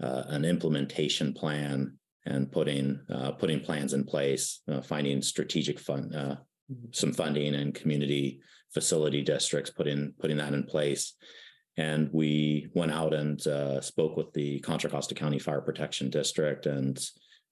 uh, 0.04 0.24
an 0.28 0.44
implementation 0.44 1.34
plan 1.34 1.98
and 2.26 2.52
putting 2.52 3.00
uh, 3.10 3.32
putting 3.32 3.60
plans 3.60 3.94
in 3.94 4.04
place 4.04 4.62
finding 4.84 5.22
strategic 5.22 5.80
fund 5.80 6.38
some 6.92 7.14
funding 7.14 7.56
and 7.56 7.76
community 7.76 8.40
facility 8.76 9.24
districts, 9.24 9.72
putting 9.72 10.14
putting 10.20 10.38
that 10.38 10.54
in 10.54 10.64
place. 10.64 11.14
And 11.78 12.10
we 12.14 12.70
went 12.76 12.92
out 12.92 13.16
and 13.16 13.46
uh, 13.48 13.82
spoke 13.82 14.16
with 14.16 14.32
the 14.34 14.60
Contra 14.60 14.90
Costa 14.90 15.16
County 15.16 15.40
Fire 15.40 15.62
Protection 15.62 16.12
District 16.12 16.68
and 16.68 17.04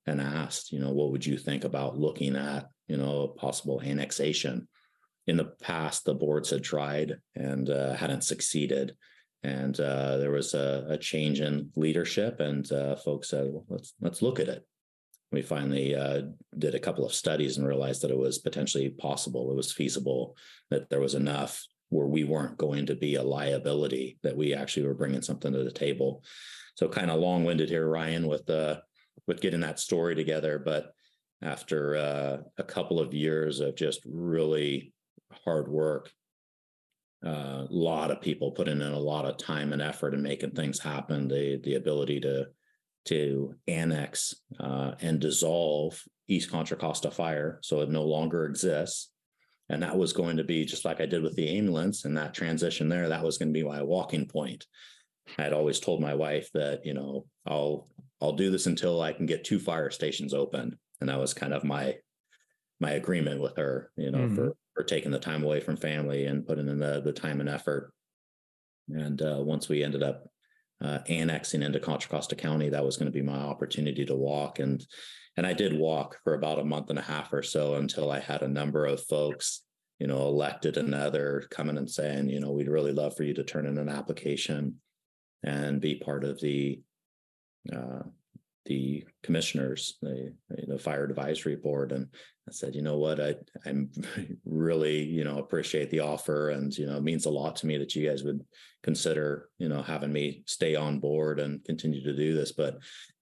and 0.06 0.22
asked, 0.22 0.72
you 0.72 0.80
know, 0.80 0.92
what 0.92 1.12
would 1.12 1.26
you 1.26 1.38
think 1.38 1.64
about 1.64 1.98
looking 1.98 2.36
at 2.36 2.68
you 2.88 2.98
know, 2.98 3.22
a 3.24 3.28
possible 3.28 3.82
annexation. 3.82 4.68
In 5.26 5.38
the 5.38 5.54
past, 5.62 6.06
the 6.06 6.14
boards 6.14 6.50
had 6.50 6.64
tried 6.64 7.18
and 7.36 7.70
uh, 7.70 7.94
hadn't 7.94 8.24
succeeded. 8.24 8.96
And 9.42 9.78
uh, 9.80 10.18
there 10.18 10.32
was 10.32 10.54
a, 10.54 10.86
a, 10.90 10.98
change 10.98 11.42
in 11.42 11.70
leadership, 11.76 12.40
and 12.40 12.70
uh, 12.72 12.96
folks 12.96 13.30
said, 13.30 13.48
well, 13.52 13.66
let's 13.68 13.94
let's 14.00 14.22
look 14.22 14.40
at 14.40 14.48
it. 14.48 14.66
We 15.34 15.42
finally 15.42 15.96
uh, 15.96 16.22
did 16.58 16.76
a 16.76 16.80
couple 16.80 17.06
of 17.06 17.14
studies 17.14 17.58
and 17.58 17.68
realized 17.68 18.02
that 18.02 18.12
it 18.12 18.18
was 18.18 18.38
potentially 18.38 18.90
possible, 18.90 19.52
it 19.52 19.56
was 19.56 19.72
feasible, 19.72 20.38
that 20.70 20.90
there 20.90 21.00
was 21.00 21.16
enough 21.16 21.66
where 21.90 22.08
we 22.08 22.24
weren't 22.24 22.58
going 22.58 22.86
to 22.88 22.96
be 22.96 23.16
a 23.16 23.24
liability, 23.24 24.18
that 24.24 24.38
we 24.38 24.54
actually 24.54 24.86
were 24.86 24.94
bringing 24.94 25.22
something 25.22 25.52
to 25.52 25.64
the 25.64 25.72
table. 25.72 26.24
So, 26.76 26.88
kind 26.88 27.12
of 27.12 27.20
long-winded 27.20 27.70
here, 27.70 27.88
Ryan, 27.88 28.28
with 28.28 28.46
the 28.46 28.82
with 29.28 29.42
getting 29.42 29.62
that 29.62 29.80
story 29.80 30.16
together, 30.16 30.60
but 30.60 30.92
after 31.42 31.96
uh, 31.96 32.38
a 32.58 32.64
couple 32.64 33.00
of 33.00 33.14
years 33.14 33.60
of 33.60 33.76
just 33.76 34.02
really 34.06 34.94
hard 35.46 35.68
work 35.68 36.12
a 37.24 37.30
uh, 37.30 37.68
lot 37.70 38.12
of 38.12 38.22
people 38.22 38.52
putting 38.52 38.82
in 38.82 38.92
a 38.92 39.00
lot 39.00 39.26
of 39.26 39.38
time 39.38 39.72
and 39.72 39.82
effort 39.82 40.14
and 40.14 40.22
making 40.22 40.52
things 40.52 40.80
happen. 40.80 41.28
The 41.28 41.60
the 41.64 41.76
ability 41.76 42.20
to 42.22 42.48
to 43.06 43.56
annex 43.68 44.36
uh, 44.60 44.92
and 45.02 45.20
dissolve 45.20 46.02
East 46.28 46.50
Contra 46.50 46.78
Costa 46.78 47.12
Fire, 47.12 47.60
so 47.62 47.82
it 47.82 47.90
no 47.90 48.04
longer 48.04 48.46
exists. 48.46 49.12
And 49.70 49.82
that 49.82 49.98
was 49.98 50.14
going 50.14 50.38
to 50.38 50.44
be 50.44 50.66
just 50.66 50.86
like 50.86 51.02
I 51.02 51.06
did 51.06 51.24
with 51.24 51.36
the 51.36 51.58
ambulance 51.58 52.06
and 52.06 52.18
that 52.18 52.34
transition 52.34 52.90
there. 52.90 53.10
That 53.10 53.24
was 53.24 53.38
going 53.38 53.50
to 53.50 53.54
be 53.54 53.66
my 53.66 53.82
walking 53.82 54.28
point. 54.28 54.66
I 55.38 55.44
had 55.44 55.54
always 55.54 55.80
told 55.80 56.02
my 56.02 56.14
wife 56.14 56.50
that 56.54 56.86
you 56.86 56.94
know 56.94 57.26
I'll 57.46 57.88
I'll 58.22 58.34
do 58.34 58.52
this 58.52 58.66
until 58.68 59.02
I 59.02 59.14
can 59.14 59.26
get 59.26 59.44
two 59.44 59.60
fire 59.60 59.90
stations 59.90 60.34
open, 60.34 60.78
and 61.00 61.10
that 61.10 61.20
was 61.20 61.34
kind 61.34 61.54
of 61.54 61.64
my 61.64 61.96
my 62.80 62.92
agreement 62.92 63.42
with 63.42 63.58
her. 63.58 63.92
You 63.96 64.12
know, 64.12 64.20
mm-hmm. 64.20 64.36
for 64.36 64.54
for 64.76 64.84
taking 64.84 65.12
the 65.12 65.20
time 65.20 65.44
away 65.44 65.60
from 65.60 65.78
family 65.78 66.26
and 66.26 66.46
putting 66.46 66.68
in 66.68 66.80
the 66.80 67.02
the 67.02 67.14
time 67.14 67.40
and 67.40 67.50
effort. 67.50 67.94
And 68.90 69.22
uh, 69.22 69.40
once 69.40 69.70
we 69.70 69.84
ended 69.84 70.04
up 70.04 70.28
uh, 70.82 71.00
annexing 71.08 71.62
into 71.62 71.80
Contra 71.80 72.10
Costa 72.10 72.36
County, 72.36 72.70
that 72.70 72.84
was 72.84 72.98
going 72.98 73.12
to 73.12 73.18
be 73.18 73.22
my 73.22 73.38
opportunity 73.38 74.06
to 74.06 74.16
walk. 74.16 74.60
And 74.60 74.86
and 75.36 75.48
I 75.48 75.54
did 75.54 75.78
walk 75.78 76.20
for 76.24 76.36
about 76.36 76.60
a 76.60 76.66
month 76.66 76.90
and 76.92 77.00
a 77.00 77.04
half 77.04 77.34
or 77.34 77.42
so 77.42 77.76
until 77.76 78.12
I 78.12 78.20
had 78.20 78.44
a 78.44 78.48
number 78.48 78.86
of 78.86 79.04
folks, 79.04 79.64
you 79.98 80.06
know, 80.06 80.28
elected 80.28 80.78
another 80.78 81.48
coming 81.50 81.78
and 81.78 81.90
saying, 81.90 82.30
you 82.30 82.40
know, 82.40 82.52
we'd 82.52 82.68
really 82.68 82.92
love 82.92 83.16
for 83.16 83.24
you 83.24 83.34
to 83.34 83.44
turn 83.44 83.66
in 83.66 83.80
an 83.80 83.90
application 83.90 84.76
and 85.42 85.82
be 85.82 85.96
part 85.96 86.24
of 86.24 86.40
the 86.40 86.82
uh, 87.76 88.04
the 88.66 89.04
commissioners, 89.24 89.98
the, 90.02 90.34
the 90.68 90.80
fire 90.80 91.04
advisory 91.04 91.56
board, 91.56 91.92
and 91.92 92.08
I 92.48 92.52
said, 92.52 92.76
you 92.76 92.82
know 92.82 92.98
what, 92.98 93.20
I 93.20 93.36
I'm 93.66 93.90
really 94.46 95.04
you 95.04 95.24
know 95.24 95.40
appreciate 95.40 95.90
the 95.90 96.02
offer, 96.02 96.50
and 96.50 96.76
you 96.78 96.86
know 96.86 96.98
it 96.98 97.04
means 97.04 97.26
a 97.26 97.32
lot 97.32 97.56
to 97.58 97.68
me 97.68 97.78
that 97.78 97.96
you 97.96 98.08
guys 98.08 98.24
would 98.24 98.42
consider 98.84 99.50
you 99.60 99.70
know 99.70 99.82
having 99.82 100.12
me 100.12 100.44
stay 100.46 100.76
on 100.76 101.00
board 101.00 101.40
and 101.40 101.64
continue 101.64 102.04
to 102.04 102.16
do 102.16 102.34
this. 102.34 102.52
But 102.52 102.78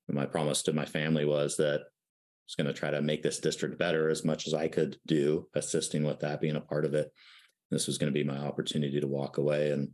my 0.10 0.26
promise 0.26 0.64
to 0.64 0.74
my 0.74 0.86
family 0.86 1.26
was 1.26 1.58
that 1.58 1.82
I 1.82 2.46
was 2.46 2.56
going 2.58 2.68
to 2.68 2.74
try 2.74 2.92
to 2.92 3.02
make 3.02 3.24
this 3.24 3.40
district 3.40 3.80
better 3.80 4.10
as 4.10 4.26
much 4.26 4.48
as 4.48 4.54
I 4.54 4.68
could 4.68 4.98
do, 5.08 5.48
assisting 5.56 6.04
with 6.04 6.20
that, 6.20 6.42
being 6.42 6.56
a 6.56 6.62
part 6.62 6.86
of 6.86 6.94
it. 6.94 7.12
This 7.70 7.88
was 7.88 7.98
going 7.98 8.12
to 8.12 8.20
be 8.20 8.28
my 8.28 8.38
opportunity 8.38 9.00
to 9.00 9.08
walk 9.08 9.38
away 9.38 9.72
and 9.72 9.90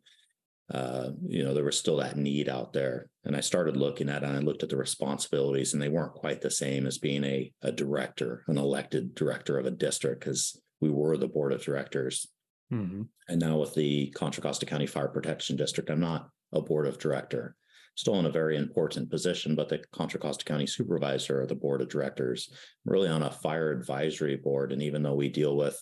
uh, 0.73 1.11
you 1.25 1.43
know, 1.43 1.53
there 1.53 1.63
was 1.63 1.77
still 1.77 1.97
that 1.97 2.17
need 2.17 2.49
out 2.49 2.73
there. 2.73 3.09
And 3.23 3.35
I 3.35 3.39
started 3.39 3.77
looking 3.77 4.09
at 4.09 4.23
it 4.23 4.27
and 4.27 4.37
I 4.37 4.39
looked 4.39 4.63
at 4.63 4.69
the 4.69 4.77
responsibilities, 4.77 5.73
and 5.73 5.81
they 5.81 5.89
weren't 5.89 6.13
quite 6.13 6.41
the 6.41 6.51
same 6.51 6.85
as 6.85 6.97
being 6.97 7.23
a, 7.23 7.51
a 7.61 7.71
director, 7.71 8.43
an 8.47 8.57
elected 8.57 9.15
director 9.15 9.57
of 9.57 9.65
a 9.65 9.71
district, 9.71 10.21
because 10.21 10.61
we 10.81 10.89
were 10.89 11.17
the 11.17 11.27
board 11.27 11.53
of 11.53 11.63
directors. 11.63 12.27
Mm-hmm. 12.71 13.03
And 13.29 13.39
now 13.39 13.57
with 13.57 13.73
the 13.75 14.09
Contra 14.11 14.43
Costa 14.43 14.65
County 14.65 14.87
Fire 14.87 15.07
Protection 15.07 15.55
District, 15.55 15.89
I'm 15.89 16.01
not 16.01 16.29
a 16.51 16.61
board 16.61 16.85
of 16.85 16.99
director. 16.99 17.55
Still 17.95 18.19
in 18.19 18.25
a 18.27 18.31
very 18.31 18.57
important 18.57 19.09
position, 19.09 19.55
but 19.55 19.69
the 19.69 19.81
Contra 19.91 20.19
Costa 20.19 20.45
County 20.45 20.67
Supervisor 20.67 21.41
of 21.41 21.47
the 21.47 21.55
board 21.55 21.81
of 21.81 21.89
directors, 21.89 22.49
I'm 22.51 22.91
really 22.91 23.09
on 23.09 23.23
a 23.23 23.31
fire 23.31 23.71
advisory 23.71 24.35
board. 24.35 24.71
And 24.71 24.83
even 24.83 25.01
though 25.01 25.15
we 25.15 25.29
deal 25.29 25.55
with 25.55 25.81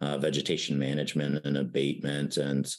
uh, 0.00 0.18
vegetation 0.18 0.78
management 0.78 1.44
and 1.44 1.56
abatement 1.56 2.36
and 2.36 2.70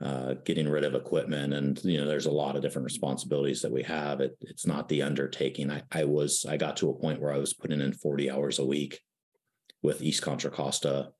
uh, 0.00 0.34
getting 0.44 0.68
rid 0.68 0.84
of 0.84 0.94
equipment 0.94 1.54
and 1.54 1.82
you 1.82 1.98
know 1.98 2.06
there's 2.06 2.26
a 2.26 2.30
lot 2.30 2.54
of 2.54 2.62
different 2.62 2.84
responsibilities 2.84 3.62
that 3.62 3.72
we 3.72 3.82
have. 3.82 4.20
It, 4.20 4.36
it's 4.42 4.66
not 4.66 4.88
the 4.88 5.02
undertaking. 5.02 5.70
I, 5.70 5.82
I 5.90 6.04
was 6.04 6.44
i 6.46 6.56
got 6.56 6.76
to 6.78 6.90
a 6.90 6.94
point 6.94 7.20
where 7.20 7.32
i 7.32 7.38
was 7.38 7.54
putting 7.54 7.80
in 7.80 7.92
40 7.92 8.30
hours 8.30 8.58
a 8.58 8.64
week 8.64 9.00
with 9.82 10.02
east 10.02 10.22
contra 10.22 10.50
costa 10.50 11.10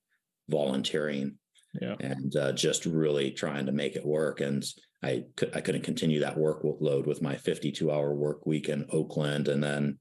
volunteering 0.48 1.38
yeah. 1.80 1.96
and 2.00 2.36
uh, 2.36 2.52
just 2.52 2.86
really 2.86 3.30
trying 3.30 3.66
to 3.66 3.72
make 3.72 3.96
it 3.96 4.04
work. 4.06 4.40
And 4.40 4.64
i 5.02 5.24
could 5.36 5.54
i 5.54 5.60
couldn't 5.60 5.84
continue 5.84 6.20
that 6.20 6.36
workload 6.36 7.06
with 7.06 7.22
my 7.22 7.36
52 7.36 7.90
hour 7.90 8.14
work 8.14 8.46
week 8.46 8.68
in 8.68 8.86
oakland 8.90 9.48
and 9.48 9.62
then 9.62 9.98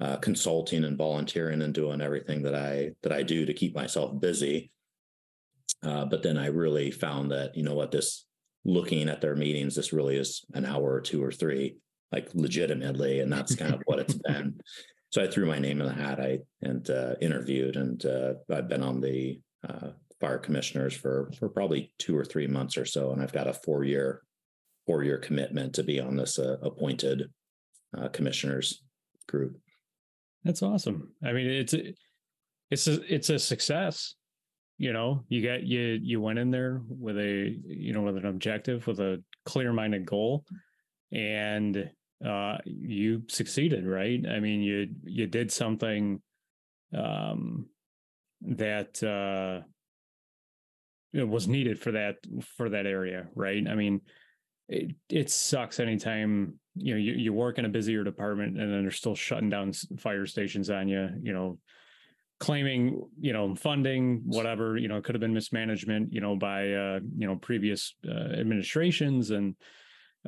uh, 0.00 0.16
consulting 0.16 0.84
and 0.84 0.96
volunteering 0.96 1.62
and 1.62 1.74
doing 1.74 2.00
everything 2.00 2.42
that 2.42 2.54
i 2.54 2.90
that 3.02 3.12
i 3.12 3.22
do 3.22 3.46
to 3.46 3.54
keep 3.54 3.74
myself 3.74 4.18
busy 4.20 4.70
uh, 5.82 6.04
but 6.04 6.22
then 6.22 6.36
I 6.36 6.46
really 6.46 6.90
found 6.90 7.30
that, 7.30 7.56
you 7.56 7.62
know 7.62 7.74
what, 7.74 7.90
this 7.90 8.26
looking 8.64 9.08
at 9.08 9.20
their 9.20 9.36
meetings, 9.36 9.74
this 9.74 9.92
really 9.92 10.16
is 10.16 10.44
an 10.54 10.66
hour 10.66 10.92
or 10.92 11.00
two 11.00 11.22
or 11.22 11.32
three, 11.32 11.76
like 12.12 12.28
legitimately. 12.34 13.20
And 13.20 13.32
that's 13.32 13.54
kind 13.54 13.74
of 13.74 13.82
what 13.86 13.98
it's 13.98 14.14
been. 14.26 14.60
So 15.10 15.22
I 15.22 15.26
threw 15.26 15.46
my 15.46 15.58
name 15.58 15.80
in 15.80 15.86
the 15.86 15.92
hat. 15.92 16.20
I 16.20 16.38
and 16.62 16.88
uh, 16.88 17.14
interviewed, 17.20 17.76
and 17.76 18.04
uh, 18.06 18.34
I've 18.50 18.68
been 18.68 18.82
on 18.82 19.00
the 19.00 19.40
uh, 19.68 19.88
fire 20.20 20.38
commissioners 20.38 20.94
for 20.94 21.32
for 21.36 21.48
probably 21.48 21.92
two 21.98 22.16
or 22.16 22.24
three 22.24 22.46
months 22.46 22.76
or 22.76 22.84
so, 22.84 23.10
and 23.10 23.20
I've 23.20 23.32
got 23.32 23.48
a 23.48 23.52
four 23.52 23.82
year 23.82 24.22
four 24.86 25.02
year 25.02 25.18
commitment 25.18 25.74
to 25.74 25.82
be 25.82 25.98
on 25.98 26.16
this 26.16 26.38
uh, 26.38 26.58
appointed 26.62 27.28
uh, 27.98 28.08
commissioners 28.08 28.82
group. 29.26 29.58
That's 30.44 30.62
awesome. 30.62 31.12
I 31.24 31.32
mean, 31.32 31.48
it's 31.48 31.74
it's 32.70 32.86
a, 32.86 33.14
it's 33.14 33.30
a 33.30 33.38
success 33.40 34.14
you 34.80 34.94
know 34.94 35.22
you 35.28 35.46
got 35.46 35.62
you 35.62 36.00
you 36.02 36.22
went 36.22 36.38
in 36.38 36.50
there 36.50 36.80
with 36.88 37.18
a 37.18 37.54
you 37.66 37.92
know 37.92 38.00
with 38.00 38.16
an 38.16 38.24
objective 38.24 38.86
with 38.86 38.98
a 38.98 39.22
clear 39.44 39.74
minded 39.74 40.06
goal 40.06 40.42
and 41.12 41.90
uh 42.26 42.56
you 42.64 43.22
succeeded 43.28 43.86
right? 43.86 44.24
I 44.26 44.40
mean 44.40 44.62
you 44.62 44.88
you 45.04 45.26
did 45.26 45.52
something 45.52 46.22
um 46.96 47.66
that 48.40 49.02
uh 49.02 49.60
was 51.12 51.46
needed 51.46 51.78
for 51.78 51.92
that 51.92 52.16
for 52.56 52.70
that 52.70 52.86
area 52.86 53.28
right? 53.34 53.62
I 53.68 53.74
mean 53.74 54.00
it, 54.70 54.94
it 55.10 55.28
sucks 55.28 55.78
anytime 55.78 56.58
you 56.74 56.94
know 56.94 57.00
you, 57.00 57.12
you 57.12 57.34
work 57.34 57.58
in 57.58 57.66
a 57.66 57.68
busier 57.68 58.02
department 58.02 58.58
and 58.58 58.72
then 58.72 58.80
they're 58.80 58.90
still 58.90 59.14
shutting 59.14 59.50
down 59.50 59.74
fire 59.98 60.24
stations 60.24 60.70
on 60.70 60.88
you 60.88 61.10
you 61.22 61.34
know 61.34 61.58
claiming 62.40 63.02
you 63.20 63.32
know 63.32 63.54
funding 63.54 64.22
whatever 64.24 64.78
you 64.78 64.88
know 64.88 64.96
it 64.96 65.04
could 65.04 65.14
have 65.14 65.20
been 65.20 65.34
mismanagement 65.34 66.10
you 66.10 66.22
know 66.22 66.34
by 66.34 66.72
uh 66.72 66.98
you 67.16 67.26
know 67.26 67.36
previous 67.36 67.94
uh, 68.08 68.32
administrations. 68.32 69.30
And 69.30 69.54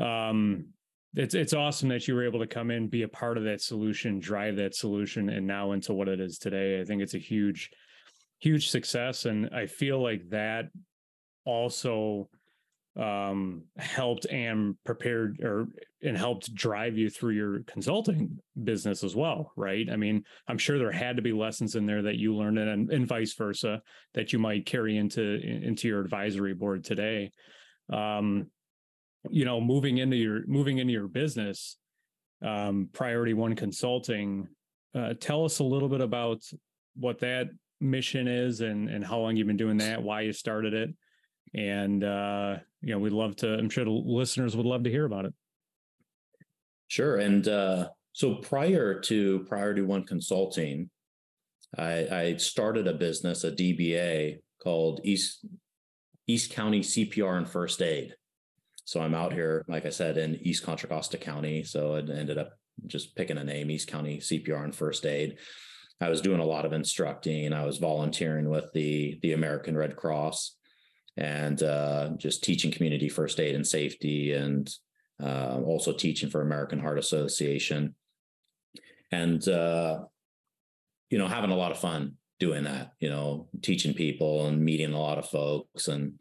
um 0.01 0.67
it's 1.15 1.35
it's 1.35 1.53
awesome 1.53 1.89
that 1.89 2.07
you 2.07 2.15
were 2.15 2.25
able 2.25 2.41
to 2.41 2.47
come 2.47 2.71
in 2.71 2.89
be 2.89 3.03
a 3.03 3.09
part 3.09 3.37
of 3.37 3.45
that 3.45 3.61
solution 3.61 4.21
drive 4.21 4.57
that 4.57 4.75
solution 4.75 5.29
and 5.29 5.47
now 5.47 5.73
into 5.73 5.93
what 5.93 6.09
it 6.09 6.21
is 6.21 6.39
today. 6.39 6.81
I 6.81 6.85
think 6.85 7.03
it's 7.03 7.15
a 7.15 7.19
huge 7.19 7.71
huge 8.39 8.71
success. 8.71 9.25
And 9.25 9.49
i 9.55 9.67
feel 9.67 10.03
like 10.03 10.29
that 10.31 10.67
also 11.45 12.29
um, 12.99 13.63
helped 13.79 14.27
and 14.27 14.77
prepared 14.85 15.41
or 15.43 15.67
and 16.03 16.17
helped 16.17 16.55
drive 16.55 16.99
you 16.99 17.09
through 17.09 17.35
your 17.35 17.61
consulting 17.61 18.39
business 18.65 19.03
as 19.03 19.17
well, 19.17 19.53
right? 19.57 19.87
I 19.91 19.97
mean, 19.97 20.25
I'm 20.47 20.59
sure 20.59 20.79
there 20.79 20.93
had 20.93 21.17
to 21.17 21.23
be 21.23 21.33
lessons 21.33 21.75
in 21.75 21.87
there 21.87 22.03
that 22.03 22.17
you 22.17 22.35
learned 22.35 22.59
and, 22.59 22.91
and 22.91 23.07
vice 23.07 23.35
versa 23.35 23.81
that 24.15 24.33
you 24.33 24.39
might 24.39 24.67
carry 24.67 24.97
into 24.97 25.23
into 25.23 25.89
your 25.89 26.01
advisory 26.01 26.55
board 26.55 26.85
today. 26.85 27.31
Um, 27.91 28.51
you 29.31 29.45
know, 29.45 29.61
moving 29.61 29.99
into 29.99 30.17
your 30.17 30.43
moving 30.47 30.79
into 30.79 30.93
your 30.93 31.09
business, 31.09 31.79
um, 32.45 32.89
Priority 32.93 33.35
One 33.35 33.57
Consulting. 33.57 34.49
Uh, 34.95 35.15
tell 35.19 35.47
us 35.47 35.61
a 35.61 35.65
little 35.65 35.89
bit 35.89 36.03
about 36.03 36.43
what 36.97 37.21
that 37.21 37.47
mission 37.81 38.29
is 38.29 38.61
and 38.61 38.91
and 38.91 39.03
how 39.03 39.19
long 39.19 39.35
you've 39.37 39.47
been 39.47 39.57
doing 39.57 39.79
that, 39.79 40.03
why 40.03 40.23
you 40.23 40.33
started 40.33 40.75
it, 40.75 40.91
and 41.55 42.05
uh, 42.05 42.57
you 42.81 42.93
know 42.93 42.99
we'd 42.99 43.13
love 43.13 43.37
to 43.37 43.55
i'm 43.55 43.71
sure 43.71 43.85
the 43.85 43.91
listeners 43.91 44.57
would 44.57 44.67
love 44.67 44.85
to 44.85 44.91
hear 44.91 45.05
about 45.05 45.25
it. 45.25 45.35
Sure 46.89 47.17
and 47.19 47.47
uh, 47.49 47.89
so 48.13 48.37
prior 48.37 49.01
to 49.01 49.41
priority 49.49 49.83
one 49.83 50.05
consulting 50.05 50.91
I, 51.79 52.07
I 52.11 52.37
started 52.37 52.87
a 52.87 52.93
business 52.93 53.45
a 53.45 53.53
dba 53.53 54.39
called 54.63 55.01
east 55.05 55.47
east 56.27 56.53
county 56.53 56.81
cpr 56.81 57.39
and 57.39 57.49
first 57.49 57.81
aid. 57.83 58.15
So 58.85 59.01
i'm 59.01 59.15
out 59.15 59.33
here 59.33 59.65
like 59.69 59.87
i 59.87 59.91
said 59.91 60.19
in 60.19 60.37
east 60.43 60.65
contra 60.65 60.89
costa 60.89 61.19
county 61.19 61.65
so 61.65 61.97
I 61.97 61.99
ended 61.99 62.39
up 62.39 62.53
just 62.87 63.15
picking 63.15 63.39
a 63.39 63.45
name 63.45 63.71
east 63.71 63.89
county 63.89 64.19
cpr 64.19 64.65
and 64.65 64.75
first 64.75 65.07
aid. 65.07 65.39
I 66.01 66.09
was 66.09 66.21
doing 66.21 66.41
a 66.41 66.45
lot 66.45 66.65
of 66.65 66.73
instructing. 66.73 67.53
I 67.53 67.65
was 67.65 67.79
volunteering 67.79 68.49
with 68.49 68.73
the 68.73 69.19
the 69.23 69.33
American 69.35 69.77
Red 69.77 69.95
Cross 69.95 70.57
and 71.17 71.63
uh, 71.63 72.11
just 72.17 72.43
teaching 72.43 72.71
community 72.71 73.09
first 73.09 73.39
aid 73.39 73.55
and 73.55 73.67
safety, 73.67 74.33
and 74.33 74.71
uh, 75.23 75.61
also 75.65 75.93
teaching 75.93 76.31
for 76.31 76.41
American 76.41 76.79
Heart 76.79 76.99
Association, 76.99 77.95
and 79.11 79.47
uh, 79.49 80.01
you 81.11 81.19
know 81.19 81.29
having 81.29 81.51
a 81.51 81.57
lot 81.57 81.73
of 81.73 81.79
fun 81.79 82.15
doing 82.41 82.65
that. 82.65 82.93
You 83.01 83.11
know, 83.11 83.49
teaching 83.61 83.95
people 83.95 84.47
and 84.47 84.65
meeting 84.65 84.93
a 84.93 85.01
lot 85.01 85.19
of 85.19 85.29
folks, 85.29 85.89
and 85.89 86.15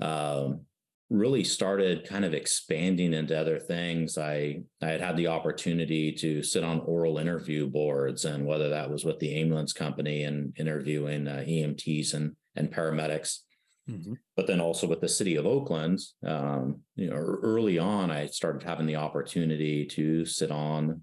um, 0.00 0.62
really 1.08 1.44
started 1.44 2.08
kind 2.08 2.24
of 2.24 2.34
expanding 2.34 3.12
into 3.12 3.38
other 3.38 3.58
things. 3.58 4.18
I 4.18 4.62
I 4.82 4.86
had 4.88 5.00
had 5.00 5.16
the 5.16 5.28
opportunity 5.28 6.12
to 6.12 6.42
sit 6.42 6.64
on 6.64 6.80
oral 6.80 7.18
interview 7.18 7.68
boards, 7.68 8.24
and 8.24 8.46
whether 8.46 8.70
that 8.70 8.90
was 8.90 9.04
with 9.04 9.18
the 9.18 9.40
ambulance 9.40 9.72
company 9.72 10.24
and 10.24 10.52
interviewing 10.58 11.28
uh, 11.28 11.44
EMTs 11.46 12.14
and 12.14 12.34
and 12.56 12.72
paramedics, 12.72 13.40
mm-hmm. 13.88 14.14
but 14.36 14.46
then 14.46 14.60
also 14.60 14.86
with 14.86 15.00
the 15.00 15.08
city 15.08 15.36
of 15.36 15.46
Oakland. 15.46 16.00
Um, 16.24 16.80
you 16.94 17.10
know, 17.10 17.16
early 17.16 17.78
on, 17.78 18.10
I 18.10 18.26
started 18.26 18.62
having 18.62 18.86
the 18.86 18.96
opportunity 18.96 19.86
to 19.86 20.24
sit 20.24 20.50
on 20.50 21.02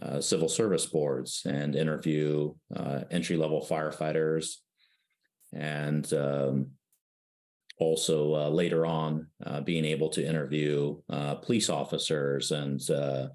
uh, 0.00 0.20
civil 0.20 0.48
service 0.48 0.86
boards 0.86 1.42
and 1.46 1.74
interview 1.74 2.54
uh, 2.74 3.00
entry 3.10 3.36
level 3.36 3.66
firefighters 3.68 4.56
and 5.52 6.12
um, 6.12 6.70
also 7.78 8.34
uh, 8.34 8.48
later 8.48 8.86
on 8.86 9.26
uh, 9.44 9.60
being 9.62 9.84
able 9.84 10.10
to 10.10 10.24
interview 10.24 10.96
uh, 11.08 11.34
police 11.36 11.68
officers 11.68 12.52
and 12.52 12.88
uh, 12.90 13.28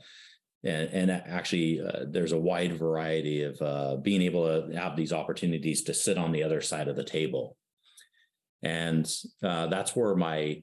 and, 0.63 0.89
and 0.93 1.11
actually 1.11 1.79
uh, 1.79 2.05
there's 2.07 2.31
a 2.31 2.39
wide 2.39 2.73
variety 2.73 3.43
of 3.43 3.61
uh, 3.61 3.97
being 3.97 4.21
able 4.21 4.45
to 4.45 4.75
have 4.75 4.95
these 4.95 5.13
opportunities 5.13 5.83
to 5.83 5.93
sit 5.93 6.17
on 6.17 6.31
the 6.31 6.41
other 6.41 6.61
side 6.61 6.87
of 6.87 6.95
the 6.95 7.03
table 7.03 7.55
and 8.65 9.07
that's 9.41 9.95
where 9.95 10.15
my 10.15 10.61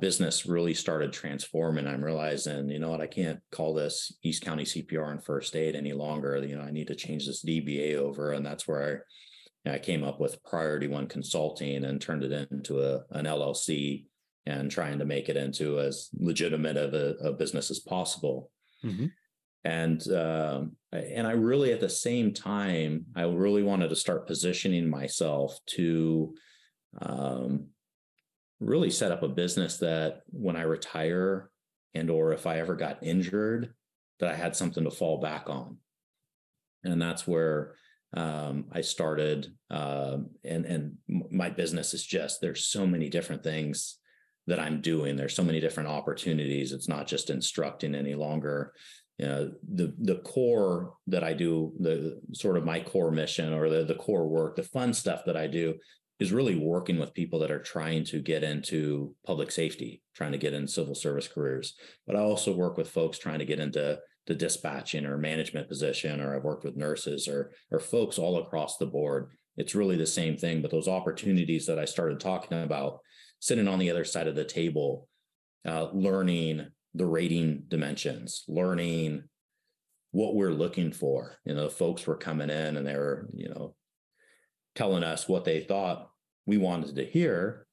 business 0.00 0.46
really 0.46 0.74
started 0.74 1.12
transforming 1.12 1.86
i'm 1.86 2.04
realizing 2.04 2.68
you 2.68 2.78
know 2.78 2.90
what 2.90 3.00
i 3.00 3.06
can't 3.06 3.40
call 3.50 3.74
this 3.74 4.14
east 4.22 4.44
county 4.44 4.64
cpr 4.64 5.10
and 5.10 5.24
first 5.24 5.56
aid 5.56 5.74
any 5.74 5.92
longer 5.92 6.36
you 6.44 6.56
know 6.56 6.62
i 6.62 6.70
need 6.70 6.86
to 6.86 6.94
change 6.94 7.26
this 7.26 7.44
dba 7.44 7.96
over 7.96 8.32
and 8.32 8.44
that's 8.44 8.68
where 8.68 9.04
I, 9.66 9.74
I 9.74 9.78
came 9.78 10.02
up 10.02 10.20
with 10.20 10.42
Priority 10.44 10.88
One 10.88 11.06
Consulting 11.06 11.84
and 11.84 12.00
turned 12.00 12.24
it 12.24 12.48
into 12.50 12.80
a, 12.80 13.02
an 13.10 13.26
LLC 13.26 14.06
and 14.46 14.70
trying 14.70 14.98
to 14.98 15.04
make 15.04 15.28
it 15.28 15.36
into 15.36 15.78
as 15.80 16.08
legitimate 16.18 16.76
of 16.76 16.94
a, 16.94 17.14
a 17.28 17.32
business 17.32 17.70
as 17.70 17.78
possible. 17.78 18.50
Mm-hmm. 18.84 19.06
And 19.64 20.12
um, 20.12 20.72
and 20.90 21.26
I 21.26 21.32
really 21.32 21.72
at 21.72 21.80
the 21.80 21.88
same 21.88 22.34
time 22.34 23.06
I 23.14 23.22
really 23.22 23.62
wanted 23.62 23.90
to 23.90 23.96
start 23.96 24.26
positioning 24.26 24.90
myself 24.90 25.56
to 25.76 26.34
um, 27.00 27.68
really 28.60 28.90
set 28.90 29.12
up 29.12 29.22
a 29.22 29.28
business 29.28 29.78
that 29.78 30.22
when 30.30 30.56
I 30.56 30.62
retire 30.62 31.50
and 31.94 32.10
or 32.10 32.32
if 32.32 32.46
I 32.46 32.58
ever 32.58 32.74
got 32.74 33.02
injured 33.02 33.74
that 34.20 34.30
I 34.30 34.36
had 34.36 34.56
something 34.56 34.84
to 34.84 34.90
fall 34.90 35.18
back 35.18 35.50
on. 35.50 35.78
And 36.84 37.00
that's 37.00 37.26
where 37.26 37.74
um, 38.14 38.66
I 38.72 38.82
started, 38.82 39.52
uh, 39.70 40.18
and 40.44 40.66
and 40.66 40.98
my 41.08 41.48
business 41.48 41.94
is 41.94 42.04
just 42.04 42.40
there's 42.40 42.66
so 42.66 42.86
many 42.86 43.08
different 43.08 43.42
things 43.42 43.98
that 44.46 44.60
I'm 44.60 44.80
doing. 44.80 45.16
There's 45.16 45.34
so 45.34 45.44
many 45.44 45.60
different 45.60 45.88
opportunities. 45.88 46.72
It's 46.72 46.88
not 46.88 47.06
just 47.06 47.30
instructing 47.30 47.94
any 47.94 48.14
longer. 48.14 48.74
You 49.18 49.26
know, 49.26 49.52
the 49.72 49.94
the 49.98 50.16
core 50.16 50.94
that 51.06 51.24
I 51.24 51.32
do, 51.32 51.72
the 51.78 52.20
sort 52.32 52.56
of 52.56 52.64
my 52.64 52.80
core 52.80 53.12
mission 53.12 53.52
or 53.52 53.70
the 53.70 53.84
the 53.84 53.94
core 53.94 54.28
work, 54.28 54.56
the 54.56 54.62
fun 54.62 54.92
stuff 54.92 55.24
that 55.26 55.36
I 55.36 55.46
do 55.46 55.74
is 56.22 56.32
really 56.32 56.56
working 56.56 56.98
with 56.98 57.12
people 57.12 57.40
that 57.40 57.50
are 57.50 57.62
trying 57.62 58.04
to 58.04 58.20
get 58.20 58.44
into 58.44 59.14
public 59.26 59.50
safety, 59.50 60.00
trying 60.14 60.32
to 60.32 60.38
get 60.38 60.54
in 60.54 60.68
civil 60.68 60.94
service 60.94 61.26
careers. 61.26 61.74
But 62.06 62.16
I 62.16 62.20
also 62.20 62.54
work 62.54 62.76
with 62.76 62.88
folks 62.88 63.18
trying 63.18 63.40
to 63.40 63.44
get 63.44 63.58
into 63.58 63.98
the 64.28 64.34
dispatching 64.34 65.04
or 65.04 65.18
management 65.18 65.68
position, 65.68 66.20
or 66.20 66.36
I've 66.36 66.44
worked 66.44 66.64
with 66.64 66.76
nurses 66.76 67.26
or 67.26 67.50
or 67.72 67.80
folks 67.80 68.18
all 68.18 68.38
across 68.38 68.76
the 68.76 68.86
board. 68.86 69.30
It's 69.56 69.74
really 69.74 69.96
the 69.96 70.06
same 70.06 70.36
thing, 70.36 70.62
but 70.62 70.70
those 70.70 70.88
opportunities 70.88 71.66
that 71.66 71.78
I 71.78 71.84
started 71.84 72.20
talking 72.20 72.62
about, 72.62 73.00
sitting 73.40 73.66
on 73.66 73.80
the 73.80 73.90
other 73.90 74.04
side 74.04 74.28
of 74.28 74.36
the 74.36 74.44
table, 74.44 75.08
uh, 75.66 75.88
learning 75.92 76.68
the 76.94 77.06
rating 77.06 77.64
dimensions, 77.66 78.44
learning 78.46 79.24
what 80.12 80.36
we're 80.36 80.52
looking 80.52 80.92
for. 80.92 81.38
You 81.44 81.54
know, 81.54 81.68
folks 81.68 82.06
were 82.06 82.16
coming 82.16 82.48
in 82.48 82.76
and 82.76 82.86
they 82.86 82.94
were, 82.94 83.28
you 83.34 83.48
know, 83.48 83.74
telling 84.74 85.02
us 85.02 85.28
what 85.28 85.44
they 85.44 85.60
thought 85.60 86.11
we 86.46 86.56
wanted 86.56 86.96
to 86.96 87.04
hear, 87.04 87.66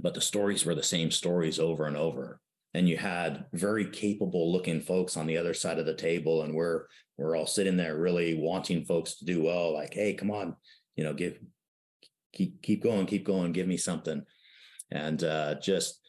but 0.00 0.14
the 0.14 0.20
stories 0.20 0.64
were 0.64 0.74
the 0.74 0.82
same 0.82 1.10
stories 1.10 1.58
over 1.58 1.86
and 1.86 1.96
over. 1.96 2.40
And 2.74 2.88
you 2.88 2.96
had 2.96 3.46
very 3.52 3.88
capable 3.88 4.52
looking 4.52 4.80
folks 4.80 5.16
on 5.16 5.26
the 5.26 5.36
other 5.36 5.54
side 5.54 5.78
of 5.78 5.86
the 5.86 5.94
table 5.94 6.42
and 6.42 6.54
we're 6.54 6.86
we're 7.16 7.36
all 7.36 7.46
sitting 7.46 7.76
there 7.76 7.96
really 7.96 8.34
wanting 8.34 8.84
folks 8.84 9.14
to 9.16 9.24
do 9.24 9.44
well 9.44 9.72
like 9.72 9.94
hey 9.94 10.14
come 10.14 10.32
on 10.32 10.56
you 10.96 11.04
know 11.04 11.14
give 11.14 11.38
keep 12.32 12.60
keep 12.62 12.82
going 12.82 13.06
keep 13.06 13.24
going 13.24 13.52
give 13.52 13.68
me 13.68 13.76
something. 13.76 14.22
And 14.90 15.22
uh, 15.22 15.54
just 15.60 16.00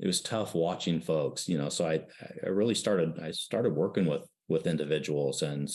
it 0.00 0.06
was 0.06 0.20
tough 0.20 0.54
watching 0.54 1.00
folks 1.00 1.48
you 1.48 1.56
know 1.58 1.68
so 1.68 1.86
i 1.86 2.00
i 2.44 2.48
really 2.48 2.74
started 2.74 3.18
i 3.22 3.30
started 3.30 3.72
working 3.74 4.06
with 4.06 4.28
with 4.48 4.66
individuals 4.66 5.42
and 5.42 5.68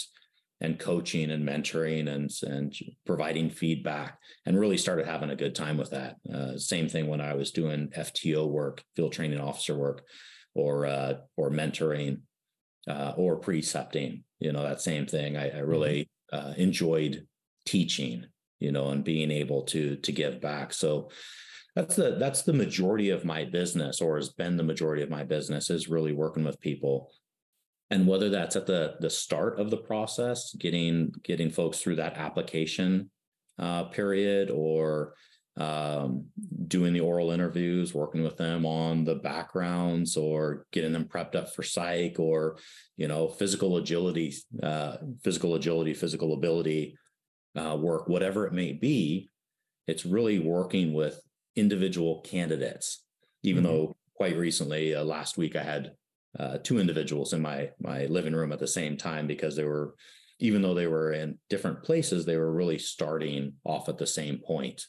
and 0.62 0.80
coaching 0.80 1.32
and 1.32 1.48
mentoring 1.48 2.10
and 2.10 2.30
and 2.44 2.76
providing 3.06 3.50
feedback 3.50 4.18
and 4.46 4.60
really 4.60 4.78
started 4.78 5.06
having 5.06 5.30
a 5.30 5.36
good 5.36 5.56
time 5.56 5.78
with 5.78 5.90
that 5.92 6.18
uh, 6.34 6.58
same 6.58 6.90
thing 6.90 7.08
when 7.08 7.22
i 7.22 7.34
was 7.34 7.52
doing 7.52 7.90
fto 7.98 8.48
work 8.48 8.84
field 8.96 9.14
training 9.14 9.40
officer 9.40 9.76
work 9.76 10.04
or 10.56 10.86
uh, 10.86 11.14
or 11.38 11.50
mentoring 11.50 12.22
uh, 12.88 13.14
or 13.18 13.38
precepting. 13.38 14.24
You 14.40 14.52
know 14.52 14.64
that 14.64 14.82
same 14.82 15.06
thing. 15.06 15.38
I, 15.38 15.48
I 15.48 15.50
mm-hmm. 15.50 15.70
really 15.70 16.10
uh, 16.32 16.54
enjoyed 16.58 17.26
teaching. 17.66 18.26
You 18.60 18.74
know, 18.74 18.90
and 18.90 19.06
being 19.06 19.32
able 19.32 19.64
to 19.64 19.96
to 19.96 20.12
give 20.12 20.42
back. 20.42 20.74
So 20.74 21.12
that's 21.76 21.96
the 21.96 22.18
that's 22.20 22.42
the 22.42 22.54
majority 22.54 23.10
of 23.10 23.24
my 23.24 23.46
business, 23.46 24.02
or 24.02 24.18
has 24.18 24.30
been 24.30 24.58
the 24.58 24.64
majority 24.64 25.02
of 25.02 25.10
my 25.10 25.24
business, 25.24 25.70
is 25.70 25.88
really 25.88 26.12
working 26.12 26.44
with 26.44 26.60
people. 26.60 27.10
And 27.92 28.08
whether 28.08 28.30
that's 28.30 28.56
at 28.56 28.68
the 28.68 28.96
the 29.00 29.10
start 29.10 29.60
of 29.60 29.70
the 29.70 29.78
process, 29.78 30.54
getting 30.54 31.12
getting 31.24 31.50
folks 31.50 31.80
through 31.80 31.96
that 31.96 32.18
application 32.18 33.10
uh, 33.58 33.86
period, 33.86 34.52
or 34.52 35.16
um, 35.58 36.26
doing 36.68 36.94
the 36.94 37.02
oral 37.02 37.32
interviews, 37.32 37.94
working 37.94 38.24
with 38.24 38.38
them 38.38 38.66
on 38.66 39.04
the 39.04 39.16
backgrounds 39.16 40.16
or 40.16 40.66
getting 40.72 40.94
them 40.94 41.04
prepped 41.04 41.36
up 41.36 41.54
for 41.54 41.64
psych 41.64 42.18
or, 42.18 42.58
you 42.96 43.08
know, 43.10 43.28
physical 43.28 43.76
agility, 43.78 44.34
uh, 44.64 44.98
physical 45.22 45.56
agility, 45.56 45.94
physical 45.94 46.34
ability 46.34 46.98
uh, 47.58 47.76
work, 47.78 48.08
whatever 48.08 48.48
it 48.48 48.54
may 48.54 48.72
be. 48.72 49.30
It's 49.86 50.06
really 50.06 50.40
working 50.40 50.94
with 50.94 51.20
individual 51.58 52.22
candidates, 52.22 53.04
even 53.44 53.64
mm-hmm. 53.64 53.74
though 53.74 53.98
quite 54.16 54.38
recently, 54.38 54.96
uh, 54.96 55.04
last 55.04 55.38
week, 55.38 55.56
I 55.56 55.64
had 55.64 55.92
uh, 56.38 56.58
two 56.60 56.80
individuals 56.80 57.34
in 57.34 57.42
my 57.42 57.70
my 57.80 58.06
living 58.06 58.34
room 58.34 58.52
at 58.52 58.60
the 58.60 58.68
same 58.68 58.98
time 58.98 59.26
because 59.26 59.56
they 59.56 59.64
were 59.64 59.96
even 60.40 60.62
though 60.62 60.74
they 60.74 60.88
were 60.88 61.12
in 61.12 61.38
different 61.50 61.84
places 61.84 62.26
they 62.26 62.38
were 62.38 62.52
really 62.52 62.78
starting 62.78 63.54
off 63.64 63.90
at 63.90 63.98
the 63.98 64.08
same 64.08 64.38
point. 64.38 64.86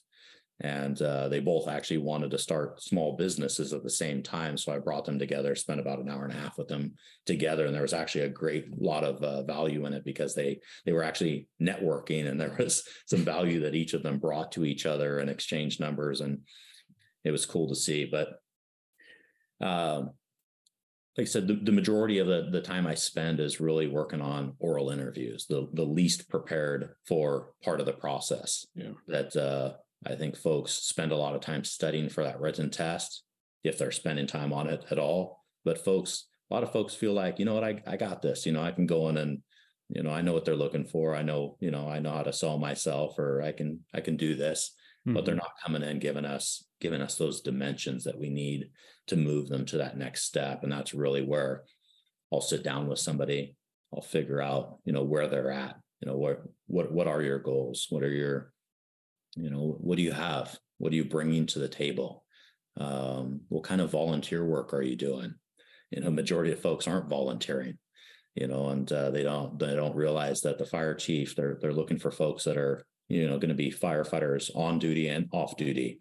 And 0.62 1.00
uh, 1.00 1.28
they 1.28 1.40
both 1.40 1.68
actually 1.68 1.98
wanted 1.98 2.30
to 2.32 2.38
start 2.38 2.82
small 2.82 3.16
businesses 3.16 3.72
at 3.72 3.82
the 3.82 3.88
same 3.88 4.22
time 4.22 4.58
so 4.58 4.70
i 4.70 4.78
brought 4.78 5.06
them 5.06 5.18
together 5.18 5.54
spent 5.54 5.80
about 5.80 6.00
an 6.00 6.10
hour 6.10 6.24
and 6.24 6.34
a 6.34 6.36
half 6.36 6.58
with 6.58 6.68
them 6.68 6.92
together 7.24 7.64
and 7.64 7.74
there 7.74 7.80
was 7.80 7.94
actually 7.94 8.24
a 8.24 8.28
great 8.28 8.66
lot 8.78 9.02
of 9.02 9.22
uh, 9.22 9.42
value 9.44 9.86
in 9.86 9.94
it 9.94 10.04
because 10.04 10.34
they 10.34 10.60
they 10.84 10.92
were 10.92 11.02
actually 11.02 11.48
networking 11.62 12.28
and 12.28 12.38
there 12.38 12.54
was 12.58 12.86
some 13.06 13.24
value 13.24 13.60
that 13.60 13.74
each 13.74 13.94
of 13.94 14.02
them 14.02 14.18
brought 14.18 14.52
to 14.52 14.66
each 14.66 14.84
other 14.84 15.18
and 15.18 15.30
exchanged 15.30 15.80
numbers 15.80 16.20
and 16.20 16.40
it 17.24 17.30
was 17.30 17.46
cool 17.46 17.66
to 17.66 17.74
see 17.74 18.04
but 18.04 18.28
um, 19.66 20.10
like 21.20 21.26
I 21.26 21.32
said, 21.32 21.48
the, 21.48 21.54
the 21.54 21.70
majority 21.70 22.16
of 22.16 22.26
the, 22.26 22.48
the 22.50 22.62
time 22.62 22.86
I 22.86 22.94
spend 22.94 23.40
is 23.40 23.60
really 23.60 23.86
working 23.86 24.22
on 24.22 24.54
oral 24.58 24.88
interviews, 24.88 25.44
the, 25.46 25.68
the 25.74 25.84
least 25.84 26.30
prepared 26.30 26.94
for 27.06 27.50
part 27.62 27.78
of 27.78 27.84
the 27.84 27.92
process 27.92 28.64
yeah. 28.74 28.92
that 29.06 29.36
uh, 29.36 29.74
I 30.06 30.14
think 30.14 30.34
folks 30.34 30.72
spend 30.72 31.12
a 31.12 31.16
lot 31.16 31.34
of 31.34 31.42
time 31.42 31.62
studying 31.62 32.08
for 32.08 32.24
that 32.24 32.40
written 32.40 32.70
test 32.70 33.22
if 33.62 33.76
they're 33.76 33.90
spending 33.90 34.26
time 34.26 34.50
on 34.54 34.66
it 34.66 34.82
at 34.90 34.98
all. 34.98 35.44
But 35.62 35.84
folks, 35.84 36.24
a 36.50 36.54
lot 36.54 36.62
of 36.62 36.72
folks 36.72 36.94
feel 36.94 37.12
like, 37.12 37.38
you 37.38 37.44
know 37.44 37.52
what, 37.52 37.64
I, 37.64 37.82
I 37.86 37.98
got 37.98 38.22
this, 38.22 38.46
you 38.46 38.52
know, 38.52 38.62
I 38.62 38.72
can 38.72 38.86
go 38.86 39.10
in 39.10 39.18
and, 39.18 39.40
you 39.90 40.02
know, 40.02 40.12
I 40.12 40.22
know 40.22 40.32
what 40.32 40.46
they're 40.46 40.56
looking 40.56 40.86
for. 40.86 41.14
I 41.14 41.20
know, 41.20 41.58
you 41.60 41.70
know, 41.70 41.86
I 41.86 41.98
know 41.98 42.12
how 42.12 42.22
to 42.22 42.32
sell 42.32 42.56
myself 42.56 43.18
or 43.18 43.42
I 43.42 43.52
can, 43.52 43.80
I 43.92 44.00
can 44.00 44.16
do 44.16 44.36
this, 44.36 44.74
mm-hmm. 45.06 45.14
but 45.14 45.26
they're 45.26 45.34
mm-hmm. 45.34 45.40
not 45.40 45.62
coming 45.62 45.82
in 45.82 45.98
giving 45.98 46.24
us, 46.24 46.64
giving 46.80 47.02
us 47.02 47.16
those 47.18 47.42
dimensions 47.42 48.04
that 48.04 48.18
we 48.18 48.30
need 48.30 48.70
to 49.10 49.16
move 49.16 49.48
them 49.48 49.64
to 49.66 49.78
that 49.78 49.96
next 49.96 50.22
step. 50.22 50.62
And 50.62 50.72
that's 50.72 50.94
really 50.94 51.22
where 51.22 51.62
I'll 52.32 52.40
sit 52.40 52.64
down 52.64 52.88
with 52.88 52.98
somebody. 52.98 53.54
I'll 53.94 54.02
figure 54.02 54.40
out, 54.40 54.78
you 54.84 54.92
know, 54.92 55.04
where 55.04 55.28
they're 55.28 55.50
at 55.50 55.76
you 56.00 56.10
know 56.10 56.16
what 56.16 56.42
what 56.66 56.90
what 56.90 57.06
are 57.06 57.22
your 57.22 57.38
goals? 57.38 57.86
What 57.90 58.02
are 58.02 58.12
your 58.12 58.52
you 59.36 59.50
know 59.50 59.76
what 59.80 59.96
do 59.96 60.02
you 60.02 60.12
have? 60.12 60.56
What 60.78 60.92
are 60.92 60.96
you 60.96 61.04
bringing 61.04 61.46
to 61.46 61.58
the 61.58 61.68
table? 61.68 62.24
Um, 62.78 63.42
what 63.48 63.64
kind 63.64 63.80
of 63.80 63.90
volunteer 63.90 64.44
work 64.44 64.72
are 64.72 64.82
you 64.82 64.96
doing? 64.96 65.34
You 65.90 66.00
know 66.00 66.10
majority 66.10 66.52
of 66.52 66.60
folks 66.60 66.88
aren't 66.88 67.10
volunteering 67.10 67.78
you 68.36 68.46
know 68.46 68.68
and 68.68 68.90
uh, 68.92 69.10
they 69.10 69.24
don't 69.24 69.58
they 69.58 69.74
don't 69.74 69.96
realize 69.96 70.40
that 70.42 70.56
the 70.56 70.64
fire 70.64 70.94
chief 70.94 71.34
they're 71.34 71.58
they're 71.60 71.72
looking 71.72 71.98
for 71.98 72.12
folks 72.12 72.44
that 72.44 72.56
are 72.56 72.86
you 73.08 73.26
know 73.26 73.38
going 73.40 73.48
to 73.48 73.56
be 73.56 73.72
firefighters 73.72 74.54
on 74.54 74.78
duty 74.78 75.08
and 75.08 75.28
off 75.32 75.56
duty 75.56 75.98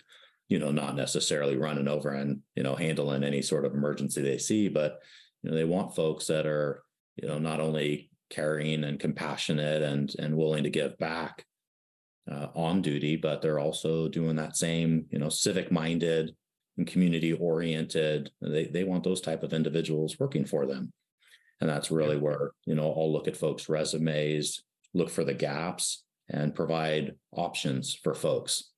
you 0.49 0.59
know 0.59 0.71
not 0.71 0.95
necessarily 0.95 1.55
running 1.55 1.87
over 1.87 2.09
and 2.09 2.41
you 2.55 2.63
know 2.63 2.75
handling 2.75 3.23
any 3.23 3.41
sort 3.41 3.63
of 3.63 3.73
emergency 3.73 4.21
they 4.21 4.37
see 4.37 4.67
but 4.67 4.99
you 5.43 5.49
know 5.49 5.55
they 5.55 5.63
want 5.63 5.95
folks 5.95 6.27
that 6.27 6.45
are 6.45 6.83
you 7.15 7.27
know 7.27 7.37
not 7.37 7.61
only 7.61 8.09
caring 8.29 8.83
and 8.83 8.99
compassionate 8.99 9.81
and 9.81 10.13
and 10.19 10.35
willing 10.35 10.63
to 10.63 10.69
give 10.69 10.97
back 10.97 11.45
uh, 12.29 12.47
on 12.55 12.81
duty 12.81 13.15
but 13.15 13.41
they're 13.41 13.59
also 13.59 14.07
doing 14.07 14.35
that 14.35 14.57
same 14.57 15.05
you 15.11 15.19
know 15.19 15.29
civic 15.29 15.71
minded 15.71 16.35
and 16.77 16.87
community 16.87 17.33
oriented 17.33 18.31
they, 18.41 18.65
they 18.65 18.83
want 18.83 19.03
those 19.03 19.21
type 19.21 19.43
of 19.43 19.53
individuals 19.53 20.19
working 20.19 20.45
for 20.45 20.65
them 20.65 20.91
and 21.61 21.69
that's 21.69 21.91
really 21.91 22.15
yeah. 22.15 22.21
where 22.21 22.51
you 22.65 22.75
know 22.75 22.91
i'll 22.91 23.11
look 23.11 23.27
at 23.27 23.37
folks 23.37 23.69
resumes 23.69 24.63
look 24.93 25.09
for 25.09 25.23
the 25.23 25.33
gaps 25.33 26.03
and 26.29 26.55
provide 26.55 27.15
options 27.31 27.93
for 27.93 28.13
folks 28.13 28.71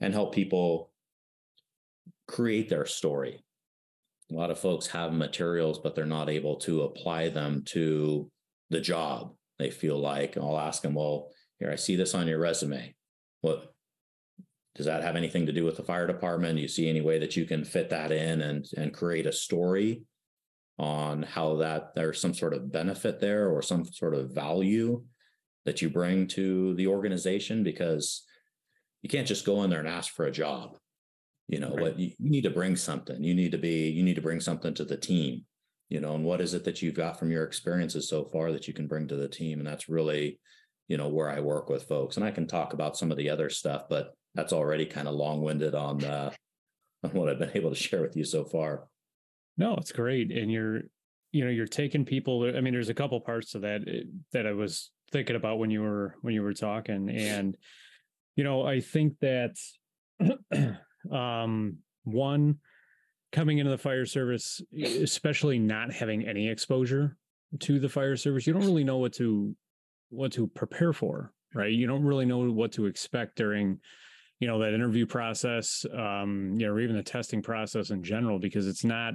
and 0.00 0.12
help 0.12 0.34
people 0.34 0.91
create 2.26 2.68
their 2.68 2.86
story 2.86 3.44
a 4.30 4.34
lot 4.34 4.50
of 4.50 4.58
folks 4.58 4.86
have 4.86 5.12
materials 5.12 5.78
but 5.78 5.94
they're 5.94 6.06
not 6.06 6.30
able 6.30 6.56
to 6.56 6.82
apply 6.82 7.28
them 7.28 7.62
to 7.66 8.30
the 8.72 8.80
job. 8.80 9.34
They 9.58 9.70
feel 9.70 9.98
like 9.98 10.36
I'll 10.36 10.58
ask 10.58 10.82
them, 10.82 10.94
well, 10.94 11.30
here, 11.60 11.70
I 11.70 11.76
see 11.76 11.94
this 11.94 12.14
on 12.14 12.26
your 12.26 12.40
resume. 12.40 12.96
What 13.42 13.72
does 14.74 14.86
that 14.86 15.04
have 15.04 15.14
anything 15.14 15.46
to 15.46 15.52
do 15.52 15.64
with 15.64 15.76
the 15.76 15.84
fire 15.84 16.06
department? 16.08 16.56
Do 16.56 16.62
you 16.62 16.68
see 16.68 16.88
any 16.88 17.02
way 17.02 17.20
that 17.20 17.36
you 17.36 17.44
can 17.44 17.64
fit 17.64 17.90
that 17.90 18.10
in 18.10 18.40
and 18.40 18.66
and 18.76 18.92
create 18.92 19.26
a 19.26 19.32
story 19.32 20.02
on 20.78 21.22
how 21.22 21.56
that 21.56 21.94
there's 21.94 22.20
some 22.20 22.34
sort 22.34 22.54
of 22.54 22.72
benefit 22.72 23.20
there 23.20 23.50
or 23.50 23.62
some 23.62 23.84
sort 23.84 24.14
of 24.14 24.30
value 24.30 25.04
that 25.66 25.82
you 25.82 25.90
bring 25.90 26.26
to 26.28 26.74
the 26.74 26.88
organization? 26.88 27.62
Because 27.62 28.24
you 29.02 29.10
can't 29.10 29.28
just 29.28 29.44
go 29.44 29.62
in 29.62 29.70
there 29.70 29.80
and 29.80 29.88
ask 29.88 30.12
for 30.14 30.24
a 30.24 30.32
job. 30.32 30.78
You 31.52 31.60
know 31.60 31.68
right. 31.74 31.82
what 31.82 31.98
you, 31.98 32.12
you 32.18 32.30
need 32.30 32.44
to 32.44 32.50
bring 32.50 32.76
something. 32.76 33.22
You 33.22 33.34
need 33.34 33.52
to 33.52 33.58
be 33.58 33.90
you 33.90 34.02
need 34.02 34.14
to 34.14 34.22
bring 34.22 34.40
something 34.40 34.72
to 34.72 34.86
the 34.86 34.96
team 34.96 35.44
you 35.90 36.00
know 36.00 36.14
and 36.14 36.24
what 36.24 36.40
is 36.40 36.54
it 36.54 36.64
that 36.64 36.80
you've 36.80 36.94
got 36.94 37.18
from 37.18 37.30
your 37.30 37.44
experiences 37.44 38.08
so 38.08 38.24
far 38.24 38.50
that 38.52 38.66
you 38.66 38.72
can 38.72 38.86
bring 38.86 39.06
to 39.08 39.16
the 39.16 39.28
team? 39.28 39.58
And 39.58 39.66
that's 39.66 39.90
really 39.90 40.40
you 40.88 40.96
know 40.96 41.08
where 41.08 41.28
i 41.28 41.40
work 41.40 41.68
with 41.68 41.84
folks. 41.84 42.16
And 42.16 42.24
i 42.24 42.30
can 42.30 42.46
talk 42.46 42.72
about 42.72 42.96
some 42.96 43.10
of 43.10 43.18
the 43.18 43.28
other 43.28 43.50
stuff 43.50 43.82
but 43.90 44.14
that's 44.34 44.54
already 44.54 44.86
kind 44.86 45.06
of 45.06 45.14
long-winded 45.14 45.74
on 45.74 46.02
uh 46.02 46.30
on 47.04 47.10
what 47.10 47.28
i've 47.28 47.38
been 47.38 47.50
able 47.54 47.68
to 47.68 47.76
share 47.76 48.00
with 48.00 48.16
you 48.16 48.24
so 48.24 48.44
far. 48.44 48.88
No 49.58 49.74
it's 49.74 49.92
great. 49.92 50.32
And 50.32 50.50
you're 50.50 50.80
you 51.32 51.44
know 51.44 51.50
you're 51.50 51.66
taking 51.66 52.06
people 52.06 52.50
i 52.56 52.62
mean 52.62 52.72
there's 52.72 52.88
a 52.88 52.94
couple 52.94 53.20
parts 53.20 53.52
to 53.52 53.58
that 53.58 53.82
eh, 53.86 54.04
that 54.32 54.46
i 54.46 54.52
was 54.52 54.90
thinking 55.10 55.36
about 55.36 55.58
when 55.58 55.70
you 55.70 55.82
were 55.82 56.14
when 56.22 56.32
you 56.32 56.42
were 56.42 56.54
talking. 56.54 57.10
And 57.10 57.58
you 58.36 58.44
know 58.44 58.64
i 58.64 58.80
think 58.80 59.18
that 59.20 59.56
um 61.10 61.78
one 62.04 62.56
coming 63.32 63.58
into 63.58 63.70
the 63.70 63.78
fire 63.78 64.04
service, 64.04 64.60
especially 64.82 65.58
not 65.58 65.92
having 65.92 66.26
any 66.26 66.48
exposure 66.48 67.16
to 67.60 67.78
the 67.78 67.88
fire 67.88 68.16
service, 68.16 68.46
you 68.46 68.52
don't 68.52 68.64
really 68.64 68.84
know 68.84 68.98
what 68.98 69.12
to 69.14 69.56
what 70.10 70.32
to 70.32 70.46
prepare 70.48 70.92
for, 70.92 71.32
right? 71.54 71.72
You 71.72 71.86
don't 71.86 72.04
really 72.04 72.26
know 72.26 72.50
what 72.50 72.72
to 72.72 72.86
expect 72.86 73.36
during, 73.36 73.80
you 74.40 74.46
know, 74.46 74.58
that 74.58 74.74
interview 74.74 75.06
process, 75.06 75.86
um, 75.96 76.54
you 76.58 76.66
know, 76.66 76.74
or 76.74 76.80
even 76.80 76.96
the 76.96 77.02
testing 77.02 77.42
process 77.42 77.90
in 77.90 78.02
general, 78.02 78.38
because 78.38 78.66
it's 78.66 78.84
not, 78.84 79.14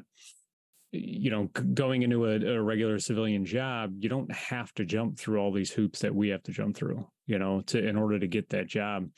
you 0.91 1.29
know, 1.29 1.49
going 1.73 2.01
into 2.01 2.25
a, 2.25 2.39
a 2.55 2.61
regular 2.61 2.97
civilian 2.97 3.45
job, 3.45 3.91
you 3.99 4.09
don't 4.09 4.31
have 4.31 4.73
to 4.73 4.85
jump 4.85 5.19
through 5.19 5.39
all 5.39 5.51
these 5.51 5.69
hoops 5.69 5.99
that 5.99 6.15
we 6.15 6.29
have 6.29 6.41
to 6.43 6.51
jump 6.51 6.75
through, 6.75 7.05
you 7.27 7.37
know, 7.37 7.61
to 7.67 7.85
in 7.85 7.95
order 7.95 8.17
to 8.17 8.27
get 8.27 8.49
that 8.49 8.65
job. 8.67 9.09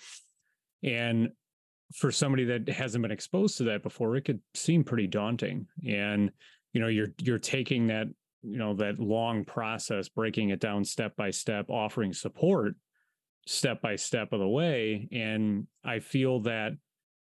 And 0.84 1.29
for 1.95 2.12
somebody 2.12 2.45
that 2.45 2.69
hasn't 2.69 3.02
been 3.02 3.12
exposed 3.12 3.58
to 3.58 3.63
that 3.65 3.84
before, 3.84 4.15
it 4.15 4.25
could 4.25 4.39
seem 4.54 4.84
pretty 4.84 5.08
daunting. 5.08 5.67
And 5.88 6.32
you 6.73 6.82
know, 6.82 6.88
you're 6.88 7.13
you're 7.21 7.39
taking 7.39 7.88
that 7.88 8.08
you 8.41 8.58
know 8.58 8.75
that 8.75 8.99
long 8.99 9.45
process, 9.45 10.10
breaking 10.10 10.49
it 10.49 10.60
down 10.60 10.84
step 10.84 11.15
by 11.15 11.32
step, 11.32 11.69
offering 11.69 12.13
support 12.13 12.75
step 13.47 13.82
by 13.82 13.95
step 13.95 14.32
of 14.32 14.39
the 14.39 14.47
way. 14.47 15.08
And 15.12 15.65
I 15.84 15.99
feel 15.99 16.41
that 16.41 16.73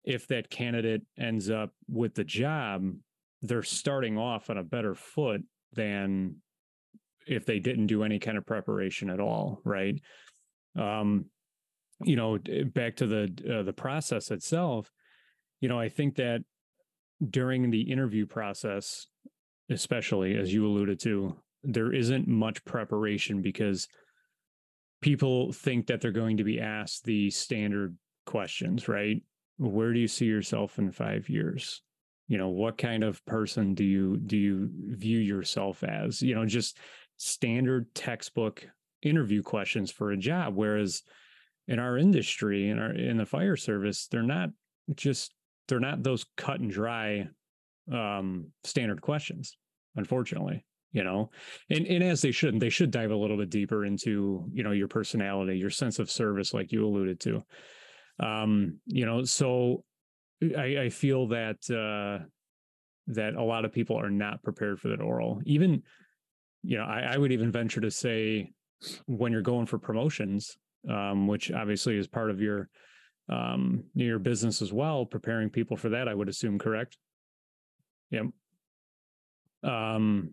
if 0.04 0.28
that 0.28 0.50
candidate 0.50 1.04
ends 1.18 1.50
up 1.50 1.72
with 1.88 2.16
the 2.16 2.24
job, 2.24 2.92
they're 3.42 3.64
starting 3.64 4.18
off 4.18 4.50
on 4.50 4.58
a 4.58 4.64
better 4.64 4.94
foot 4.94 5.42
than 5.74 6.36
if 7.28 7.46
they 7.46 7.60
didn't 7.60 7.88
do 7.88 8.04
any 8.04 8.20
kind 8.20 8.38
of 8.38 8.46
preparation 8.46 9.10
at 9.10 9.20
all, 9.20 9.62
right? 9.64 10.02
Um, 10.78 11.26
you 12.04 12.16
know 12.16 12.38
back 12.74 12.96
to 12.96 13.08
the 13.08 13.60
uh, 13.60 13.64
the 13.64 13.74
process 13.74 14.32
itself 14.32 14.92
you 15.60 15.70
know 15.70 15.80
i 15.80 15.90
think 15.90 16.16
that 16.16 16.42
during 17.30 17.70
the 17.70 17.82
interview 17.82 18.26
process 18.26 19.08
especially 19.70 20.36
as 20.36 20.54
you 20.54 20.66
alluded 20.66 21.00
to 21.00 21.36
there 21.64 21.94
isn't 21.94 22.28
much 22.28 22.64
preparation 22.66 23.42
because 23.42 23.88
people 25.02 25.52
think 25.52 25.88
that 25.88 26.02
they're 26.02 26.12
going 26.12 26.38
to 26.38 26.44
be 26.44 26.60
asked 26.60 27.04
the 27.04 27.30
standard 27.30 27.96
questions 28.26 28.88
right? 28.88 29.22
Where 29.58 29.94
do 29.94 30.00
you 30.00 30.08
see 30.08 30.26
yourself 30.26 30.80
in 30.80 30.92
5 30.92 31.30
years? 31.30 31.82
You 32.28 32.38
know 32.38 32.50
what 32.50 32.78
kind 32.78 33.04
of 33.04 33.24
person 33.26 33.74
do 33.74 33.84
you 33.84 34.18
do 34.18 34.38
you 34.38 34.70
view 34.72 35.20
yourself 35.20 35.84
as? 35.84 36.22
You 36.22 36.36
know 36.36 36.46
just 36.46 36.78
standard 37.18 37.94
textbook 37.94 38.68
interview 39.02 39.44
questions 39.44 39.92
for 39.92 40.12
a 40.12 40.18
job 40.18 40.56
whereas 40.56 41.04
in 41.72 41.80
our 41.80 41.98
industry 41.98 42.70
in 42.70 42.80
our 42.80 42.92
in 42.92 43.18
the 43.18 43.26
fire 43.26 43.56
service 43.56 44.08
they're 44.12 44.24
not 44.24 44.50
just 44.96 45.34
they're 45.68 45.80
not 45.80 46.04
those 46.04 46.26
cut 46.38 46.60
and 46.60 46.72
dry 46.72 47.28
um 47.92 48.48
standard 48.64 49.02
questions 49.02 49.58
unfortunately 49.96 50.66
you 50.92 51.04
know? 51.04 51.30
And 51.70 51.86
and 51.88 52.04
as 52.04 52.22
they 52.22 52.32
shouldn't, 52.32 52.60
they 52.60 52.70
should 52.70 52.92
dive 52.92 53.12
a 53.12 53.16
little 53.16 53.38
bit 53.38 53.50
deeper 53.50 53.86
into 53.86 54.46
you 54.52 54.64
know 54.64 54.72
your 54.72 54.88
personality 54.88 55.58
your 55.58 55.70
sense 55.70 56.00
of 56.00 56.12
service 56.12 56.54
like 56.54 56.72
you 56.72 56.86
alluded 56.86 57.20
to. 57.22 57.44
Um 58.20 58.80
you 58.86 59.06
know 59.06 59.24
so 59.24 59.84
i 60.58 60.78
i 60.80 60.90
feel 60.90 61.28
that 61.28 61.58
uh 61.70 62.26
that 63.08 63.36
a 63.36 63.44
lot 63.44 63.66
of 63.66 63.72
people 63.72 64.00
are 64.00 64.10
not 64.10 64.44
prepared 64.44 64.80
for 64.80 64.90
that 64.90 65.02
oral. 65.02 65.42
Even 65.46 65.84
you 66.64 66.78
know 66.78 66.84
I, 66.84 67.14
I 67.14 67.18
would 67.18 67.32
even 67.32 67.52
venture 67.52 67.82
to 67.82 67.92
say 67.92 68.52
when 69.06 69.32
you're 69.32 69.42
going 69.42 69.68
for 69.68 69.78
promotions 69.78 70.58
um, 70.90 71.28
which 71.28 71.52
obviously 71.52 71.98
is 71.98 72.08
part 72.08 72.30
of 72.30 72.42
your 72.42 72.70
um, 73.30 73.84
your 73.94 74.20
business 74.20 74.62
as 74.62 74.74
well, 74.74 75.06
preparing 75.06 75.50
people 75.50 75.78
for 75.78 75.90
that. 75.90 76.08
I 76.08 76.14
would 76.14 76.30
assume, 76.30 76.60
correct? 76.60 76.98
Yep. 78.10 78.26
Um, 79.64 80.32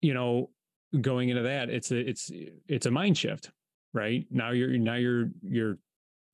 you 0.00 0.14
know, 0.14 0.50
going 0.98 1.28
into 1.28 1.42
that, 1.42 1.70
it's 1.70 1.90
a 1.90 1.98
it's 1.98 2.30
it's 2.68 2.86
a 2.86 2.90
mind 2.90 3.18
shift, 3.18 3.50
right? 3.92 4.26
Now 4.30 4.50
you're 4.50 4.76
now 4.78 4.94
you're 4.94 5.30
you're 5.42 5.78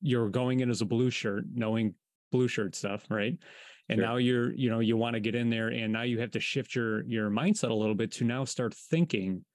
you're 0.01 0.29
going 0.29 0.59
in 0.59 0.69
as 0.69 0.81
a 0.81 0.85
blue 0.85 1.09
shirt, 1.09 1.45
knowing 1.53 1.95
blue 2.31 2.47
shirt 2.47 2.75
stuff, 2.75 3.05
right? 3.09 3.37
And 3.89 3.97
sure. 3.97 4.05
now 4.05 4.15
you're 4.17 4.53
you 4.53 4.69
know 4.69 4.79
you 4.79 4.97
want 4.97 5.15
to 5.15 5.19
get 5.19 5.35
in 5.35 5.49
there, 5.49 5.69
and 5.69 5.91
now 5.93 6.03
you 6.03 6.19
have 6.19 6.31
to 6.31 6.39
shift 6.39 6.75
your 6.75 7.03
your 7.05 7.29
mindset 7.29 7.69
a 7.69 7.73
little 7.73 7.95
bit 7.95 8.11
to 8.13 8.23
now 8.23 8.45
start 8.45 8.73
thinking 8.73 9.45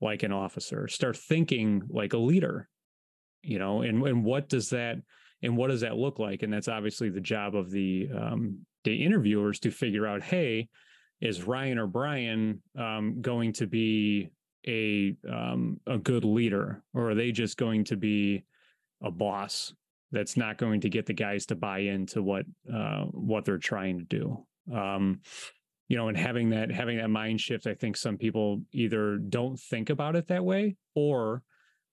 like 0.00 0.22
an 0.22 0.32
officer, 0.32 0.88
start 0.88 1.16
thinking 1.16 1.82
like 1.90 2.12
a 2.12 2.18
leader, 2.18 2.68
you 3.42 3.58
know 3.58 3.82
and 3.82 4.02
and 4.06 4.24
what 4.24 4.48
does 4.48 4.70
that 4.70 4.96
and 5.42 5.56
what 5.56 5.68
does 5.68 5.80
that 5.80 5.96
look 5.96 6.18
like? 6.18 6.42
And 6.42 6.52
that's 6.52 6.68
obviously 6.68 7.08
the 7.08 7.20
job 7.20 7.54
of 7.54 7.70
the 7.70 8.08
um 8.16 8.58
the 8.84 9.04
interviewers 9.04 9.58
to 9.60 9.70
figure 9.70 10.06
out 10.06 10.22
hey 10.22 10.68
is 11.20 11.42
ryan 11.42 11.78
or 11.78 11.86
brian 11.86 12.62
um 12.78 13.20
going 13.20 13.52
to 13.52 13.66
be 13.66 14.30
a 14.66 15.16
um 15.30 15.80
a 15.86 15.98
good 15.98 16.24
leader? 16.24 16.82
Or 16.94 17.10
are 17.10 17.14
they 17.14 17.32
just 17.32 17.56
going 17.56 17.84
to 17.84 17.96
be 17.96 18.44
a 19.02 19.10
boss 19.10 19.72
that's 20.12 20.36
not 20.36 20.58
going 20.58 20.80
to 20.82 20.90
get 20.90 21.06
the 21.06 21.14
guys 21.14 21.46
to 21.46 21.54
buy 21.54 21.80
into 21.80 22.22
what 22.22 22.44
uh 22.72 23.04
what 23.04 23.44
they're 23.44 23.58
trying 23.58 23.98
to 23.98 24.04
do? 24.04 24.46
Um 24.74 25.20
you 25.88 25.96
know 25.96 26.08
and 26.08 26.16
having 26.16 26.50
that 26.50 26.70
having 26.70 26.98
that 26.98 27.10
mind 27.10 27.40
shift 27.40 27.66
i 27.66 27.74
think 27.74 27.96
some 27.96 28.16
people 28.16 28.62
either 28.72 29.16
don't 29.16 29.58
think 29.58 29.90
about 29.90 30.14
it 30.14 30.28
that 30.28 30.44
way 30.44 30.76
or 30.94 31.42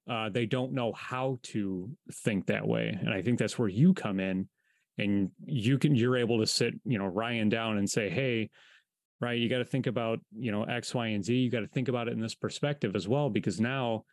uh, 0.10 0.30
they 0.30 0.46
don't 0.46 0.74
know 0.74 0.94
how 0.94 1.38
to 1.44 1.90
think 2.12 2.46
that 2.48 2.68
way 2.68 2.98
and 3.00 3.14
i 3.14 3.22
think 3.22 3.38
that's 3.38 3.60
where 3.60 3.70
you 3.70 3.94
come 3.94 4.20
in 4.20 4.48
and 4.98 5.30
you 5.46 5.78
can 5.78 5.96
you're 5.96 6.18
able 6.18 6.40
to 6.40 6.48
sit 6.48 6.74
you 6.86 6.98
know 6.98 7.06
ryan 7.06 7.50
down 7.50 7.78
and 7.78 7.90
say 7.90 8.10
hey 8.10 8.50
right 9.20 9.40
you 9.40 9.50
got 9.50 9.58
to 9.60 9.66
think 9.66 9.88
about 9.88 10.20
you 10.38 10.52
know 10.52 10.64
x 10.64 10.94
y 10.94 11.08
and 11.08 11.26
z 11.26 11.36
you 11.36 11.52
got 11.52 11.62
to 11.62 11.68
think 11.68 11.88
about 11.88 12.08
it 12.08 12.14
in 12.14 12.20
this 12.20 12.36
perspective 12.36 12.96
as 12.96 13.08
well 13.08 13.30
because 13.30 13.60
now 13.60 14.04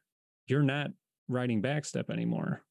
you're 0.47 0.63
not 0.63 0.91
riding 1.29 1.63
backstep 1.63 2.11
anymore. 2.11 2.63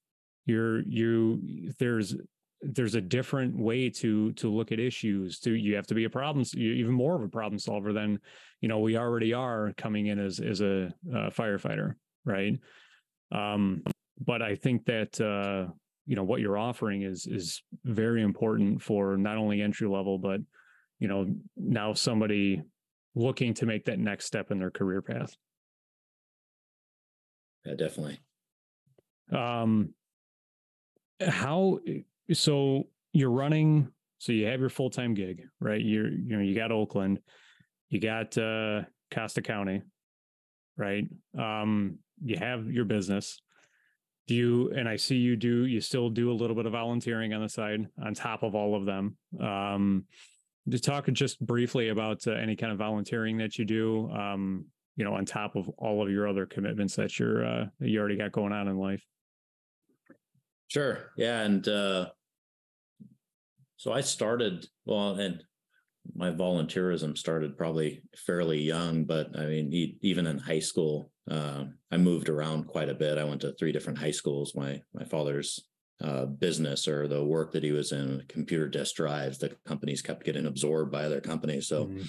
You're 0.45 0.81
you 0.81 1.71
there's 1.79 2.15
there's 2.61 2.95
a 2.95 3.01
different 3.01 3.57
way 3.57 3.89
to 3.89 4.31
to 4.33 4.51
look 4.51 4.71
at 4.71 4.79
issues 4.79 5.39
to 5.39 5.53
you 5.53 5.75
have 5.75 5.87
to 5.87 5.95
be 5.95 6.05
a 6.05 6.09
problem 6.09 6.45
even 6.55 6.93
more 6.93 7.15
of 7.15 7.21
a 7.21 7.27
problem 7.27 7.59
solver 7.59 7.91
than 7.91 8.19
you 8.61 8.69
know 8.69 8.79
we 8.79 8.95
already 8.95 9.33
are 9.33 9.73
coming 9.77 10.07
in 10.07 10.19
as 10.19 10.39
as 10.39 10.61
a, 10.61 10.93
a 11.13 11.29
firefighter 11.29 11.95
right 12.25 12.57
um 13.33 13.83
but 14.25 14.41
i 14.41 14.55
think 14.55 14.85
that 14.85 15.19
uh 15.19 15.69
you 16.05 16.15
know 16.15 16.23
what 16.23 16.41
you're 16.41 16.57
offering 16.57 17.01
is 17.01 17.25
is 17.25 17.61
very 17.83 18.21
important 18.21 18.81
for 18.81 19.17
not 19.17 19.37
only 19.37 19.61
entry 19.61 19.87
level 19.87 20.17
but 20.17 20.39
you 20.99 21.07
know 21.07 21.25
now 21.57 21.93
somebody 21.93 22.61
looking 23.15 23.53
to 23.53 23.65
make 23.65 23.85
that 23.85 23.99
next 23.99 24.25
step 24.25 24.51
in 24.51 24.57
their 24.59 24.71
career 24.71 25.01
path. 25.01 25.35
Yeah 27.65 27.75
definitely. 27.75 28.19
Um 29.31 29.93
how 31.21 31.79
so 32.31 32.87
you're 33.13 33.31
running 33.31 33.89
so 34.17 34.31
you 34.31 34.45
have 34.47 34.59
your 34.59 34.69
full-time 34.69 35.13
gig 35.13 35.43
right? 35.59 35.81
You're 35.81 36.09
you 36.09 36.35
know 36.35 36.41
you 36.41 36.55
got 36.55 36.71
oakland 36.71 37.19
you 37.89 37.99
got 37.99 38.37
uh 38.37 38.81
costa 39.11 39.41
county 39.41 39.81
right? 40.77 41.05
Um 41.37 41.99
you 42.23 42.37
have 42.37 42.69
your 42.71 42.85
business 42.85 43.41
do 44.27 44.35
you 44.35 44.71
and 44.71 44.87
i 44.87 44.95
see 44.95 45.15
you 45.15 45.35
do 45.35 45.65
you 45.65 45.81
still 45.81 46.09
do 46.09 46.31
a 46.31 46.33
little 46.33 46.55
bit 46.55 46.65
of 46.65 46.71
volunteering 46.71 47.33
on 47.33 47.41
the 47.41 47.49
side 47.49 47.87
on 48.03 48.13
top 48.13 48.43
of 48.43 48.55
all 48.55 48.75
of 48.75 48.85
them 48.85 49.17
um 49.41 50.05
to 50.69 50.79
talk 50.79 51.07
just 51.11 51.45
briefly 51.45 51.89
about 51.89 52.25
uh, 52.25 52.31
any 52.31 52.55
kind 52.55 52.71
of 52.71 52.77
volunteering 52.77 53.37
that 53.37 53.57
you 53.57 53.65
do 53.65 54.09
um 54.11 54.65
you 54.95 55.03
know 55.03 55.13
on 55.13 55.25
top 55.25 55.55
of 55.55 55.67
all 55.77 56.01
of 56.01 56.09
your 56.09 56.27
other 56.27 56.45
commitments 56.45 56.95
that 56.95 57.19
you're 57.19 57.45
uh 57.45 57.65
that 57.79 57.89
you 57.89 57.99
already 57.99 58.17
got 58.17 58.31
going 58.31 58.53
on 58.53 58.67
in 58.67 58.77
life 58.77 59.03
Sure. 60.73 61.11
Yeah. 61.17 61.41
And 61.41 61.67
uh, 61.67 62.07
so 63.77 63.93
I 63.93 64.01
started, 64.01 64.65
well, 64.85 65.19
and 65.19 65.43
my 66.15 66.31
volunteerism 66.31 67.17
started 67.17 67.57
probably 67.57 68.03
fairly 68.15 68.59
young, 68.59 69.05
but 69.05 69.37
I 69.37 69.45
mean, 69.45 69.71
e- 69.73 69.97
even 70.01 70.27
in 70.27 70.37
high 70.37 70.59
school, 70.59 71.11
uh, 71.29 71.65
I 71.91 71.97
moved 71.97 72.29
around 72.29 72.67
quite 72.67 72.89
a 72.89 72.93
bit. 72.93 73.17
I 73.17 73.23
went 73.23 73.41
to 73.41 73.53
three 73.53 73.71
different 73.71 73.99
high 73.99 74.11
schools. 74.11 74.53
My 74.55 74.81
my 74.93 75.05
father's 75.05 75.59
uh, 76.01 76.25
business 76.25 76.87
or 76.87 77.07
the 77.07 77.23
work 77.23 77.51
that 77.53 77.63
he 77.63 77.71
was 77.71 77.91
in, 77.91 78.23
computer 78.27 78.67
disk 78.67 78.95
drives, 78.95 79.37
the 79.37 79.55
companies 79.65 80.01
kept 80.01 80.25
getting 80.25 80.45
absorbed 80.45 80.91
by 80.91 81.05
other 81.05 81.21
companies. 81.21 81.67
So 81.67 81.85
mm-hmm. 81.85 82.01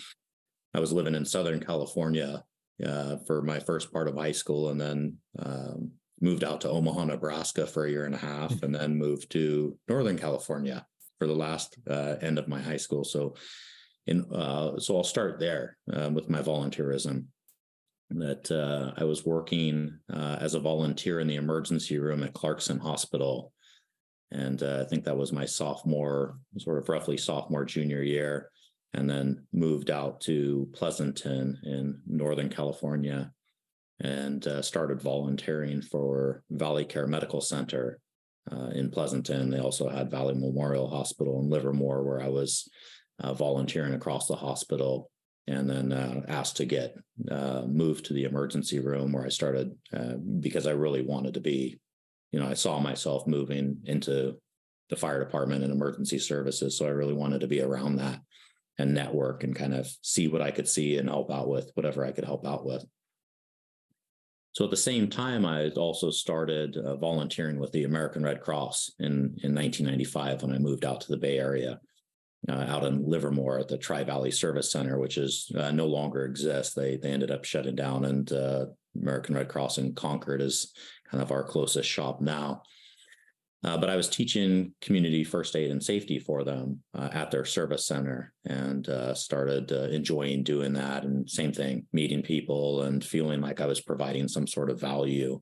I 0.75 0.81
was 0.81 0.93
living 0.93 1.15
in 1.15 1.25
Southern 1.25 1.61
California 1.61 2.43
uh, 2.85 3.19
for 3.19 3.43
my 3.43 3.61
first 3.61 3.93
part 3.93 4.09
of 4.09 4.17
high 4.17 4.33
school, 4.33 4.71
and 4.71 4.81
then 4.81 5.17
um, 5.39 5.93
moved 6.21 6.43
out 6.43 6.61
to 6.63 6.71
Omaha, 6.71 7.05
Nebraska 7.05 7.67
for 7.67 7.87
a 7.87 7.91
year 7.91 8.05
and 8.05 8.15
a 8.15 8.19
half, 8.19 8.63
and 8.63 8.75
then 8.75 8.97
moved 8.97 9.31
to 9.31 9.79
Northern 9.89 10.19
California 10.19 10.85
for 11.19 11.29
the 11.29 11.35
last 11.35 11.77
uh, 11.89 12.17
end 12.21 12.39
of 12.39 12.49
my 12.49 12.61
high 12.61 12.77
school. 12.77 13.05
So, 13.05 13.37
in 14.07 14.25
uh, 14.33 14.79
so 14.79 14.97
I'll 14.97 15.05
start 15.05 15.39
there 15.39 15.77
uh, 15.93 16.11
with 16.13 16.29
my 16.29 16.41
volunteerism. 16.41 17.27
That 18.11 18.51
uh, 18.51 18.93
I 19.01 19.05
was 19.05 19.25
working 19.25 19.99
uh, 20.13 20.37
as 20.39 20.55
a 20.55 20.61
volunteer 20.61 21.21
in 21.21 21.27
the 21.27 21.37
emergency 21.37 21.99
room 21.99 22.23
at 22.23 22.35
Clarkson 22.35 22.79
Hospital, 22.79 23.53
and 24.31 24.63
uh, 24.63 24.83
I 24.83 24.89
think 24.89 25.05
that 25.05 25.17
was 25.17 25.33
my 25.33 25.47
sophomore, 25.47 26.39
sort 26.59 26.79
of 26.79 26.89
roughly 26.89 27.17
sophomore 27.17 27.65
junior 27.65 28.03
year, 28.03 28.51
and 28.93 29.09
then 29.09 29.47
moved 29.53 29.91
out 29.91 30.21
to 30.23 30.69
Pleasanton 30.75 31.59
in 31.65 32.01
Northern 32.07 32.51
California 32.51 33.33
and 34.01 34.47
uh, 34.47 34.61
started 34.61 35.01
volunteering 35.01 35.81
for 35.81 36.43
Valley 36.51 36.85
Care 36.85 37.07
Medical 37.07 37.41
Center 37.41 37.99
in 38.75 38.91
Pleasanton. 38.91 39.51
They 39.51 39.61
also 39.61 39.89
had 39.89 40.11
Valley 40.11 40.35
Memorial 40.35 40.89
Hospital 40.91 41.41
in 41.41 41.49
Livermore, 41.49 42.05
where 42.05 42.21
I 42.21 42.29
was 42.29 42.69
uh, 43.21 43.35
volunteering 43.35 43.95
across 43.95 44.27
the 44.27 44.37
hospital, 44.37 45.11
and 45.47 45.69
then 45.69 45.93
uh, 45.93 46.23
asked 46.29 46.57
to 46.59 46.65
get 46.65 46.97
uh, 47.31 47.62
moved 47.67 48.07
to 48.07 48.15
the 48.15 48.25
emergency 48.25 48.81
room 48.81 49.12
where 49.12 49.25
I 49.25 49.29
started 49.29 49.73
uh, 49.93 50.15
because 50.41 50.67
I 50.67 50.73
really 50.73 51.03
wanted 51.03 51.35
to 51.35 51.41
be. 51.41 51.79
You 52.33 52.41
know, 52.41 52.49
I 52.49 52.55
saw 52.55 52.81
myself 52.81 53.29
moving 53.29 53.79
into 53.85 54.37
the 54.91 54.97
fire 54.97 55.21
department 55.21 55.62
and 55.62 55.73
emergency 55.73 56.19
services, 56.19 56.77
so 56.77 56.87
I 56.87 56.91
really 56.91 57.15
wanted 57.15 57.41
to 57.43 57.47
be 57.47 57.61
around 57.61 57.97
that 57.97 58.21
and 58.79 58.93
network 58.93 59.45
and 59.45 59.55
kind 59.55 59.75
of 59.75 59.89
see 60.03 60.29
what 60.29 60.43
I 60.43 60.51
could 60.51 60.69
see 60.69 60.99
and 60.99 61.09
help 61.09 61.31
out 61.31 61.49
with 61.49 61.71
whatever 61.75 62.05
I 62.05 62.12
could 62.12 62.25
help 62.25 62.47
out 62.47 62.67
with. 62.67 62.85
So 64.53 64.65
at 64.65 64.71
the 64.71 64.77
same 64.77 65.09
time, 65.09 65.45
I 65.45 65.69
also 65.71 66.11
started 66.11 66.77
uh, 66.77 66.97
volunteering 66.97 67.59
with 67.59 67.73
the 67.73 67.85
American 67.85 68.23
Red 68.23 68.41
Cross 68.41 68.93
in, 69.01 69.37
in 69.43 69.55
1995 69.55 70.43
when 70.43 70.55
I 70.55 70.59
moved 70.59 70.85
out 70.85 71.01
to 71.03 71.09
the 71.09 71.17
Bay 71.17 71.39
Area, 71.39 71.81
uh, 72.49 72.67
out 72.69 72.85
in 72.85 73.09
Livermore 73.09 73.59
at 73.59 73.69
the 73.69 73.79
Tri 73.79 74.05
Valley 74.05 74.31
Service 74.31 74.71
Center, 74.71 74.99
which 74.99 75.17
is 75.17 75.51
uh, 75.57 75.71
no 75.71 75.87
longer 75.87 76.25
exists. 76.25 76.75
They 76.75 76.97
they 76.97 77.11
ended 77.11 77.31
up 77.31 77.45
shutting 77.45 77.75
down, 77.75 78.05
and 78.05 78.31
uh, 78.33 78.67
American 79.01 79.35
Red 79.35 79.49
Cross 79.49 79.79
in 79.79 79.95
Concord 79.95 80.43
is 80.43 80.73
kind 81.11 81.23
of 81.23 81.31
our 81.31 81.43
closest 81.43 81.89
shop 81.89 82.21
now. 82.21 82.63
Uh, 83.65 83.79
but 83.79 83.89
I 83.89 83.97
was 83.97 84.11
teaching 84.11 84.75
community 84.83 85.25
first 85.25 85.57
aid 85.57 85.71
and 85.71 85.83
safety 85.83 86.19
for 86.19 86.45
them 86.45 86.83
uh, 86.93 87.09
at 87.13 87.31
their 87.31 87.47
service 87.47 87.87
center 87.87 88.35
and 88.45 88.87
uh, 88.91 89.15
started 89.15 89.73
enjoying 89.73 90.43
doing 90.43 90.75
that. 90.75 91.05
And 91.05 91.29
same 91.31 91.51
thing, 91.51 91.87
meeting 91.91 92.21
people 92.21 92.83
and 92.83 93.03
feeling 93.03 93.41
like 93.41 93.63
I 93.63 93.67
was 93.67 93.81
providing 93.81 94.29
some 94.29 94.47
sort 94.47 94.69
of 94.69 94.79
value. 94.79 95.41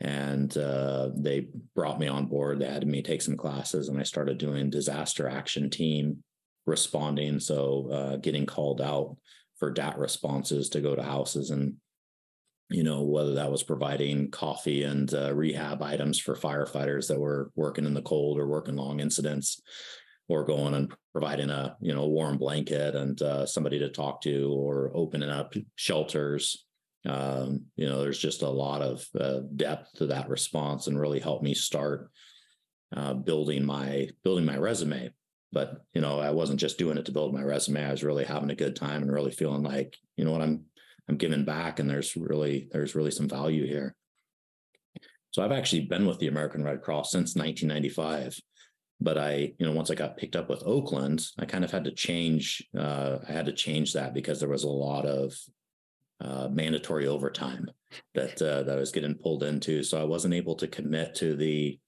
And 0.00 0.56
uh, 0.56 1.10
they 1.14 1.48
brought 1.74 2.00
me 2.00 2.08
on 2.08 2.26
board. 2.26 2.58
They 2.58 2.66
had 2.66 2.86
me 2.86 3.02
take 3.02 3.22
some 3.22 3.36
classes, 3.36 3.88
and 3.88 3.98
I 3.98 4.02
started 4.02 4.38
doing 4.38 4.68
disaster 4.68 5.28
action 5.28 5.70
team 5.70 6.22
responding. 6.66 7.40
So 7.40 7.88
uh, 7.90 8.16
getting 8.16 8.44
called 8.44 8.80
out 8.80 9.16
for 9.58 9.70
DAT 9.70 9.98
responses 9.98 10.68
to 10.70 10.80
go 10.80 10.94
to 10.94 11.02
houses 11.02 11.50
and 11.50 11.74
you 12.70 12.82
know, 12.82 13.02
whether 13.02 13.34
that 13.34 13.50
was 13.50 13.62
providing 13.62 14.30
coffee 14.30 14.84
and 14.84 15.12
uh, 15.14 15.34
rehab 15.34 15.82
items 15.82 16.18
for 16.18 16.34
firefighters 16.34 17.08
that 17.08 17.20
were 17.20 17.50
working 17.54 17.84
in 17.84 17.94
the 17.94 18.02
cold 18.02 18.38
or 18.38 18.46
working 18.46 18.76
long 18.76 19.00
incidents, 19.00 19.60
or 20.28 20.44
going 20.44 20.72
and 20.74 20.92
providing 21.12 21.50
a 21.50 21.76
you 21.80 21.94
know 21.94 22.06
warm 22.06 22.38
blanket 22.38 22.94
and 22.94 23.20
uh, 23.20 23.44
somebody 23.44 23.78
to 23.78 23.90
talk 23.90 24.22
to, 24.22 24.50
or 24.52 24.90
opening 24.94 25.28
up 25.28 25.54
shelters. 25.76 26.64
Um, 27.06 27.66
you 27.76 27.86
know, 27.86 28.00
there's 28.00 28.18
just 28.18 28.42
a 28.42 28.48
lot 28.48 28.82
of 28.82 29.06
uh, 29.18 29.40
depth 29.56 29.92
to 29.94 30.06
that 30.06 30.28
response, 30.28 30.86
and 30.86 30.98
really 30.98 31.20
helped 31.20 31.44
me 31.44 31.54
start 31.54 32.10
uh, 32.96 33.14
building 33.14 33.64
my 33.64 34.08
building 34.22 34.44
my 34.44 34.56
resume. 34.56 35.10
But 35.52 35.84
you 35.92 36.00
know, 36.00 36.18
I 36.18 36.30
wasn't 36.30 36.60
just 36.60 36.78
doing 36.78 36.98
it 36.98 37.06
to 37.06 37.12
build 37.12 37.34
my 37.34 37.42
resume. 37.42 37.84
I 37.84 37.90
was 37.90 38.04
really 38.04 38.24
having 38.24 38.50
a 38.50 38.56
good 38.56 38.76
time 38.76 39.02
and 39.02 39.12
really 39.12 39.32
feeling 39.32 39.62
like, 39.62 39.96
you 40.16 40.24
know 40.24 40.32
what, 40.32 40.42
I'm 40.42 40.64
I'm 41.08 41.16
giving 41.16 41.44
back 41.44 41.78
and 41.78 41.88
there's 41.88 42.16
really 42.16 42.68
there's 42.72 42.94
really 42.94 43.10
some 43.10 43.28
value 43.28 43.66
here. 43.66 43.94
So 45.30 45.42
I've 45.42 45.52
actually 45.52 45.82
been 45.82 46.06
with 46.06 46.18
the 46.18 46.28
American 46.28 46.62
Red 46.64 46.82
Cross 46.82 47.10
since 47.10 47.34
1995. 47.34 48.38
But 49.00 49.18
I, 49.18 49.52
you 49.58 49.66
know, 49.66 49.72
once 49.72 49.90
I 49.90 49.96
got 49.96 50.16
picked 50.16 50.36
up 50.36 50.48
with 50.48 50.62
Oakland, 50.64 51.26
I 51.38 51.44
kind 51.44 51.64
of 51.64 51.72
had 51.72 51.84
to 51.84 51.90
change. 51.90 52.64
Uh, 52.78 53.18
I 53.28 53.32
had 53.32 53.46
to 53.46 53.52
change 53.52 53.92
that 53.92 54.14
because 54.14 54.38
there 54.38 54.48
was 54.48 54.62
a 54.62 54.68
lot 54.68 55.04
of 55.04 55.34
uh, 56.20 56.48
mandatory 56.50 57.06
overtime 57.06 57.68
that 58.14 58.40
uh, 58.40 58.62
that 58.62 58.76
I 58.76 58.80
was 58.80 58.92
getting 58.92 59.14
pulled 59.14 59.42
into. 59.42 59.82
So 59.82 60.00
I 60.00 60.04
wasn't 60.04 60.34
able 60.34 60.54
to 60.56 60.66
commit 60.66 61.14
to 61.16 61.36
the 61.36 61.78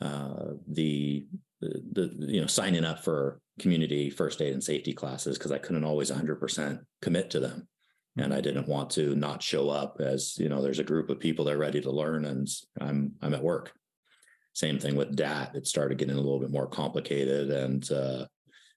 uh, 0.00 0.54
the 0.68 1.26
the, 1.60 2.14
you 2.20 2.40
know 2.40 2.46
signing 2.46 2.84
up 2.84 3.04
for 3.04 3.40
community 3.58 4.08
first 4.08 4.40
aid 4.40 4.54
and 4.54 4.64
safety 4.64 4.94
classes 4.94 5.36
because 5.36 5.52
I 5.52 5.58
couldn't 5.58 5.84
always 5.84 6.10
100% 6.10 6.80
commit 7.02 7.30
to 7.30 7.40
them 7.40 7.68
and 8.16 8.32
I 8.32 8.40
didn't 8.40 8.68
want 8.68 8.90
to 8.90 9.14
not 9.14 9.42
show 9.42 9.68
up 9.68 10.00
as 10.00 10.38
you 10.38 10.48
know 10.48 10.62
there's 10.62 10.78
a 10.78 10.84
group 10.84 11.10
of 11.10 11.20
people 11.20 11.44
that 11.44 11.54
are 11.54 11.58
ready 11.58 11.80
to 11.80 11.90
learn 11.90 12.24
and 12.24 12.48
I'm 12.80 13.12
I'm 13.20 13.34
at 13.34 13.42
work. 13.42 13.72
Same 14.52 14.78
thing 14.78 14.96
with 14.96 15.14
DAT. 15.14 15.52
It 15.54 15.66
started 15.66 15.98
getting 15.98 16.16
a 16.16 16.20
little 16.20 16.40
bit 16.40 16.50
more 16.50 16.66
complicated 16.66 17.50
and 17.50 17.90
uh, 17.92 18.26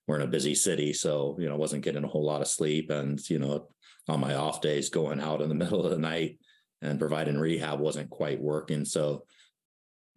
we're 0.08 0.18
in 0.18 0.22
a 0.22 0.28
busy 0.28 0.54
city, 0.54 0.94
so 0.94 1.38
you 1.40 1.48
know 1.48 1.56
wasn't 1.56 1.84
getting 1.84 2.04
a 2.04 2.08
whole 2.08 2.26
lot 2.26 2.42
of 2.42 2.48
sleep 2.48 2.90
and 2.90 3.20
you 3.30 3.40
know 3.40 3.70
on 4.08 4.20
my 4.20 4.36
off 4.36 4.62
days 4.62 4.90
going 4.90 5.20
out 5.20 5.42
in 5.42 5.50
the 5.50 5.56
middle 5.64 5.84
of 5.84 5.92
the 5.92 5.98
night 5.98 6.40
and 6.82 7.00
providing 7.00 7.38
rehab 7.38 7.80
wasn't 7.80 8.10
quite 8.10 8.42
working. 8.42 8.86
So 8.86 9.24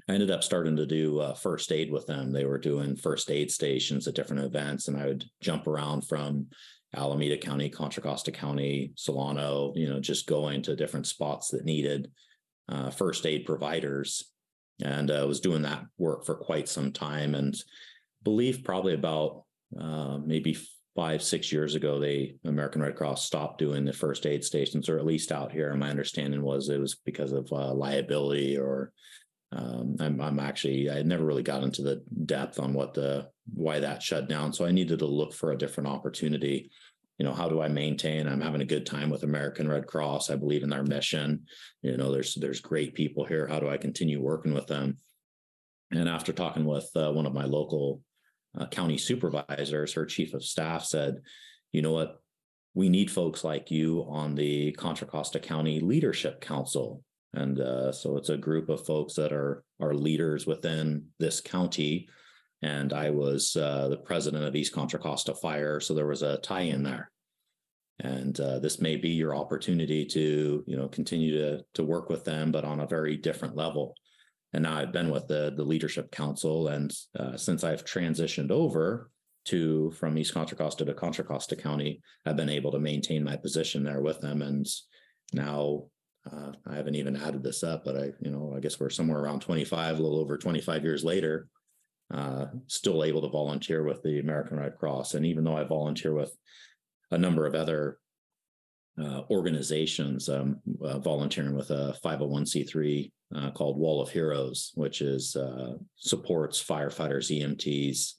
I 0.09 0.13
ended 0.13 0.31
up 0.31 0.45
starting 0.45 0.77
to 0.77 0.87
do 0.87 1.21
uh, 1.21 1.35
first 1.35 1.73
aid 1.73 1.91
with 1.91 2.07
them. 2.07 2.33
They 2.33 2.45
were 2.45 2.59
doing 2.59 2.97
first 2.97 3.31
aid 3.31 3.51
stations 3.51 4.07
at 4.07 4.15
different 4.15 4.45
events, 4.45 4.89
and 4.89 4.97
I 4.97 5.07
would 5.07 5.25
jump 5.41 5.67
around 5.67 6.07
from 6.07 6.47
Alameda 6.95 7.37
County, 7.37 7.69
Contra 7.69 8.03
Costa 8.03 8.31
County, 8.31 8.93
Solano, 8.95 9.73
you 9.75 9.89
know, 9.89 10.01
just 10.01 10.27
going 10.27 10.63
to 10.63 10.77
different 10.77 11.07
spots 11.07 11.51
that 11.51 11.65
needed 11.65 12.11
uh, 12.69 12.91
first 12.91 13.27
aid 13.27 13.45
providers. 13.45 14.33
And 14.83 15.11
I 15.11 15.19
uh, 15.19 15.27
was 15.27 15.41
doing 15.41 15.63
that 15.63 15.85
work 15.99 16.25
for 16.25 16.35
quite 16.35 16.69
some 16.69 16.93
time 16.93 17.35
and 17.35 17.57
believe 18.23 18.63
probably 18.63 18.95
about 18.95 19.45
uh, 19.79 20.19
maybe 20.19 20.57
five, 20.97 21.23
six 21.23 21.53
years 21.53 21.75
ago, 21.75 22.01
they 22.01 22.37
American 22.47 22.83
Red 22.83 22.97
Cross 22.97 23.25
stopped 23.25 23.59
doing 23.59 23.85
the 23.85 23.93
first 23.93 24.27
aid 24.27 24.43
stations, 24.43 24.89
or 24.89 24.99
at 24.99 25.07
least 25.07 25.31
out 25.31 25.53
here. 25.53 25.73
My 25.75 25.91
understanding 25.91 26.43
was 26.43 26.71
it 26.71 26.81
was 26.81 26.97
because 27.05 27.33
of 27.33 27.53
uh, 27.53 27.75
liability, 27.75 28.57
or 28.57 28.93
um, 29.53 29.97
I'm, 30.01 30.21
I'm 30.21 30.41
actually 30.41 30.91
I 30.91 31.03
never 31.03 31.25
really 31.25 31.43
got 31.43 31.63
into 31.63 31.83
the 31.83 32.03
depth 32.25 32.59
on 32.59 32.73
what 32.73 32.95
the 32.95 33.29
why 33.55 33.79
that 33.79 34.03
shut 34.03 34.29
down. 34.29 34.53
So 34.53 34.65
I 34.65 34.73
needed 34.73 34.99
to 35.01 35.07
look 35.07 35.35
for 35.35 35.53
a 35.53 35.59
different 35.59 35.89
opportunity. 35.89 36.71
You 37.19 37.25
know, 37.25 37.35
how 37.35 37.49
do 37.49 37.61
I 37.61 37.69
maintain? 37.69 38.27
I'm 38.27 38.41
having 38.41 38.61
a 38.61 38.67
good 38.67 38.87
time 38.87 39.11
with 39.11 39.23
American 39.23 39.69
Red 39.69 39.87
Cross. 39.87 40.31
I 40.31 40.37
believe 40.37 40.63
in 40.63 40.71
their 40.71 40.83
mission. 40.83 41.45
You 41.83 41.97
know, 41.99 42.11
there's 42.11 42.35
there's 42.35 42.61
great 42.61 42.95
people 42.95 43.25
here. 43.25 43.47
How 43.47 43.61
do 43.61 43.69
I 43.69 43.77
continue 43.77 44.21
working 44.21 44.55
with 44.55 44.67
them? 44.67 44.97
And 45.91 46.09
after 46.09 46.33
talking 46.33 46.65
with 46.65 46.91
uh, 46.97 47.13
one 47.13 47.27
of 47.27 47.35
my 47.35 47.45
local 47.45 48.01
uh, 48.57 48.67
county 48.67 48.99
supervisors, 48.99 49.93
her 49.93 50.07
chief 50.07 50.35
of 50.35 50.45
staff 50.45 50.85
said, 50.85 51.17
you 51.73 51.83
know 51.83 51.93
what? 51.93 52.21
We 52.75 52.89
need 52.89 53.11
folks 53.11 53.43
like 53.43 53.71
you 53.71 54.05
on 54.09 54.35
the 54.35 54.73
Contra 54.73 55.07
Costa 55.07 55.41
County 55.41 55.81
Leadership 55.81 56.41
Council. 56.41 57.03
And 57.33 57.61
uh, 57.61 57.93
so 57.93 58.17
it's 58.17 58.29
a 58.29 58.37
group 58.37 58.69
of 58.69 58.85
folks 58.85 59.15
that 59.15 59.33
are, 59.33 59.65
are 59.81 59.95
leaders 59.95 60.47
within 60.47 61.07
this 61.19 61.41
county. 61.41 62.09
And 62.63 62.93
I 62.93 63.11
was 63.11 63.57
uh, 63.57 63.89
the 63.89 63.97
president 63.97 64.45
of 64.45 64.55
East 64.55 64.73
Contra 64.73 64.99
Costa 64.99 65.35
Fire. 65.35 65.81
So 65.81 65.95
there 65.95 66.07
was 66.07 66.23
a 66.23 66.39
tie 66.39 66.63
in 66.63 66.83
there. 66.83 67.11
And 68.01 68.39
uh, 68.41 68.59
this 68.59 68.81
may 68.81 68.97
be 68.97 69.11
your 69.11 69.35
opportunity 69.35 70.05
to, 70.07 70.63
you 70.67 70.77
know, 70.77 70.89
continue 70.89 71.33
to, 71.39 71.65
to 71.75 71.85
work 71.85 72.11
with 72.11 72.25
them, 72.25 72.53
but 72.53 72.65
on 72.65 72.81
a 72.81 72.87
very 72.87 73.17
different 73.17 73.57
level 73.57 73.95
and 74.53 74.63
now 74.63 74.77
I've 74.77 74.93
been 74.93 75.11
with 75.11 75.29
the 75.29 75.53
the 75.57 75.65
leadership 75.65 76.11
council, 76.11 76.69
and 76.69 76.93
uh, 77.19 77.37
since 77.37 77.65
I've 77.65 77.85
transitioned 77.85 78.51
over 78.51 79.11
to 79.47 79.91
from 79.93 80.19
East 80.19 80.35
Contra 80.35 80.57
Costa 80.57 80.85
to 80.85 80.95
Contra 80.95 81.25
Costa 81.25 81.57
County, 81.57 82.01
I've 82.25 82.37
been 82.37 82.49
able 82.49 82.73
to 82.73 82.79
maintain 82.79 83.23
my 83.25 83.37
position 83.37 83.83
there 83.83 84.01
with 84.01 84.21
them, 84.21 84.43
and 84.43 84.67
now 85.33 85.85
uh, 86.31 86.53
I 86.67 86.75
haven't 86.75 86.97
even 86.97 87.17
added 87.17 87.43
this 87.43 87.63
up, 87.63 87.85
but 87.85 87.97
I 87.97 88.13
you 88.21 88.31
know 88.31 88.55
I 88.57 88.61
guess 88.61 88.81
we're 88.81 88.91
somewhere 88.91 89.21
around 89.21 89.41
25, 89.41 89.99
a 89.99 90.03
little 90.03 90.19
over 90.19 90.39
25 90.39 90.85
years 90.85 91.05
later, 91.05 91.49
uh, 92.13 92.47
still 92.67 93.05
able 93.05 93.23
to 93.23 93.29
volunteer 93.29 93.85
with 93.85 94.03
the 94.03 94.21
American 94.21 94.59
Red 94.59 94.77
Cross, 94.79 95.15
and 95.15 95.27
even 95.27 95.45
though 95.45 95.57
I 95.57 95.65
volunteer 95.65 96.15
with 96.15 96.37
a 97.11 97.19
number 97.19 97.47
of 97.47 97.55
other 97.55 97.99
uh, 99.03 99.23
organizations, 99.31 100.29
um, 100.29 100.61
uh, 100.83 100.99
volunteering 100.99 101.55
with 101.55 101.71
a 101.71 101.97
501c3 102.05 103.11
uh, 103.35 103.51
called 103.51 103.79
Wall 103.79 104.01
of 104.01 104.11
Heroes, 104.11 104.73
which 104.75 105.01
is 105.01 105.37
uh, 105.37 105.75
supports 105.97 106.63
firefighters, 106.63 107.31
EMTs, 107.31 108.13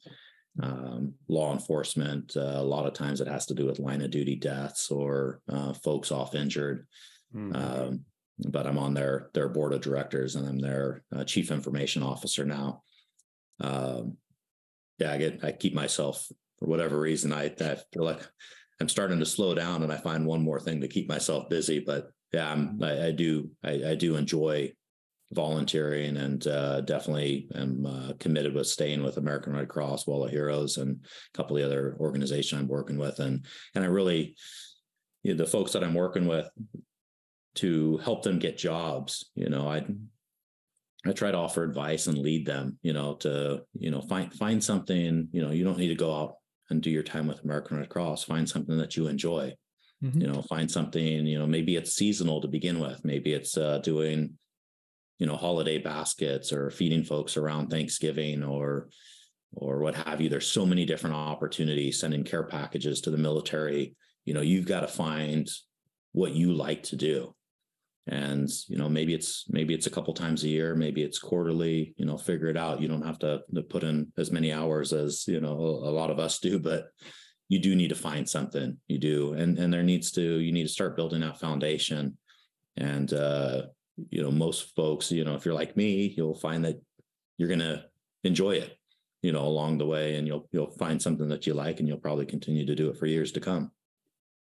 um, 0.61 1.13
law 1.27 1.53
enforcement. 1.53 2.35
Uh, 2.35 2.55
a 2.57 2.63
lot 2.63 2.85
of 2.85 2.93
times 2.93 3.21
it 3.21 3.27
has 3.27 3.45
to 3.47 3.53
do 3.53 3.65
with 3.65 3.79
line 3.79 4.01
of 4.01 4.11
duty 4.11 4.35
deaths 4.35 4.91
or 4.91 5.41
uh, 5.49 5.73
folks 5.73 6.11
off 6.11 6.35
injured. 6.35 6.87
Mm-hmm. 7.35 7.55
Um, 7.55 8.05
but 8.39 8.67
I'm 8.67 8.77
on 8.77 8.93
their 8.93 9.29
their 9.33 9.49
board 9.49 9.73
of 9.73 9.81
directors 9.81 10.35
and 10.35 10.47
I'm 10.47 10.59
their 10.59 11.03
uh, 11.15 11.23
chief 11.23 11.51
information 11.51 12.03
officer 12.03 12.45
now. 12.45 12.83
Um, 13.59 14.17
yeah, 14.99 15.13
I 15.13 15.17
get 15.17 15.43
I 15.43 15.51
keep 15.51 15.73
myself 15.73 16.27
for 16.59 16.67
whatever 16.67 16.99
reason 16.99 17.33
I, 17.33 17.45
I 17.45 17.77
feel 17.93 18.03
like 18.03 18.21
I'm 18.79 18.89
starting 18.89 19.19
to 19.19 19.25
slow 19.25 19.55
down 19.55 19.83
and 19.83 19.91
I 19.91 19.97
find 19.97 20.25
one 20.25 20.43
more 20.43 20.59
thing 20.59 20.81
to 20.81 20.87
keep 20.87 21.09
myself 21.09 21.49
busy. 21.49 21.79
But 21.79 22.11
yeah, 22.33 22.51
I'm, 22.51 22.81
I, 22.81 23.07
I 23.07 23.11
do 23.11 23.49
I, 23.63 23.81
I 23.89 23.95
do 23.95 24.15
enjoy 24.15 24.73
volunteering 25.31 26.17
and 26.17 26.45
uh, 26.47 26.81
definitely 26.81 27.47
am 27.55 27.85
uh, 27.85 28.13
committed 28.19 28.53
with 28.53 28.67
staying 28.67 29.03
with 29.03 29.17
American 29.17 29.53
Red 29.53 29.67
Cross, 29.67 30.07
Wall 30.07 30.25
of 30.25 30.31
Heroes, 30.31 30.77
and 30.77 30.97
a 31.03 31.37
couple 31.37 31.57
of 31.57 31.61
the 31.61 31.65
other 31.65 31.97
organizations 31.99 32.59
I'm 32.59 32.67
working 32.67 32.97
with. 32.97 33.19
And 33.19 33.45
and 33.75 33.83
I 33.83 33.87
really, 33.87 34.35
you 35.23 35.33
know, 35.33 35.37
the 35.37 35.49
folks 35.49 35.73
that 35.73 35.83
I'm 35.83 35.93
working 35.93 36.27
with 36.27 36.49
to 37.55 37.97
help 37.97 38.23
them 38.23 38.39
get 38.39 38.57
jobs. 38.57 39.29
You 39.35 39.49
know, 39.49 39.67
I 39.67 39.85
I 41.05 41.11
try 41.11 41.31
to 41.31 41.37
offer 41.37 41.63
advice 41.63 42.07
and 42.07 42.17
lead 42.17 42.45
them. 42.45 42.77
You 42.81 42.93
know, 42.93 43.15
to 43.15 43.63
you 43.77 43.91
know 43.91 44.01
find 44.01 44.33
find 44.33 44.63
something. 44.63 45.27
You 45.31 45.41
know, 45.41 45.51
you 45.51 45.63
don't 45.63 45.77
need 45.77 45.89
to 45.89 45.95
go 45.95 46.15
out 46.15 46.35
and 46.69 46.81
do 46.81 46.89
your 46.89 47.03
time 47.03 47.27
with 47.27 47.43
American 47.43 47.77
Red 47.77 47.89
Cross. 47.89 48.23
Find 48.23 48.47
something 48.47 48.77
that 48.77 48.95
you 48.95 49.07
enjoy. 49.07 49.53
Mm-hmm. 50.03 50.21
You 50.21 50.27
know, 50.27 50.41
find 50.43 50.69
something. 50.69 51.25
You 51.25 51.39
know, 51.39 51.47
maybe 51.47 51.75
it's 51.75 51.93
seasonal 51.93 52.41
to 52.41 52.47
begin 52.47 52.79
with. 52.79 53.03
Maybe 53.03 53.33
it's 53.33 53.57
uh, 53.57 53.79
doing 53.79 54.37
you 55.19 55.25
know 55.25 55.35
holiday 55.35 55.77
baskets 55.77 56.53
or 56.53 56.69
feeding 56.69 57.03
folks 57.03 57.37
around 57.37 57.67
thanksgiving 57.67 58.43
or 58.43 58.89
or 59.53 59.79
what 59.79 59.95
have 59.95 60.21
you 60.21 60.29
there's 60.29 60.47
so 60.47 60.65
many 60.65 60.85
different 60.85 61.15
opportunities 61.15 61.99
sending 61.99 62.23
care 62.23 62.43
packages 62.43 63.01
to 63.01 63.09
the 63.09 63.17
military 63.17 63.95
you 64.25 64.33
know 64.33 64.41
you've 64.41 64.67
got 64.67 64.81
to 64.81 64.87
find 64.87 65.49
what 66.11 66.33
you 66.33 66.53
like 66.53 66.83
to 66.83 66.95
do 66.95 67.33
and 68.07 68.49
you 68.67 68.77
know 68.77 68.87
maybe 68.87 69.13
it's 69.13 69.45
maybe 69.49 69.73
it's 69.73 69.87
a 69.87 69.89
couple 69.89 70.13
times 70.13 70.43
a 70.43 70.47
year 70.47 70.75
maybe 70.75 71.03
it's 71.03 71.19
quarterly 71.19 71.93
you 71.97 72.05
know 72.05 72.17
figure 72.17 72.47
it 72.47 72.57
out. 72.57 72.81
You 72.81 72.87
don't 72.87 73.05
have 73.05 73.19
to, 73.19 73.41
to 73.53 73.61
put 73.61 73.83
in 73.83 74.11
as 74.17 74.31
many 74.31 74.51
hours 74.53 74.93
as 74.93 75.27
you 75.27 75.39
know 75.39 75.53
a 75.53 75.91
lot 75.91 76.09
of 76.09 76.19
us 76.19 76.39
do 76.39 76.59
but 76.59 76.87
you 77.49 77.59
do 77.59 77.75
need 77.75 77.89
to 77.89 77.95
find 77.95 78.27
something. 78.27 78.77
You 78.87 78.97
do. 78.97 79.33
And 79.33 79.57
and 79.57 79.73
there 79.73 79.83
needs 79.83 80.11
to 80.11 80.21
you 80.21 80.51
need 80.51 80.63
to 80.63 80.69
start 80.69 80.95
building 80.95 81.21
that 81.21 81.39
foundation. 81.39 82.17
And 82.75 83.11
uh 83.13 83.63
you 84.09 84.21
know 84.21 84.31
most 84.31 84.75
folks 84.75 85.11
you 85.11 85.23
know 85.25 85.35
if 85.35 85.43
you're 85.43 85.55
like 85.55 85.75
me 85.75 86.13
you'll 86.15 86.35
find 86.35 86.63
that 86.63 86.79
you're 87.37 87.47
going 87.47 87.59
to 87.59 87.83
enjoy 88.23 88.51
it 88.51 88.77
you 89.23 89.31
know 89.31 89.41
along 89.41 89.79
the 89.79 89.87
way 89.87 90.17
and 90.17 90.27
you'll 90.27 90.47
you'll 90.51 90.69
find 90.69 91.01
something 91.01 91.27
that 91.29 91.47
you 91.47 91.55
like 91.55 91.79
and 91.79 91.87
you'll 91.87 91.97
probably 91.97 92.25
continue 92.25 92.63
to 92.63 92.75
do 92.75 92.89
it 92.89 92.97
for 92.97 93.07
years 93.07 93.31
to 93.31 93.39
come. 93.39 93.71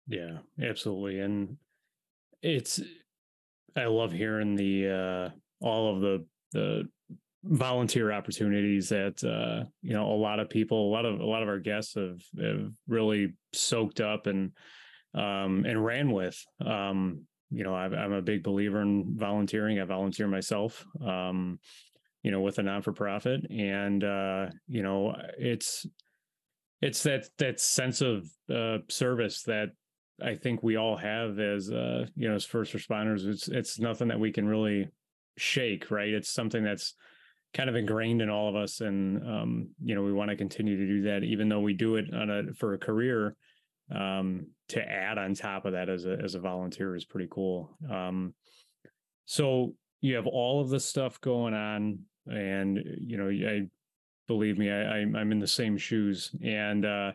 Yeah 0.09 0.39
absolutely. 0.61 1.21
And 1.21 1.57
it's 2.43 2.81
i 3.77 3.85
love 3.85 4.13
hearing 4.13 4.55
the 4.55 4.89
uh 4.89 5.65
all 5.65 5.95
of 5.95 6.01
the 6.01 6.27
the 6.53 6.89
volunteer 7.45 8.13
opportunities 8.13 8.89
that 8.89 9.23
uh 9.25 9.65
you 9.83 9.95
know 9.95 10.11
a 10.13 10.17
lot 10.17 10.41
of 10.41 10.51
people 10.51 10.89
a 10.89 10.93
lot 10.93 11.05
of 11.05 11.21
a 11.21 11.25
lot 11.25 11.43
of 11.43 11.49
our 11.49 11.61
guests 11.61 11.95
have 11.95 12.21
have 12.41 12.73
really 12.89 13.35
soaked 13.53 14.01
up 14.01 14.27
and 14.27 14.53
um 15.15 15.65
and 15.65 15.83
ran 15.85 16.11
with 16.11 16.43
um 16.65 17.27
you 17.51 17.65
know, 17.65 17.75
i 17.75 17.87
am 17.87 18.13
a 18.13 18.23
big 18.23 18.43
believer 18.43 18.83
in 18.83 19.17
volunteering. 19.17 19.81
I 19.81 19.85
volunteer 19.85 20.29
myself, 20.29 20.85
um, 21.05 21.59
you 22.23 22.31
know, 22.31 22.41
with 22.41 22.59
a 22.59 22.63
non 22.63 22.83
for 22.83 22.93
profit, 22.93 23.51
and 23.51 24.05
uh, 24.05 24.47
you 24.67 24.83
know, 24.83 25.15
it's 25.39 25.87
it's 26.83 27.03
that 27.05 27.29
that 27.39 27.61
sense 27.61 28.01
of 28.01 28.29
uh, 28.55 28.79
service 28.89 29.43
that 29.45 29.71
I 30.23 30.35
think 30.35 30.63
we 30.63 30.77
all 30.77 30.97
have 30.97 31.39
as 31.39 31.71
uh, 31.71 32.07
you 32.17 32.29
know, 32.29 32.35
as 32.35 32.45
first 32.45 32.75
responders. 32.75 33.27
It's 33.27 33.49
it's 33.49 33.79
nothing 33.79 34.09
that 34.09 34.21
we 34.21 34.33
can 34.33 34.47
really 34.47 34.89
shake, 35.37 35.91
right? 35.91 36.09
It's 36.09 36.31
something 36.31 36.65
that's 36.65 36.95
kind 37.55 37.71
of 37.71 37.77
ingrained 37.77 38.21
in 38.21 38.31
all 38.31 38.49
of 38.49 38.57
us, 38.57 38.81
and 38.81 39.23
um, 39.27 39.69
you 39.83 39.95
know, 39.95 40.03
we 40.03 40.13
want 40.13 40.31
to 40.31 40.37
continue 40.37 40.77
to 40.77 40.87
do 40.87 41.03
that, 41.03 41.25
even 41.25 41.49
though 41.49 41.61
we 41.61 41.75
do 41.75 41.97
it 41.97 42.13
on 42.13 42.31
a 42.31 42.53
for 42.55 42.75
a 42.75 42.79
career 42.79 43.37
um, 43.95 44.47
to 44.69 44.83
add 44.83 45.19
on 45.19 45.35
top 45.35 45.65
of 45.65 45.73
that 45.73 45.89
as 45.89 46.05
a 46.05 46.19
as 46.23 46.35
a 46.35 46.41
volunteer 46.41 46.95
is 46.97 47.05
pretty 47.05 47.29
cool. 47.31 47.77
Um, 47.91 48.35
so 49.25 49.75
you 50.01 50.17
have 50.17 50.27
all 50.27 50.61
of 50.61 50.71
this 50.71 50.85
stuff 50.85 51.21
going 51.21 51.55
on, 51.55 52.01
and 52.27 52.79
you 53.01 53.17
know, 53.17 53.29
I 53.29 53.69
believe 54.29 54.59
me, 54.59 54.71
I, 54.71 55.01
I'm 55.01 55.33
in 55.33 55.41
the 55.41 55.47
same 55.47 55.77
shoes. 55.77 56.31
And 56.45 56.85
uh, 56.85 57.13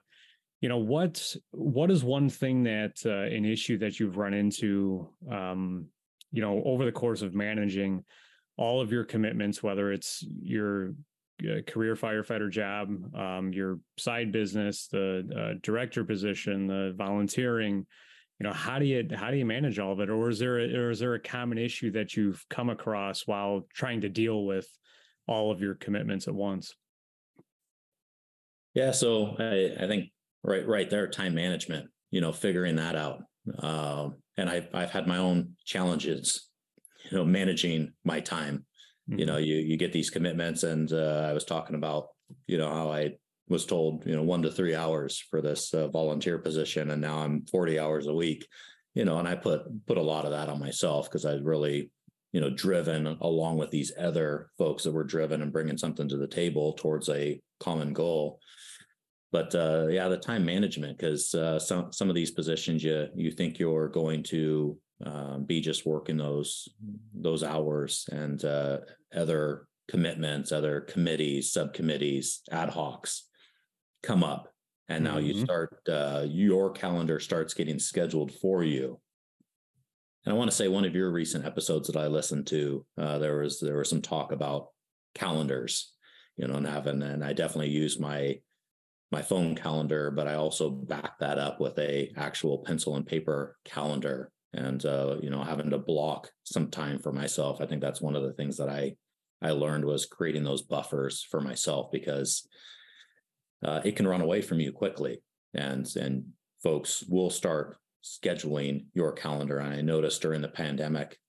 you 0.63 0.69
know, 0.69 0.77
what 0.77 1.35
what 1.51 1.91
is 1.91 2.05
one 2.05 2.29
thing 2.29 2.63
that 2.63 2.93
uh, 3.05 3.35
an 3.35 3.43
issue 3.43 3.77
that 3.79 3.99
you've 3.99 4.15
run 4.15 4.33
into, 4.33 5.09
um, 5.29 5.87
you 6.31 6.41
know, 6.41 6.63
over 6.63 6.85
the 6.85 6.91
course 6.91 7.21
of 7.21 7.35
managing 7.35 8.05
all 8.55 8.79
of 8.79 8.89
your 8.89 9.03
commitments, 9.03 9.61
whether 9.61 9.91
it's 9.91 10.25
your 10.41 10.93
career 11.67 11.95
firefighter 11.97 12.49
job, 12.49 12.87
um, 13.13 13.51
your 13.51 13.79
side 13.99 14.31
business, 14.31 14.87
the 14.87 15.27
uh, 15.35 15.59
director 15.61 16.05
position, 16.05 16.67
the 16.67 16.93
volunteering. 16.95 17.85
You 18.39 18.47
know, 18.47 18.53
how 18.53 18.79
do 18.79 18.85
you 18.85 19.05
how 19.13 19.31
do 19.31 19.37
you 19.37 19.45
manage 19.45 19.79
all 19.79 19.91
of 19.91 19.99
it, 19.99 20.09
or 20.09 20.29
is 20.29 20.39
there 20.39 20.59
a, 20.59 20.73
or 20.77 20.91
is 20.91 20.99
there 20.99 21.15
a 21.15 21.19
common 21.19 21.57
issue 21.57 21.91
that 21.91 22.15
you've 22.15 22.41
come 22.49 22.69
across 22.69 23.27
while 23.27 23.67
trying 23.73 23.99
to 23.99 24.09
deal 24.09 24.45
with 24.45 24.69
all 25.27 25.51
of 25.51 25.59
your 25.59 25.75
commitments 25.75 26.29
at 26.29 26.33
once? 26.33 26.73
Yeah, 28.73 28.91
so 28.91 29.35
I, 29.37 29.83
I 29.83 29.87
think 29.87 30.09
right 30.43 30.67
right 30.67 30.89
there, 30.89 31.07
time 31.07 31.35
management. 31.35 31.89
You 32.11 32.21
know, 32.21 32.31
figuring 32.31 32.75
that 32.75 32.95
out, 32.95 33.23
um, 33.59 34.15
and 34.37 34.49
I've 34.49 34.67
I've 34.73 34.91
had 34.91 35.07
my 35.07 35.17
own 35.17 35.55
challenges. 35.65 36.49
You 37.09 37.17
know, 37.17 37.25
managing 37.25 37.93
my 38.05 38.21
time 38.21 38.65
Mm-hmm. 39.09 39.19
You 39.19 39.25
know, 39.25 39.37
you 39.37 39.55
you 39.55 39.77
get 39.77 39.91
these 39.91 40.09
commitments, 40.09 40.63
and 40.63 40.91
uh, 40.91 41.27
I 41.29 41.33
was 41.33 41.43
talking 41.43 41.75
about 41.75 42.07
you 42.47 42.57
know 42.57 42.73
how 42.73 42.91
I 42.91 43.11
was 43.49 43.65
told 43.65 44.05
you 44.05 44.15
know 44.15 44.23
one 44.23 44.41
to 44.43 44.51
three 44.51 44.75
hours 44.75 45.21
for 45.29 45.41
this 45.41 45.73
uh, 45.73 45.89
volunteer 45.89 46.37
position, 46.37 46.91
and 46.91 47.01
now 47.01 47.19
I'm 47.19 47.45
40 47.47 47.79
hours 47.79 48.07
a 48.07 48.13
week. 48.13 48.47
You 48.93 49.05
know, 49.05 49.19
and 49.19 49.27
I 49.27 49.35
put 49.35 49.63
put 49.87 49.97
a 49.97 50.01
lot 50.01 50.25
of 50.25 50.31
that 50.31 50.49
on 50.49 50.59
myself 50.59 51.09
because 51.09 51.25
I 51.25 51.33
really 51.33 51.91
you 52.31 52.39
know 52.39 52.49
driven 52.49 53.05
along 53.19 53.57
with 53.57 53.71
these 53.71 53.91
other 53.99 54.49
folks 54.57 54.83
that 54.83 54.93
were 54.93 55.03
driven 55.03 55.41
and 55.41 55.51
bringing 55.51 55.77
something 55.77 56.07
to 56.07 56.17
the 56.17 56.27
table 56.27 56.73
towards 56.73 57.09
a 57.09 57.41
common 57.59 57.91
goal 57.91 58.39
but 59.33 59.55
uh, 59.55 59.87
yeah, 59.87 60.07
the 60.07 60.15
time 60.15 60.45
management 60.45 60.95
because 60.95 61.33
uh, 61.33 61.57
some 61.57 61.91
some 61.91 62.07
of 62.07 62.15
these 62.15 62.29
positions 62.29 62.83
you 62.83 63.09
you 63.15 63.31
think 63.31 63.57
you're 63.57 63.89
going 63.89 64.21
to 64.21 64.77
um, 65.03 65.43
be 65.45 65.59
just 65.59 65.87
working 65.87 66.17
those 66.17 66.69
those 67.15 67.43
hours 67.43 68.07
and 68.11 68.45
uh, 68.45 68.77
other 69.13 69.67
commitments, 69.89 70.51
other 70.51 70.81
committees, 70.81 71.51
subcommittees, 71.51 72.41
ad 72.51 72.69
hocs 72.69 73.21
come 74.03 74.23
up, 74.23 74.53
and 74.87 75.03
now 75.03 75.17
mm-hmm. 75.17 75.25
you 75.25 75.43
start 75.43 75.79
uh, 75.89 76.25
your 76.29 76.71
calendar 76.71 77.19
starts 77.19 77.55
getting 77.55 77.79
scheduled 77.79 78.31
for 78.31 78.63
you. 78.63 78.99
And 80.25 80.33
I 80.33 80.37
want 80.37 80.51
to 80.51 80.55
say 80.55 80.67
one 80.67 80.85
of 80.85 80.95
your 80.95 81.11
recent 81.11 81.43
episodes 81.43 81.87
that 81.87 81.99
I 81.99 82.05
listened 82.05 82.45
to, 82.47 82.85
uh, 82.99 83.17
there 83.17 83.37
was 83.39 83.59
there 83.59 83.79
was 83.79 83.89
some 83.89 84.03
talk 84.03 84.31
about 84.31 84.67
calendars, 85.15 85.91
you 86.37 86.47
know, 86.47 86.53
and 86.53 86.67
having 86.67 87.01
and 87.01 87.25
I 87.25 87.33
definitely 87.33 87.71
use 87.71 87.99
my 87.99 88.37
my 89.13 89.21
phone 89.21 89.55
calendar, 89.55 90.11
but 90.11 90.27
I 90.27 90.33
also 90.33 90.69
back 90.69 91.19
that 91.19 91.37
up 91.37 91.61
with 91.61 91.77
a 91.77 92.11
actual 92.17 92.57
pencil 92.57 92.95
and 92.95 93.05
paper 93.05 93.55
calendar 93.63 94.31
and 94.53 94.83
uh, 94.85 95.17
you 95.21 95.29
know 95.29 95.43
having 95.43 95.69
to 95.69 95.77
block 95.77 96.29
some 96.43 96.69
time 96.69 96.99
for 96.99 97.13
myself. 97.13 97.61
I 97.61 97.67
think 97.67 97.79
that's 97.81 98.01
one 98.01 98.15
of 98.15 98.23
the 98.23 98.33
things 98.33 98.57
that 98.57 98.69
i 98.69 98.95
i 99.41 99.51
learned 99.51 99.85
was 99.85 100.05
creating 100.05 100.43
those 100.43 100.63
buffers 100.63 101.25
for 101.29 101.39
myself 101.39 101.91
because 101.91 102.47
uh, 103.63 103.81
it 103.85 103.95
can 103.95 104.07
run 104.07 104.21
away 104.21 104.41
from 104.41 104.59
you 104.59 104.71
quickly. 104.71 105.21
And 105.53 105.87
and 105.95 106.25
folks 106.61 107.03
will 107.07 107.29
start 107.29 107.77
scheduling 108.03 108.85
your 108.93 109.11
calendar. 109.13 109.59
And 109.59 109.73
i 109.73 109.81
noticed 109.81 110.21
during 110.23 110.41
the 110.41 110.47
pandemic 110.47 111.19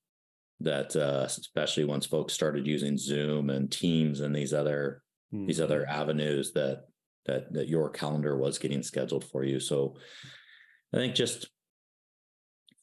that 0.60 0.96
uh, 0.96 1.24
especially 1.26 1.84
once 1.84 2.06
folks 2.06 2.32
started 2.32 2.66
using 2.66 2.96
zoom 2.96 3.50
and 3.50 3.70
teams 3.70 4.20
and 4.20 4.34
these 4.34 4.54
other 4.54 5.02
mm-hmm. 5.34 5.46
these 5.46 5.60
other 5.60 5.86
avenues 5.86 6.52
that 6.52 6.84
that 7.26 7.52
that 7.52 7.68
your 7.68 7.90
calendar 7.90 8.36
was 8.36 8.58
getting 8.58 8.82
scheduled 8.82 9.24
for 9.24 9.44
you 9.44 9.60
so 9.60 9.96
i 10.92 10.96
think 10.96 11.14
just 11.14 11.48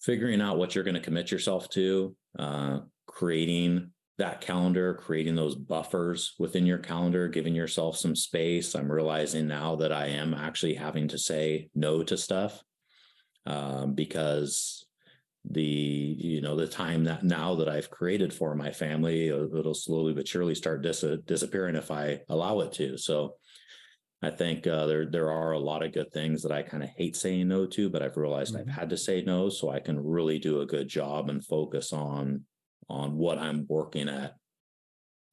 figuring 0.02 0.42
out 0.42 0.58
what 0.58 0.74
you're 0.74 0.84
going 0.84 0.96
to 0.96 1.00
commit 1.00 1.32
yourself 1.32 1.70
to, 1.70 2.16
uh, 2.38 2.80
creating 3.06 3.92
that 4.18 4.42
calendar, 4.42 4.94
creating 4.96 5.36
those 5.36 5.56
buffers 5.56 6.34
within 6.38 6.66
your 6.66 6.78
calendar, 6.78 7.28
giving 7.28 7.56
yourself 7.56 7.98
some 7.98 8.16
space. 8.16 8.76
I'm 8.76 8.92
realizing 8.92 9.48
now 9.48 9.76
that 9.78 9.92
I 9.92 10.08
am 10.08 10.34
actually 10.34 10.76
having 10.76 11.08
to 11.10 11.18
say 11.18 11.70
no 11.74 12.04
to 12.04 12.18
stuff 12.18 12.62
um, 13.46 13.94
because 13.94 14.86
the 15.50 15.64
you 15.64 16.40
know 16.40 16.56
the 16.56 16.68
time 16.68 17.04
that 17.06 17.24
now 17.24 17.56
that 17.56 17.68
I've 17.68 17.90
created 17.90 18.32
for 18.32 18.54
my 18.54 18.72
family, 18.72 19.30
it'll 19.30 19.74
slowly 19.74 20.14
but 20.14 20.28
surely 20.28 20.54
start 20.54 20.84
dis- 20.84 21.04
disappearing 21.26 21.76
if 21.76 21.90
I 21.90 22.20
allow 22.30 22.60
it 22.60 22.74
to. 22.74 22.96
So 22.98 23.38
I 24.24 24.30
think 24.30 24.68
uh, 24.68 24.86
there 24.86 25.06
there 25.06 25.32
are 25.32 25.54
a 25.54 25.60
lot 25.60 25.84
of 25.84 25.94
good 25.94 26.12
things 26.12 26.44
that 26.44 26.52
I 26.52 26.62
kind 26.62 26.84
of 26.84 26.90
hate 26.90 27.16
saying 27.16 27.48
no 27.48 27.66
to, 27.68 27.90
but 27.90 28.04
I've 28.04 28.18
realized 28.18 28.54
mm-hmm. 28.54 28.70
I've 28.70 28.76
had 28.76 28.90
to 28.92 28.98
say 28.98 29.24
no 29.24 29.50
so 29.50 29.70
I 29.70 29.80
can 29.80 30.00
really 30.00 30.38
do 30.38 30.62
a 30.62 30.66
good 30.66 30.88
job 30.88 31.30
and 31.30 31.44
focus 31.44 31.92
on 31.92 32.46
on 32.88 33.18
what 33.18 33.40
I'm 33.40 33.66
working 33.68 34.10
at, 34.10 34.36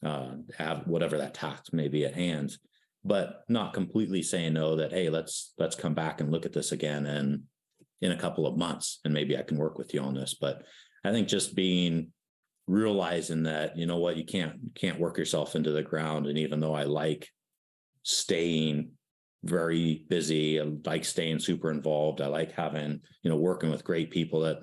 uh, 0.04 0.36
have 0.56 0.86
whatever 0.86 1.18
that 1.18 1.34
task 1.34 1.72
may 1.72 1.88
be 1.88 2.04
at 2.04 2.14
hand, 2.14 2.56
but 3.04 3.42
not 3.48 3.74
completely 3.74 4.22
saying 4.22 4.54
no. 4.54 4.76
That 4.76 4.92
hey, 4.92 5.10
let's 5.10 5.52
let's 5.58 5.76
come 5.76 5.94
back 5.94 6.20
and 6.20 6.30
look 6.30 6.46
at 6.46 6.54
this 6.54 6.72
again 6.72 7.04
and 7.04 7.42
in 8.00 8.12
a 8.12 8.18
couple 8.18 8.46
of 8.46 8.56
months, 8.56 9.00
and 9.04 9.12
maybe 9.12 9.36
I 9.36 9.42
can 9.42 9.58
work 9.58 9.76
with 9.76 9.92
you 9.92 10.00
on 10.00 10.14
this. 10.14 10.34
But 10.40 10.62
I 11.04 11.12
think 11.12 11.28
just 11.28 11.54
being 11.54 12.12
realizing 12.66 13.42
that 13.42 13.76
you 13.76 13.84
know 13.84 13.98
what 13.98 14.16
you 14.16 14.24
can't 14.24 14.54
you 14.62 14.70
can't 14.74 15.00
work 15.00 15.18
yourself 15.18 15.56
into 15.56 15.72
the 15.72 15.82
ground, 15.82 16.26
and 16.26 16.38
even 16.38 16.60
though 16.60 16.74
I 16.74 16.84
like 16.84 17.28
staying 18.08 18.90
very 19.44 20.06
busy. 20.08 20.58
I 20.58 20.64
like 20.86 21.04
staying 21.04 21.40
super 21.40 21.70
involved. 21.70 22.22
I 22.22 22.26
like 22.26 22.52
having, 22.52 23.00
you 23.22 23.30
know, 23.30 23.36
working 23.36 23.70
with 23.70 23.84
great 23.84 24.10
people 24.10 24.40
that 24.40 24.58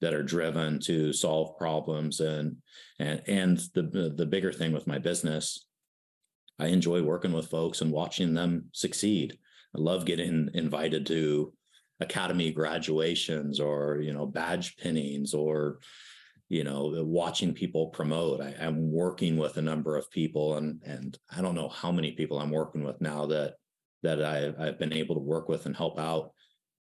that 0.00 0.14
are 0.14 0.22
driven 0.22 0.78
to 0.78 1.12
solve 1.12 1.56
problems 1.56 2.20
and 2.20 2.56
and 3.00 3.20
and 3.26 3.58
the 3.74 4.14
the 4.16 4.26
bigger 4.26 4.52
thing 4.52 4.72
with 4.72 4.86
my 4.86 4.98
business, 4.98 5.66
I 6.58 6.68
enjoy 6.68 7.02
working 7.02 7.32
with 7.32 7.50
folks 7.50 7.80
and 7.80 7.90
watching 7.90 8.32
them 8.32 8.66
succeed. 8.72 9.38
I 9.76 9.80
love 9.80 10.06
getting 10.06 10.50
invited 10.54 11.04
to 11.06 11.52
academy 11.98 12.52
graduations 12.52 13.58
or 13.58 14.00
you 14.00 14.14
know 14.14 14.26
badge 14.26 14.76
pinnings 14.76 15.34
or 15.34 15.80
you 16.48 16.64
know 16.64 16.94
watching 17.04 17.54
people 17.54 17.88
promote. 17.88 18.40
I, 18.40 18.54
am 18.58 18.92
working 18.92 19.36
with 19.36 19.56
a 19.56 19.62
number 19.62 19.96
of 19.96 20.10
people 20.10 20.56
and 20.56 20.80
and 20.84 21.18
i 21.34 21.40
don't 21.40 21.54
know 21.54 21.68
how 21.68 21.90
many 21.90 22.12
people 22.12 22.38
i'm 22.38 22.50
working 22.50 22.84
with 22.84 23.00
now 23.00 23.26
that 23.26 23.54
that 24.02 24.22
I, 24.22 24.52
i've 24.58 24.78
been 24.78 24.92
able 24.92 25.14
to 25.14 25.20
work 25.20 25.48
with 25.48 25.66
and 25.66 25.76
help 25.76 25.98
out. 25.98 26.32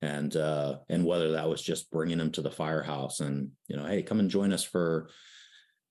And 0.01 0.37
uh 0.37 0.79
and 0.89 1.05
whether 1.05 1.33
that 1.33 1.49
was 1.49 1.61
just 1.61 1.91
bringing 1.91 2.19
them 2.19 2.31
to 2.33 2.41
the 2.41 2.53
firehouse 2.53 3.19
and 3.19 3.51
you 3.67 3.77
know 3.77 3.85
hey 3.85 4.05
come 4.05 4.21
and 4.21 4.31
join 4.31 4.53
us 4.53 4.63
for 4.63 5.11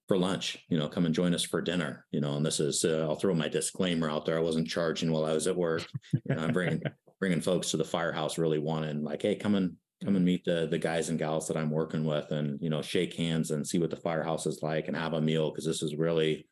for 0.07 0.17
lunch 0.17 0.57
you 0.69 0.77
know 0.79 0.87
come 0.87 1.05
and 1.05 1.13
join 1.13 1.33
us 1.33 1.43
for 1.43 1.61
dinner 1.61 2.05
you 2.11 2.21
know 2.21 2.37
and 2.37 2.45
this 2.45 2.61
is 2.61 2.85
uh, 2.85 3.05
i'll 3.05 3.17
throw 3.17 3.35
my 3.35 3.49
disclaimer 3.49 4.09
out 4.09 4.25
there. 4.25 4.37
I 4.37 4.41
wasn't 4.41 4.69
charging 4.69 5.11
while 5.11 5.25
i 5.25 5.33
was 5.33 5.45
at 5.45 5.57
work. 5.57 5.85
You 6.13 6.35
know, 6.35 6.43
i'm 6.43 6.53
bringing 6.53 6.81
bringing 7.19 7.41
folks 7.41 7.71
to 7.71 7.77
the 7.77 7.83
firehouse 7.83 8.37
really 8.37 8.59
wanting 8.59 9.03
like 9.03 9.23
hey 9.23 9.35
come 9.35 9.55
and 9.55 9.75
come 10.03 10.15
and 10.15 10.25
meet 10.25 10.45
the 10.45 10.67
the 10.69 10.77
guys 10.77 11.09
and 11.09 11.19
gals 11.19 11.47
that 11.47 11.57
I'm 11.57 11.71
working 11.71 12.05
with 12.05 12.31
and 12.31 12.59
you 12.61 12.69
know 12.69 12.81
shake 12.81 13.15
hands 13.15 13.51
and 13.51 13.65
see 13.65 13.79
what 13.79 13.89
the 13.89 13.95
firehouse 13.95 14.45
is 14.45 14.61
like 14.61 14.87
and 14.87 14.95
have 14.95 15.13
a 15.13 15.21
meal 15.21 15.49
because 15.49 15.65
this 15.65 15.81
is 15.81 15.95
really 15.95 16.47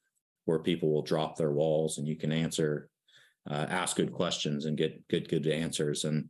where 0.46 0.60
people 0.60 0.92
will 0.92 1.02
drop 1.02 1.36
their 1.36 1.52
walls 1.52 1.98
and 1.98 2.08
you 2.08 2.16
can 2.16 2.32
answer 2.32 2.90
uh, 3.50 3.66
ask 3.70 3.96
good 3.96 4.12
questions 4.12 4.66
and 4.66 4.78
get 4.78 5.08
good 5.08 5.30
good 5.30 5.48
answers. 5.48 6.04
And 6.06 6.30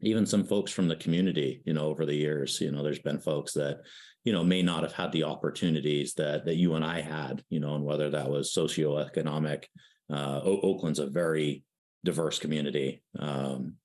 even 0.00 0.26
some 0.26 0.44
folks 0.44 0.70
from 0.70 0.88
the 0.88 0.96
community 0.96 1.62
you 1.64 1.72
know 1.72 1.86
over 1.86 2.04
the 2.04 2.14
years 2.14 2.60
you 2.60 2.70
know 2.70 2.82
there's 2.82 2.98
been 2.98 3.20
folks 3.20 3.54
that 3.54 3.78
you 4.24 4.32
know 4.32 4.44
may 4.44 4.60
not 4.60 4.82
have 4.82 4.92
had 4.92 5.12
the 5.12 5.24
opportunities 5.24 6.12
that 6.14 6.44
that 6.44 6.56
you 6.56 6.74
and 6.74 6.84
I 6.84 7.00
had 7.00 7.42
you 7.48 7.60
know 7.60 7.74
and 7.74 7.84
whether 7.84 8.10
that 8.10 8.28
was 8.28 8.52
socioeconomic 8.52 9.64
uh, 10.12 10.40
o- 10.44 10.60
Oakland's 10.60 10.98
a 10.98 11.06
very 11.06 11.64
diverse 12.04 12.38
community. 12.38 13.02
Um, 13.18 13.76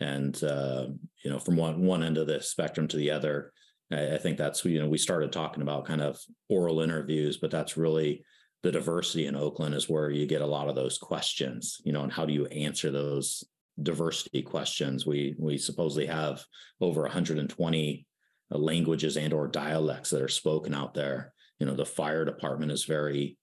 and 0.00 0.42
uh, 0.42 0.86
you 1.24 1.30
know 1.30 1.38
from 1.38 1.56
one 1.56 1.82
one 1.82 2.02
end 2.02 2.18
of 2.18 2.26
the 2.26 2.40
spectrum 2.42 2.88
to 2.88 2.96
the 2.96 3.10
other 3.10 3.52
I, 3.92 4.14
I, 4.14 4.18
think 4.18 4.38
that's 4.38 4.64
you 4.64 4.80
know 4.80 4.88
we 4.88 4.98
started 4.98 5.32
talking 5.32 5.62
about 5.62 5.86
kind 5.86 6.00
of 6.00 6.18
oral 6.48 6.80
interviews 6.80 7.36
but 7.36 7.50
that's 7.50 7.76
really 7.76 8.24
the 8.62 8.72
diversity 8.72 9.26
in 9.26 9.36
oakland 9.36 9.74
is 9.74 9.88
where 9.88 10.10
you 10.10 10.26
get 10.26 10.42
a 10.42 10.46
lot 10.46 10.68
of 10.68 10.74
those 10.74 10.98
questions 10.98 11.80
you 11.84 11.92
know 11.92 12.02
and 12.02 12.12
how 12.12 12.24
do 12.24 12.32
you 12.32 12.46
answer 12.46 12.90
those 12.90 13.44
diversity 13.82 14.42
questions? 14.42 15.06
We 15.06 15.34
we 15.38 15.58
supposedly 15.58 16.06
have 16.06 16.44
over 16.80 17.02
120 17.02 18.06
languages 18.50 19.16
and 19.16 19.32
or 19.32 19.48
dialects 19.48 20.10
that 20.10 20.22
are 20.22 20.28
spoken 20.28 20.74
out 20.74 20.94
there. 20.94 21.32
You 21.58 21.66
know 21.66 21.74
the 21.74 21.86
fire 21.86 22.24
department 22.24 22.72
is 22.72 22.84
very 22.84 23.36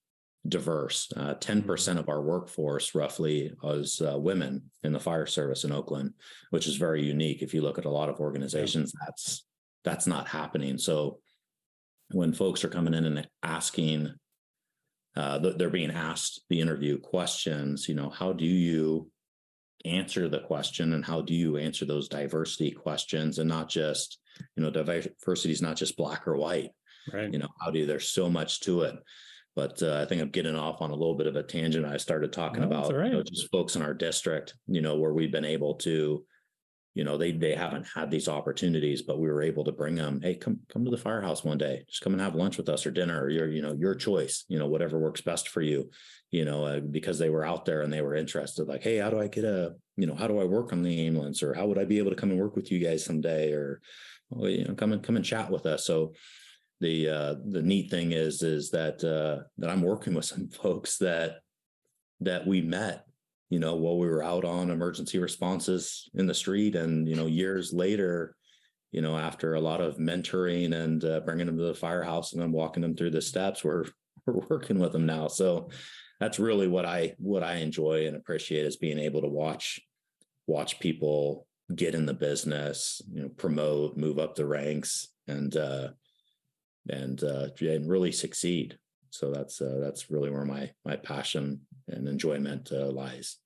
diverse. 0.48 1.12
Uh, 1.16 1.36
10% 1.36 1.98
of 1.98 2.10
our 2.10 2.22
workforce, 2.22 2.96
roughly, 2.96 3.54
is 3.64 4.02
uh, 4.02 4.18
women 4.18 4.64
in 4.84 4.94
the 4.94 5.00
fire 5.00 5.26
service 5.26 5.64
in 5.64 5.72
Oakland, 5.72 6.14
which 6.50 6.68
is 6.68 6.76
very 6.76 7.04
unique. 7.04 7.42
If 7.42 7.54
you 7.54 7.62
look 7.62 7.78
at 7.78 7.86
a 7.86 7.90
lot 7.90 8.10
of 8.10 8.20
organizations, 8.20 8.94
that's 9.06 9.46
that's 9.84 10.08
not 10.08 10.28
happening. 10.28 10.78
So 10.78 11.20
when 12.12 12.34
folks 12.34 12.64
are 12.64 12.70
coming 12.70 12.94
in 12.94 13.06
and 13.06 13.28
asking, 13.44 14.14
uh, 15.16 15.40
they're 15.40 15.70
being 15.70 15.92
asked 15.92 16.42
the 16.50 16.60
interview 16.60 17.00
questions. 17.00 17.88
You 17.88 17.96
know, 17.96 18.10
how 18.10 18.34
do 18.34 18.46
you 18.46 19.10
answer 19.86 20.28
the 20.28 20.40
question, 20.40 20.94
and 20.94 21.06
how 21.06 21.22
do 21.22 21.34
you 21.34 21.58
answer 21.58 21.86
those 21.86 22.10
diversity 22.10 22.72
questions, 22.72 23.40
and 23.40 23.50
not 23.50 23.70
just 23.70 24.20
you 24.56 24.64
know 24.64 24.70
diversity 24.70 25.52
is 25.52 25.62
not 25.62 25.78
just 25.78 25.98
black 25.98 26.28
or 26.28 26.38
white. 26.38 26.72
Right. 27.12 27.32
You 27.32 27.40
know, 27.40 27.48
how 27.62 27.72
do 27.72 27.80
you, 27.80 27.86
there's 27.86 28.10
so 28.10 28.30
much 28.30 28.60
to 28.62 28.82
it 28.82 28.96
but 29.58 29.82
uh, 29.82 30.00
I 30.00 30.06
think 30.06 30.22
I'm 30.22 30.30
getting 30.30 30.56
off 30.56 30.84
on 30.84 30.92
a 30.92 30.96
little 30.96 31.16
bit 31.16 31.26
of 31.26 31.36
a 31.36 31.42
tangent. 31.42 31.84
I 31.84 31.98
started 31.98 32.32
talking 32.32 32.62
no, 32.62 32.68
about 32.68 32.94
right. 32.94 33.08
you 33.08 33.14
know, 33.14 33.24
just 33.24 33.50
folks 33.50 33.76
in 33.76 33.82
our 33.82 33.96
district, 33.96 34.54
you 34.68 34.82
know, 34.82 34.98
where 34.98 35.16
we've 35.16 35.32
been 35.32 35.44
able 35.44 35.74
to, 35.78 36.24
you 36.94 37.04
know, 37.04 37.18
they 37.18 37.32
they 37.32 37.56
haven't 37.56 37.88
had 37.92 38.12
these 38.12 38.28
opportunities, 38.28 39.02
but 39.02 39.20
we 39.20 39.28
were 39.28 39.42
able 39.42 39.64
to 39.64 39.72
bring 39.72 39.96
them. 39.96 40.22
Hey, 40.22 40.36
come 40.36 40.60
come 40.72 40.86
to 40.86 40.92
the 40.92 40.98
firehouse 40.98 41.44
one 41.44 41.58
day. 41.58 41.84
Just 41.90 42.04
come 42.04 42.14
and 42.14 42.22
have 42.22 42.36
lunch 42.36 42.58
with 42.58 42.70
us 42.70 42.86
or 42.86 42.92
dinner 42.92 43.20
or 43.20 43.32
your 43.32 43.48
you 43.48 43.64
know 43.64 43.74
your 43.74 43.96
choice. 43.96 44.46
You 44.48 44.60
know, 44.60 44.68
whatever 44.68 45.00
works 45.00 45.22
best 45.22 45.50
for 45.50 45.62
you. 45.62 45.90
You 46.30 46.46
know, 46.46 46.64
uh, 46.64 46.80
because 46.80 47.18
they 47.18 47.32
were 47.32 47.44
out 47.44 47.66
there 47.66 47.82
and 47.82 47.92
they 47.92 48.04
were 48.04 48.14
interested. 48.14 48.68
Like, 48.68 48.84
hey, 48.84 48.98
how 48.98 49.10
do 49.10 49.20
I 49.20 49.28
get 49.28 49.44
a 49.44 49.74
you 49.96 50.06
know 50.06 50.16
how 50.16 50.28
do 50.28 50.40
I 50.40 50.44
work 50.44 50.72
on 50.72 50.84
the 50.84 51.08
ambulance 51.08 51.42
or 51.42 51.56
how 51.56 51.66
would 51.66 51.80
I 51.80 51.86
be 51.86 51.98
able 51.98 52.12
to 52.12 52.16
come 52.16 52.30
and 52.30 52.40
work 52.40 52.56
with 52.56 52.72
you 52.72 52.78
guys 52.78 53.04
someday 53.04 53.54
or 53.54 53.82
well, 54.30 54.52
you 54.52 54.66
know 54.66 54.76
come 54.76 54.94
and 54.94 55.02
come 55.02 55.16
and 55.16 55.26
chat 55.26 55.50
with 55.50 55.66
us. 55.66 55.84
So 55.84 56.14
the 56.80 57.10
uh, 57.10 57.36
the 57.46 57.62
neat 57.62 57.90
thing 57.90 58.12
is 58.12 58.44
is 58.44 58.70
that 58.72 59.04
uh, 59.04 59.44
that 59.58 59.70
I'm 59.70 59.82
working 59.82 60.14
with 60.14 60.26
some 60.26 60.48
folks 60.64 60.98
that 60.98 61.40
that 62.22 62.46
we 62.48 62.62
met, 62.62 63.06
you 63.50 63.60
know, 63.60 63.76
while 63.76 63.98
we 63.98 64.08
were 64.08 64.24
out 64.24 64.46
on 64.46 64.70
emergency 64.70 65.20
responses 65.20 66.10
in 66.16 66.28
the 66.28 66.34
street, 66.34 66.76
and 66.76 67.08
you 67.08 67.16
know, 67.16 67.28
years 67.28 67.74
later, 67.74 68.36
you 68.92 69.02
know, 69.02 69.18
after 69.18 69.56
a 69.56 69.62
lot 69.62 69.82
of 69.82 69.98
mentoring 69.98 70.74
and 70.74 71.04
uh, 71.04 71.20
bringing 71.22 71.46
them 71.48 71.58
to 71.58 71.66
the 71.66 71.74
firehouse 71.74 72.34
and 72.34 72.42
then 72.42 72.52
walking 72.52 72.82
them 72.82 72.96
through 72.96 73.12
the 73.12 73.22
steps, 73.22 73.64
we're 73.64 73.86
we're 74.26 74.46
working 74.50 74.80
with 74.80 74.92
them 74.92 75.06
now. 75.06 75.28
So 75.28 75.70
that's 76.20 76.40
really 76.40 76.68
what 76.68 76.86
I 76.86 77.16
what 77.18 77.44
I 77.44 77.56
enjoy 77.56 78.08
and 78.08 78.16
appreciate 78.16 78.66
is 78.66 78.78
being 78.78 79.00
able 79.00 79.22
to 79.22 79.28
watch 79.28 79.80
watch 80.46 80.80
people 80.80 81.48
get 81.76 81.94
in 81.94 82.06
the 82.06 82.14
business, 82.14 83.02
you 83.12 83.22
know, 83.22 83.30
promote, 83.30 83.98
move 83.98 84.20
up 84.20 84.36
the 84.36 84.46
ranks, 84.46 85.10
and 85.28 85.56
uh, 85.58 85.90
and 86.90 87.24
uh, 87.24 87.48
and 87.62 87.90
really 87.90 88.12
succeed. 88.12 88.78
So 89.10 89.32
that's 89.32 89.62
uh, 89.62 89.78
that's 89.82 90.12
really 90.12 90.30
where 90.30 90.46
my 90.46 90.72
my 90.86 90.96
passion 90.96 91.62
and 91.88 92.08
enjoyment 92.08 92.70
uh, 92.72 92.92
lies. 92.92 93.38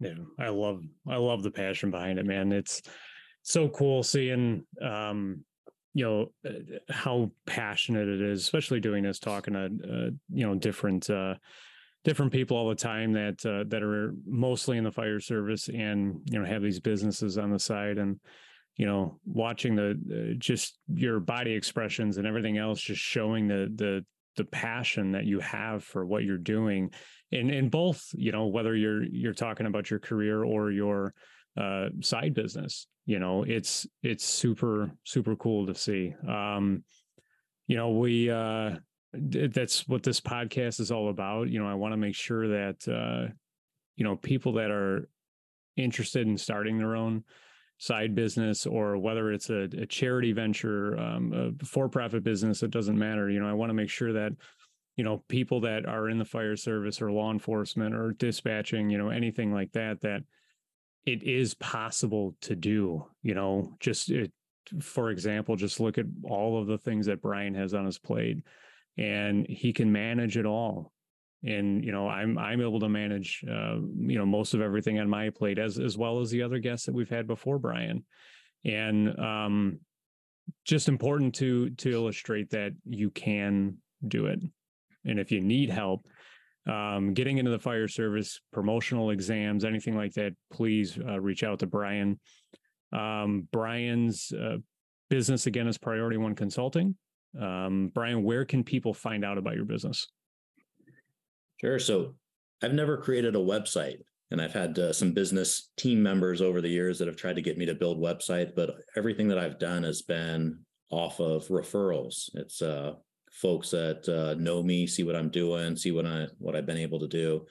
Yeah, 0.00 0.14
I 0.38 0.48
love 0.48 0.82
I 1.08 1.16
love 1.16 1.42
the 1.42 1.50
passion 1.50 1.90
behind 1.90 2.18
it, 2.18 2.26
man. 2.26 2.52
It's 2.52 2.82
so 3.42 3.68
cool 3.68 4.02
seeing 4.02 4.64
um 4.82 5.44
you 5.94 6.04
know 6.04 6.32
uh, 6.46 6.92
how 6.92 7.30
passionate 7.46 8.08
it 8.08 8.20
is 8.20 8.42
especially 8.42 8.80
doing 8.80 9.04
this 9.04 9.20
talking 9.20 9.54
to 9.54 9.64
uh, 9.64 10.10
you 10.30 10.44
know 10.44 10.56
different 10.56 11.08
uh 11.08 11.34
different 12.04 12.32
people 12.32 12.56
all 12.56 12.68
the 12.68 12.74
time 12.74 13.12
that 13.12 13.44
uh, 13.46 13.64
that 13.68 13.82
are 13.82 14.14
mostly 14.26 14.76
in 14.76 14.84
the 14.84 14.92
fire 14.92 15.20
service 15.20 15.68
and 15.68 16.20
you 16.30 16.38
know 16.38 16.44
have 16.44 16.62
these 16.62 16.80
businesses 16.80 17.38
on 17.38 17.50
the 17.50 17.58
side 17.58 17.98
and 17.98 18.20
you 18.76 18.86
know 18.86 19.18
watching 19.24 19.74
the 19.74 19.90
uh, 19.90 20.34
just 20.38 20.78
your 20.88 21.20
body 21.20 21.52
expressions 21.52 22.18
and 22.18 22.26
everything 22.26 22.58
else 22.58 22.80
just 22.80 23.00
showing 23.00 23.48
the 23.48 23.72
the 23.74 24.04
the 24.36 24.44
passion 24.44 25.12
that 25.12 25.24
you 25.24 25.40
have 25.40 25.82
for 25.82 26.04
what 26.04 26.22
you're 26.24 26.38
doing. 26.38 26.90
In 27.32 27.50
in 27.50 27.68
both 27.68 28.04
you 28.14 28.32
know 28.32 28.46
whether 28.46 28.76
you're 28.76 29.02
you're 29.02 29.34
talking 29.34 29.66
about 29.66 29.90
your 29.90 29.98
career 29.98 30.44
or 30.44 30.70
your 30.70 31.14
uh, 31.56 31.88
side 32.02 32.34
business 32.34 32.86
you 33.06 33.18
know 33.18 33.44
it's 33.44 33.86
it's 34.02 34.24
super 34.24 34.90
super 35.04 35.36
cool 35.36 35.66
to 35.66 35.74
see. 35.74 36.14
Um 36.28 36.84
you 37.66 37.76
know 37.76 37.90
we 37.90 38.30
uh 38.30 38.76
that's 39.12 39.88
what 39.88 40.02
this 40.02 40.20
podcast 40.20 40.80
is 40.80 40.90
all 40.90 41.08
about. 41.08 41.48
You 41.48 41.60
know 41.60 41.68
i 41.68 41.74
want 41.74 41.92
to 41.92 41.96
make 41.96 42.14
sure 42.14 42.48
that 42.48 42.88
uh 42.88 43.32
you 43.94 44.04
know 44.04 44.16
people 44.16 44.54
that 44.54 44.70
are 44.70 45.08
interested 45.76 46.26
in 46.26 46.36
starting 46.36 46.78
their 46.78 46.96
own 46.96 47.24
side 47.78 48.14
business 48.14 48.66
or 48.66 48.96
whether 48.96 49.32
it's 49.32 49.50
a, 49.50 49.68
a 49.78 49.86
charity 49.86 50.32
venture 50.32 50.98
um, 50.98 51.54
a 51.60 51.64
for-profit 51.64 52.24
business 52.24 52.62
it 52.62 52.70
doesn't 52.70 52.98
matter 52.98 53.28
you 53.28 53.38
know 53.38 53.48
i 53.48 53.52
want 53.52 53.68
to 53.68 53.74
make 53.74 53.90
sure 53.90 54.12
that 54.12 54.32
you 54.96 55.04
know 55.04 55.22
people 55.28 55.60
that 55.60 55.84
are 55.86 56.08
in 56.08 56.18
the 56.18 56.24
fire 56.24 56.56
service 56.56 57.02
or 57.02 57.12
law 57.12 57.30
enforcement 57.30 57.94
or 57.94 58.12
dispatching 58.12 58.88
you 58.88 58.96
know 58.96 59.10
anything 59.10 59.52
like 59.52 59.70
that 59.72 60.00
that 60.00 60.22
it 61.04 61.22
is 61.22 61.54
possible 61.54 62.34
to 62.40 62.56
do 62.56 63.04
you 63.22 63.34
know 63.34 63.74
just 63.78 64.10
it, 64.10 64.32
for 64.80 65.10
example 65.10 65.54
just 65.54 65.78
look 65.78 65.98
at 65.98 66.06
all 66.24 66.60
of 66.60 66.66
the 66.66 66.78
things 66.78 67.06
that 67.06 67.20
brian 67.20 67.54
has 67.54 67.74
on 67.74 67.84
his 67.84 67.98
plate 67.98 68.38
and 68.96 69.46
he 69.48 69.72
can 69.72 69.92
manage 69.92 70.38
it 70.38 70.46
all 70.46 70.92
and 71.46 71.84
you 71.84 71.92
know 71.92 72.08
i'm 72.08 72.36
i'm 72.38 72.60
able 72.60 72.80
to 72.80 72.88
manage 72.88 73.44
uh, 73.50 73.76
you 73.96 74.18
know 74.18 74.26
most 74.26 74.54
of 74.54 74.60
everything 74.60 74.98
on 74.98 75.08
my 75.08 75.30
plate 75.30 75.58
as 75.58 75.78
as 75.78 75.96
well 75.96 76.20
as 76.20 76.30
the 76.30 76.42
other 76.42 76.58
guests 76.58 76.86
that 76.86 76.94
we've 76.94 77.08
had 77.08 77.26
before 77.26 77.58
brian 77.58 78.04
and 78.64 79.18
um 79.18 79.78
just 80.64 80.88
important 80.88 81.34
to 81.34 81.70
to 81.70 81.90
illustrate 81.90 82.50
that 82.50 82.72
you 82.84 83.10
can 83.10 83.76
do 84.06 84.26
it 84.26 84.40
and 85.04 85.18
if 85.18 85.32
you 85.32 85.40
need 85.40 85.70
help 85.70 86.06
um, 86.66 87.14
getting 87.14 87.38
into 87.38 87.50
the 87.50 87.58
fire 87.58 87.86
service, 87.86 88.40
promotional 88.52 89.10
exams, 89.10 89.64
anything 89.64 89.96
like 89.96 90.12
that, 90.14 90.34
please 90.52 90.98
uh, 90.98 91.20
reach 91.20 91.44
out 91.44 91.60
to 91.60 91.66
Brian. 91.66 92.18
Um, 92.92 93.48
Brian's 93.52 94.32
uh, 94.32 94.56
business 95.08 95.46
again 95.46 95.68
is 95.68 95.78
Priority 95.78 96.16
One 96.16 96.34
Consulting. 96.34 96.96
Um, 97.40 97.92
Brian, 97.94 98.24
where 98.24 98.44
can 98.44 98.64
people 98.64 98.94
find 98.94 99.24
out 99.24 99.38
about 99.38 99.54
your 99.54 99.64
business? 99.64 100.08
Sure. 101.60 101.78
So 101.78 102.14
I've 102.62 102.74
never 102.74 102.96
created 102.96 103.34
a 103.34 103.40
website, 103.40 103.98
and 104.30 104.40
I've 104.40 104.52
had 104.52 104.78
uh, 104.78 104.92
some 104.92 105.12
business 105.12 105.70
team 105.76 106.02
members 106.02 106.40
over 106.42 106.60
the 106.60 106.68
years 106.68 106.98
that 106.98 107.08
have 107.08 107.16
tried 107.16 107.36
to 107.36 107.42
get 107.42 107.58
me 107.58 107.66
to 107.66 107.74
build 107.74 107.98
website, 107.98 108.54
but 108.54 108.76
everything 108.96 109.28
that 109.28 109.38
I've 109.38 109.58
done 109.58 109.82
has 109.82 110.02
been 110.02 110.60
off 110.90 111.20
of 111.20 111.48
referrals. 111.48 112.30
It's 112.34 112.62
uh, 112.62 112.94
folks 113.30 113.70
that 113.70 114.08
uh, 114.08 114.40
know 114.40 114.62
me, 114.62 114.86
see 114.86 115.02
what 115.02 115.16
I'm 115.16 115.30
doing, 115.30 115.76
see 115.76 115.90
what 115.90 116.06
I 116.06 116.26
what 116.38 116.56
I've 116.56 116.66
been 116.66 116.78
able 116.78 117.00
to 117.00 117.08
do. 117.08 117.46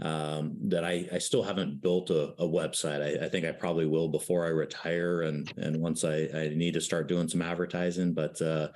Um, 0.00 0.56
that 0.68 0.84
I, 0.84 1.08
I 1.12 1.18
still 1.18 1.42
haven't 1.42 1.82
built 1.82 2.10
a, 2.10 2.28
a 2.40 2.46
website. 2.46 3.02
I, 3.02 3.24
I, 3.24 3.28
think 3.28 3.44
I 3.44 3.50
probably 3.50 3.84
will 3.84 4.06
before 4.06 4.46
I 4.46 4.50
retire 4.50 5.22
and 5.22 5.52
and 5.56 5.80
once 5.80 6.04
I, 6.04 6.28
I 6.32 6.52
need 6.54 6.74
to 6.74 6.80
start 6.80 7.08
doing 7.08 7.28
some 7.28 7.42
advertising. 7.42 8.14
But 8.14 8.40
uh, 8.40 8.68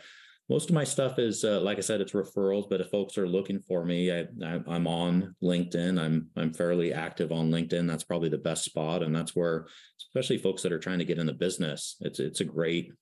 most 0.52 0.68
of 0.68 0.74
my 0.74 0.84
stuff 0.84 1.18
is 1.18 1.44
uh, 1.44 1.58
like 1.62 1.78
I 1.78 1.80
said, 1.80 2.02
it's 2.02 2.12
referrals. 2.12 2.68
But 2.68 2.82
if 2.82 2.90
folks 2.90 3.16
are 3.16 3.26
looking 3.26 3.58
for 3.58 3.86
me, 3.86 4.12
I, 4.12 4.26
I 4.44 4.76
am 4.76 4.86
on 4.86 5.34
LinkedIn. 5.42 5.98
I'm 5.98 6.28
I'm 6.36 6.52
fairly 6.52 6.92
active 6.92 7.32
on 7.32 7.50
LinkedIn. 7.50 7.88
That's 7.88 8.04
probably 8.04 8.28
the 8.28 8.36
best 8.36 8.62
spot, 8.62 9.02
and 9.02 9.16
that's 9.16 9.34
where 9.34 9.66
especially 9.98 10.36
folks 10.36 10.62
that 10.62 10.72
are 10.72 10.78
trying 10.78 10.98
to 10.98 11.06
get 11.06 11.18
in 11.18 11.26
the 11.26 11.32
business. 11.32 11.96
It's 12.00 12.20
it's 12.20 12.40
a 12.40 12.44
great 12.44 12.92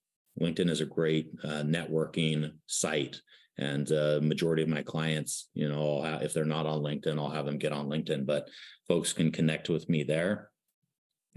LinkedIn 0.41 0.71
is 0.71 0.81
a 0.81 0.87
great 0.87 1.33
uh, 1.43 1.65
networking 1.65 2.53
site 2.67 3.21
and 3.59 3.91
uh, 3.91 4.21
majority 4.23 4.63
of 4.63 4.69
my 4.69 4.83
clients 4.83 5.51
you 5.53 5.69
know 5.69 6.03
have, 6.03 6.23
if 6.23 6.33
they're 6.33 6.45
not 6.45 6.67
on 6.67 6.81
linkedin 6.81 7.19
i'll 7.19 7.29
have 7.29 7.45
them 7.45 7.59
get 7.59 7.73
on 7.73 7.89
linkedin 7.89 8.25
but 8.25 8.49
folks 8.89 9.13
can 9.13 9.31
connect 9.31 9.69
with 9.69 9.87
me 9.89 10.03
there 10.03 10.49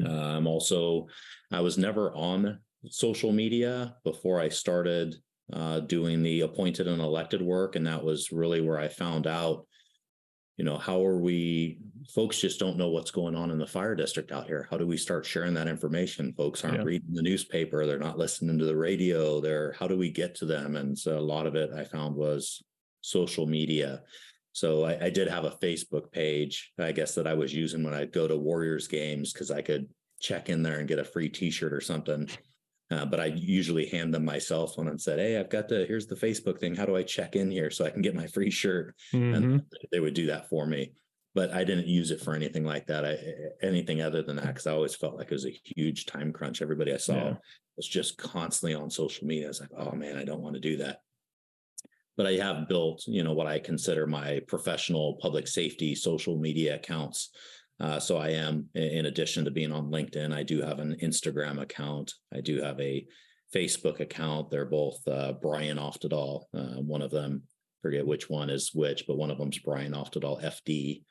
uh, 0.05 0.09
i'm 0.37 0.47
also 0.47 1.07
i 1.51 1.59
was 1.59 1.77
never 1.77 2.13
on 2.13 2.59
social 2.85 3.33
media 3.33 3.95
before 4.05 4.39
i 4.39 4.47
started 4.47 5.15
uh, 5.51 5.79
doing 5.81 6.23
the 6.23 6.41
appointed 6.41 6.87
and 6.87 7.01
elected 7.01 7.41
work 7.41 7.75
and 7.75 7.85
that 7.85 8.03
was 8.03 8.31
really 8.31 8.61
where 8.61 8.79
i 8.79 8.87
found 8.87 9.27
out 9.27 9.65
you 10.57 10.63
know 10.63 10.77
how 10.77 11.03
are 11.03 11.17
we 11.17 11.79
folks 12.13 12.39
just 12.39 12.59
don't 12.59 12.77
know 12.77 12.89
what's 12.89 13.11
going 13.11 13.35
on 13.35 13.49
in 13.49 13.57
the 13.57 13.65
fire 13.65 13.95
district 13.95 14.31
out 14.31 14.45
here. 14.45 14.67
How 14.69 14.77
do 14.77 14.85
we 14.85 14.97
start 14.97 15.25
sharing 15.25 15.53
that 15.55 15.67
information? 15.67 16.33
Folks 16.33 16.63
aren't 16.63 16.77
yeah. 16.77 16.83
reading 16.83 17.13
the 17.13 17.21
newspaper 17.21 17.85
they're 17.85 17.97
not 17.97 18.17
listening 18.17 18.59
to 18.59 18.65
the 18.65 18.75
radio 18.75 19.39
they're 19.41 19.73
how 19.73 19.87
do 19.87 19.97
we 19.97 20.09
get 20.09 20.35
to 20.35 20.45
them? 20.45 20.75
And 20.75 20.97
so 20.97 21.17
a 21.17 21.19
lot 21.19 21.47
of 21.47 21.55
it 21.55 21.71
i 21.75 21.83
found 21.83 22.15
was 22.15 22.61
social 23.01 23.47
media. 23.47 24.01
So 24.51 24.83
I, 24.85 25.05
I 25.05 25.09
did 25.09 25.27
have 25.27 25.45
a 25.45 25.57
facebook 25.63 26.11
page 26.11 26.71
i 26.77 26.91
guess 26.91 27.15
that 27.15 27.25
i 27.25 27.33
was 27.33 27.53
using 27.53 27.83
when 27.83 27.95
i'd 27.95 28.13
go 28.13 28.27
to 28.27 28.37
warriors 28.37 28.87
games 28.87 29.33
because 29.33 29.49
i 29.49 29.63
could 29.63 29.89
check 30.19 30.49
in 30.49 30.61
there 30.61 30.77
and 30.77 30.87
get 30.87 30.99
a 30.99 31.03
free 31.03 31.27
t-shirt 31.27 31.73
or 31.73 31.81
something 31.81 32.29
uh, 32.93 33.05
but 33.05 33.19
I 33.19 33.25
usually 33.25 33.87
hand 33.87 34.13
them 34.13 34.25
my 34.25 34.37
cell 34.37 34.67
phone 34.67 34.87
and 34.87 35.01
said, 35.01 35.19
"Hey, 35.19 35.39
I've 35.39 35.49
got 35.49 35.67
the 35.67 35.85
here's 35.87 36.07
the 36.07 36.15
Facebook 36.15 36.59
thing. 36.59 36.75
How 36.75 36.85
do 36.85 36.95
I 36.95 37.03
check 37.03 37.35
in 37.35 37.49
here 37.49 37.71
so 37.71 37.85
I 37.85 37.89
can 37.89 38.01
get 38.01 38.15
my 38.15 38.27
free 38.35 38.51
shirt?" 38.51 38.95
Mm-hmm. 39.13 39.33
And 39.33 39.63
they 39.91 39.99
would 39.99 40.13
do 40.13 40.27
that 40.27 40.49
for 40.49 40.65
me. 40.65 40.93
But 41.35 41.51
I 41.51 41.63
didn't 41.63 41.87
use 41.87 42.11
it 42.11 42.21
for 42.21 42.35
anything 42.35 42.63
like 42.63 42.85
that. 42.87 43.05
I, 43.05 43.17
anything 43.65 44.01
other 44.01 44.21
than 44.21 44.35
that, 44.35 44.47
because 44.47 44.67
I 44.67 44.73
always 44.73 44.95
felt 44.95 45.17
like 45.17 45.31
it 45.31 45.33
was 45.33 45.47
a 45.47 45.59
huge 45.75 46.05
time 46.05 46.31
crunch. 46.31 46.61
Everybody 46.61 46.93
I 46.93 46.97
saw 46.97 47.15
yeah. 47.15 47.33
was 47.75 47.87
just 47.87 48.17
constantly 48.17 48.75
on 48.75 48.91
social 48.91 49.25
media. 49.25 49.45
I 49.45 49.47
was 49.47 49.61
like, 49.61 49.71
"Oh 49.75 49.93
man, 49.93 50.17
I 50.17 50.23
don't 50.23 50.41
want 50.41 50.55
to 50.55 50.61
do 50.61 50.77
that." 50.77 50.99
But 52.15 52.27
I 52.27 52.33
have 52.33 52.67
built, 52.67 53.03
you 53.07 53.23
know, 53.23 53.33
what 53.33 53.47
I 53.47 53.57
consider 53.57 54.05
my 54.05 54.39
professional 54.47 55.17
public 55.19 55.47
safety 55.47 55.95
social 55.95 56.37
media 56.37 56.75
accounts 56.75 57.31
uh, 57.83 57.99
so 57.99 58.15
I 58.15 58.29
am, 58.29 58.69
in 58.75 59.07
addition 59.07 59.43
to 59.43 59.51
being 59.51 59.73
on 59.73 59.91
LinkedIn, 59.91 60.33
I 60.33 60.41
do 60.43 60.61
have 60.61 60.79
an 60.79 60.95
Instagram 61.03 61.61
account. 61.61 62.13
I 62.33 62.39
do 62.39 62.61
have 62.61 62.79
a 62.79 63.05
Facebook 63.53 63.99
account. 63.99 64.49
They're 64.49 64.63
both 64.63 65.05
uh, 65.05 65.33
Brian 65.41 65.75
Oftedal. 65.75 66.43
Uh, 66.53 66.81
one 66.81 67.01
of 67.01 67.11
them, 67.11 67.43
forget 67.81 68.07
which 68.07 68.29
one 68.29 68.49
is 68.49 68.71
which, 68.73 69.05
but 69.05 69.17
one 69.17 69.29
of 69.29 69.37
them's 69.37 69.59
Brian 69.59 69.91
Oftedal 69.91 70.41
FD. 70.41 71.03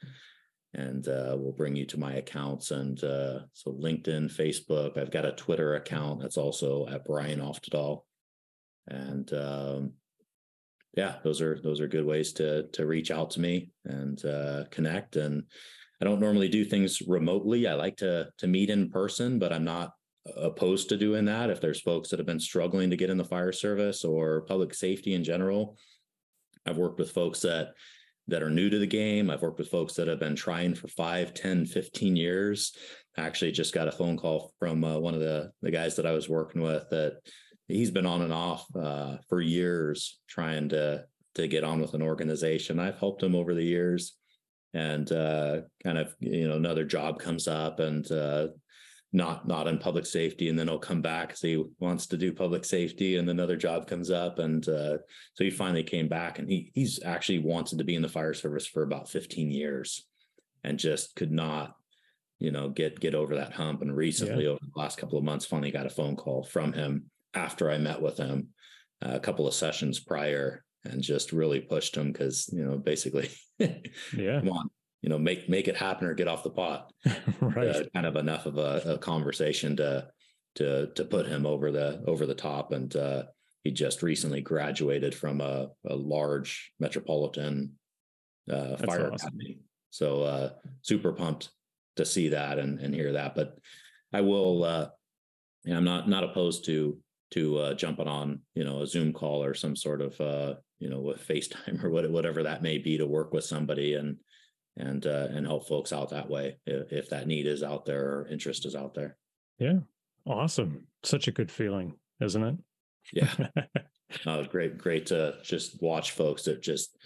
And 0.73 1.07
uh, 1.09 1.37
we'll 1.39 1.53
bring 1.53 1.77
you 1.77 1.85
to 1.85 2.01
my 2.01 2.15
accounts. 2.15 2.71
And 2.71 3.05
uh, 3.05 3.41
so 3.53 3.73
LinkedIn, 3.73 4.35
Facebook. 4.35 4.97
I've 4.97 5.11
got 5.11 5.27
a 5.27 5.33
Twitter 5.33 5.75
account 5.75 6.23
that's 6.23 6.39
also 6.39 6.87
at 6.89 7.05
Brian 7.05 7.41
Oftedal. 7.41 8.05
And 8.89 9.31
um, 9.35 9.93
yeah, 10.97 11.17
those 11.23 11.43
are 11.43 11.61
those 11.63 11.83
are 11.83 11.87
good 11.87 12.07
ways 12.07 12.33
to 12.35 12.69
to 12.69 12.87
reach 12.87 13.11
out 13.11 13.33
to 13.33 13.41
me 13.41 13.73
and 13.85 14.25
uh, 14.25 14.65
connect 14.71 15.17
and 15.17 15.45
I 16.03 16.05
don't 16.05 16.19
normally 16.19 16.49
do 16.49 16.65
things 16.65 17.01
remotely. 17.07 17.69
I 17.69 17.75
like 17.75 17.99
to 17.99 18.29
to 18.39 18.49
meet 18.49 18.71
in 18.71 18.91
person, 18.91 19.39
but 19.39 19.53
I'm 19.53 19.63
not 19.63 19.93
opposed 20.37 20.89
to 20.89 20.97
doing 20.97 21.27
that 21.27 21.49
if 21.49 21.61
there's 21.61 21.81
folks 21.81 22.09
that 22.11 22.19
have 22.19 22.27
been 22.27 22.41
struggling 22.41 22.91
to 22.91 22.97
get 22.97 23.09
in 23.09 23.17
the 23.17 23.25
fire 23.25 23.53
service 23.53 24.05
or 24.05 24.41
public 24.43 24.75
safety 24.75 25.15
in 25.15 25.23
general. 25.23 25.77
I've 26.67 26.77
worked 26.77 26.99
with 26.99 27.13
folks 27.13 27.43
that 27.43 27.75
that 28.27 28.43
are 28.43 28.51
new 28.51 28.69
to 28.69 28.81
the 28.81 28.87
game. 28.87 29.31
I've 29.31 29.43
worked 29.43 29.61
with 29.61 29.69
folks 29.69 29.95
that 29.95 30.09
have 30.09 30.19
been 30.19 30.35
trying 30.35 30.75
for 30.75 30.89
5, 30.89 31.35
10, 31.35 31.67
15 31.67 32.17
years. 32.17 32.75
I 33.17 33.21
actually 33.21 33.53
just 33.53 33.73
got 33.73 33.87
a 33.87 33.93
phone 33.93 34.17
call 34.17 34.55
from 34.59 34.83
uh, 34.83 34.99
one 34.99 35.15
of 35.15 35.21
the 35.21 35.53
the 35.63 35.71
guys 35.71 35.95
that 35.97 36.07
I 36.07 36.11
was 36.13 36.29
working 36.29 36.63
with 36.63 36.85
that 36.91 37.21
he's 37.69 37.93
been 37.93 38.07
on 38.07 38.23
and 38.23 38.33
off 38.33 38.67
uh, 38.75 39.19
for 39.29 39.41
years 39.41 40.19
trying 40.27 40.69
to 40.71 41.05
to 41.37 41.47
get 41.47 41.63
on 41.63 41.81
with 41.81 41.95
an 41.95 42.03
organization. 42.03 42.81
I've 42.81 42.99
helped 42.99 43.23
him 43.23 43.37
over 43.37 43.55
the 43.55 43.63
years 43.63 44.17
and 44.75 45.11
uh, 45.13 45.61
kind 45.83 45.99
of 45.99 46.15
you 46.21 46.49
know 46.49 46.57
another 46.57 46.85
job 46.85 47.19
comes 47.19 47.49
up 47.49 47.81
and 47.81 48.11
uh, 48.11 48.49
not 49.13 49.47
not 49.47 49.69
in 49.69 49.79
public 49.79 50.07
safety 50.07 50.49
and 50.49 50.59
then 50.59 50.69
he'll 50.69 50.79
come 50.79 51.03
back 51.03 51.29
because 51.29 51.43
he 51.43 51.63
wants 51.79 52.07
to 52.07 52.17
do 52.17 52.33
public 52.33 52.65
safety 52.65 53.17
and 53.17 53.29
another 53.29 53.57
job 53.57 53.87
comes 53.87 54.11
up 54.11 54.39
and 54.39 54.69
uh, 54.69 54.97
so 55.35 55.45
he 55.45 55.51
finally 55.51 55.83
came 55.83 56.09
back 56.09 56.39
and 56.39 56.49
he 56.49 56.71
he's 56.75 57.03
actually 57.05 57.39
wanted 57.39 57.79
to 57.79 57.85
be 57.85 57.95
in 57.95 58.03
the 58.03 58.09
fire 58.09 58.35
service 58.35 58.67
for 58.67 58.83
about 58.83 59.09
15 59.09 59.51
years 59.51 60.07
and 60.65 60.79
just 60.79 61.15
could 61.17 61.33
not 61.33 61.77
you 62.43 62.51
know, 62.51 62.69
get 62.69 62.99
get 62.99 63.15
over 63.15 63.37
that 63.37 63.53
hump. 63.53 63.83
And 63.83 63.97
recently, 63.97 64.45
yeah. 64.45 64.51
over 64.51 64.61
the 64.61 64.81
last 64.81 64.99
couple 64.99 65.17
of 65.17 65.23
months, 65.23 65.47
finally 65.47 65.71
got 65.71 65.87
a 65.87 65.91
phone 65.91 66.17
call 66.17 66.43
from 66.43 66.73
him 66.73 67.05
after 67.35 67.71
I 67.71 67.79
met 67.79 68.03
with 68.03 68.17
him 68.17 68.49
uh, 69.01 69.13
a 69.13 69.21
couple 69.21 69.47
of 69.47 69.55
sessions 69.55 70.01
prior, 70.01 70.65
and 70.85 71.03
just 71.03 71.33
really 71.33 71.61
pushed 71.61 71.97
him 71.97 72.13
because 72.13 72.49
you 72.53 72.65
know, 72.65 72.77
basically, 72.77 73.31
yeah, 73.59 74.41
come 74.41 74.51
on, 74.51 74.71
you 75.01 75.09
know, 75.09 75.19
make 75.19 75.49
make 75.49 75.69
it 75.69 75.77
happen 75.77 76.07
or 76.07 76.15
get 76.15 76.29
off 76.29 76.45
the 76.45 76.51
pot. 76.51 76.93
right. 77.41 77.69
Uh, 77.69 77.83
kind 77.95 78.07
of 78.07 78.17
enough 78.17 78.47
of 78.47 78.59
a, 78.59 78.83
a, 78.87 78.99
conversation 78.99 79.77
to 79.77 80.09
to 80.57 80.89
to 80.95 81.05
put 81.05 81.27
him 81.27 81.47
over 81.47 81.71
the 81.71 82.03
over 82.07 82.27
the 82.27 82.35
top, 82.35 82.73
and 82.73 82.95
uh, 82.97 83.25
he 83.65 83.71
just 83.71 84.03
recently 84.03 84.41
graduated 84.41 85.15
from 85.15 85.41
a, 85.41 85.69
a 85.87 85.95
large 85.95 86.73
metropolitan 86.81 87.73
uh, 88.51 88.77
fire 88.77 89.13
awesome. 89.13 89.29
academy. 89.29 89.61
So 89.91 90.23
uh, 90.23 90.51
super 90.83 91.13
pumped 91.13 91.51
to 91.97 92.05
see 92.05 92.31
that 92.31 92.59
and, 92.59 92.81
and 92.81 92.95
hear 92.95 93.13
that. 93.13 93.35
But 93.35 93.59
I 94.13 94.23
will, 94.23 94.65
uh, 94.65 94.89
I'm 95.71 95.85
not 95.85 96.09
not 96.09 96.25
opposed 96.25 96.65
to 96.67 96.99
to 97.33 97.59
uh, 97.59 97.75
jumping 97.75 98.09
on 98.09 98.41
you 98.55 98.65
know 98.65 98.83
a 98.83 98.87
Zoom 98.87 99.13
call 99.13 99.43
or 99.43 99.55
some 99.55 99.77
sort 99.77 100.01
of 100.01 100.21
uh, 100.21 100.55
you 100.83 100.91
know 100.91 101.11
a 101.11 101.15
FaceTime 101.15 101.83
or 101.85 101.91
whatever 101.91 102.43
that 102.43 102.63
may 102.63 102.79
be 102.79 102.99
to 102.99 103.07
work 103.07 103.33
with 103.33 103.45
somebody 103.45 103.95
and 103.95 104.17
and 104.77 105.07
uh, 105.07 105.29
and 105.31 105.47
help 105.47 105.69
folks 105.69 105.93
out 105.93 106.11
that 106.11 106.29
way 106.29 106.57
if, 106.67 106.93
if 106.93 107.11
that 107.11 107.27
need 107.27 107.47
is 107.47 107.63
out 107.63 107.85
there 107.85 108.05
or 108.05 108.29
interest 108.29 108.67
is 108.67 108.75
out 108.75 108.95
there. 108.95 109.17
Yeah, 109.59 109.81
awesome. 110.27 110.87
Such 111.05 111.29
a 111.29 111.33
good 111.33 111.51
feeling, 111.51 111.95
isn't 112.21 112.43
it? 112.43 112.57
Yeah. 113.13 113.33
oh, 114.27 114.45
great, 114.45 114.79
great 114.79 115.07
to 115.07 115.37
just 115.43 115.81
watch 115.83 116.13
folks 116.13 116.45
that 116.45 116.63
just 116.63 116.97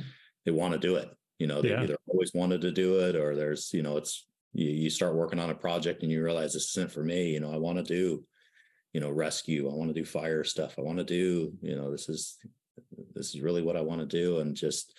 they 0.45 0.53
want 0.53 0.73
to 0.73 0.79
do 0.79 0.97
it. 0.97 1.11
You 1.39 1.47
know, 1.47 1.61
they 1.61 1.71
yeah. 1.71 1.83
either 1.83 1.97
always 2.09 2.33
wanted 2.35 2.63
to 2.63 2.73
do 2.73 3.01
it 3.01 3.15
or 3.15 3.35
there's, 3.35 3.71
you 3.75 3.83
know, 3.83 3.99
it's 3.99 4.27
you, 4.55 4.71
you 4.71 4.91
start 4.91 5.15
working 5.15 5.39
on 5.39 5.51
a 5.51 5.55
project 5.55 6.03
and 6.03 6.11
you 6.11 6.25
realize 6.25 6.55
this 6.55 6.77
isn't 6.77 6.93
for 6.93 7.03
me. 7.03 7.31
You 7.31 7.41
know, 7.41 7.53
I 7.53 7.59
want 7.59 7.79
to 7.79 7.85
do, 7.85 8.25
you 8.93 9.01
know, 9.01 9.11
rescue. 9.11 9.71
I 9.71 9.75
want 9.75 9.91
to 9.91 10.01
do 10.01 10.05
fire 10.05 10.45
stuff. 10.45 10.77
I 10.79 10.83
want 10.83 10.99
to 10.99 11.05
do, 11.05 11.53
you 11.61 11.77
know, 11.77 11.91
this 11.91 12.09
is 12.09 12.39
this 13.15 13.35
is 13.35 13.41
really 13.41 13.63
what 13.63 13.77
I 13.77 13.81
want 13.81 14.01
to 14.01 14.07
do. 14.07 14.41
And 14.41 14.55
just 14.55 14.97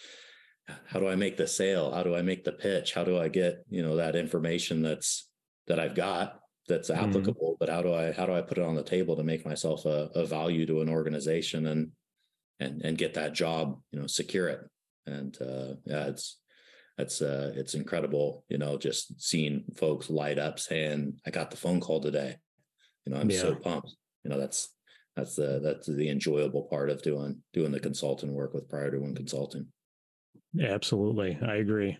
how 0.85 0.99
do 0.99 1.07
I 1.07 1.15
make 1.15 1.37
the 1.37 1.47
sale? 1.47 1.91
How 1.91 2.03
do 2.03 2.15
I 2.15 2.21
make 2.21 2.43
the 2.43 2.51
pitch? 2.51 2.93
How 2.93 3.03
do 3.03 3.17
I 3.17 3.29
get, 3.29 3.63
you 3.69 3.83
know, 3.83 3.95
that 3.95 4.15
information 4.15 4.81
that's 4.81 5.29
that 5.67 5.79
I've 5.79 5.95
got 5.95 6.39
that's 6.67 6.89
mm-hmm. 6.89 7.09
applicable, 7.09 7.51
mm-hmm. 7.51 7.59
but 7.59 7.69
how 7.69 7.81
do 7.81 7.93
I 7.93 8.11
how 8.11 8.25
do 8.25 8.33
I 8.33 8.41
put 8.41 8.57
it 8.57 8.63
on 8.63 8.75
the 8.75 8.83
table 8.83 9.15
to 9.15 9.23
make 9.23 9.45
myself 9.45 9.85
a, 9.85 10.09
a 10.15 10.25
value 10.25 10.65
to 10.65 10.81
an 10.81 10.89
organization 10.89 11.67
and 11.67 11.91
and 12.59 12.81
and 12.81 12.97
get 12.97 13.13
that 13.13 13.33
job, 13.33 13.79
you 13.91 13.99
know, 13.99 14.07
secure 14.07 14.47
it. 14.47 14.61
And 15.05 15.37
uh 15.41 15.75
yeah, 15.85 16.07
it's 16.07 16.37
it's 16.97 17.21
uh 17.21 17.53
it's 17.55 17.73
incredible, 17.73 18.43
you 18.49 18.57
know, 18.57 18.77
just 18.77 19.21
seeing 19.21 19.63
folks 19.75 20.09
light 20.09 20.39
up 20.39 20.59
saying, 20.59 21.19
I 21.25 21.29
got 21.29 21.51
the 21.51 21.57
phone 21.57 21.79
call 21.79 22.01
today. 22.01 22.37
You 23.05 23.13
know, 23.13 23.19
I'm 23.19 23.29
yeah. 23.29 23.39
so 23.39 23.55
pumped. 23.55 23.95
You 24.23 24.31
know, 24.31 24.39
that's 24.39 24.69
that's 25.17 25.35
the 25.35 25.59
that's 25.61 25.87
the 25.87 26.09
enjoyable 26.09 26.63
part 26.63 26.91
of 26.91 27.01
doing 27.01 27.41
doing 27.51 27.71
the 27.71 27.79
consultant 27.79 28.31
work 28.31 28.53
with 28.53 28.69
Priority 28.69 28.99
One 28.99 29.15
Consulting. 29.15 29.65
Absolutely. 30.61 31.37
I 31.45 31.55
agree. 31.55 31.97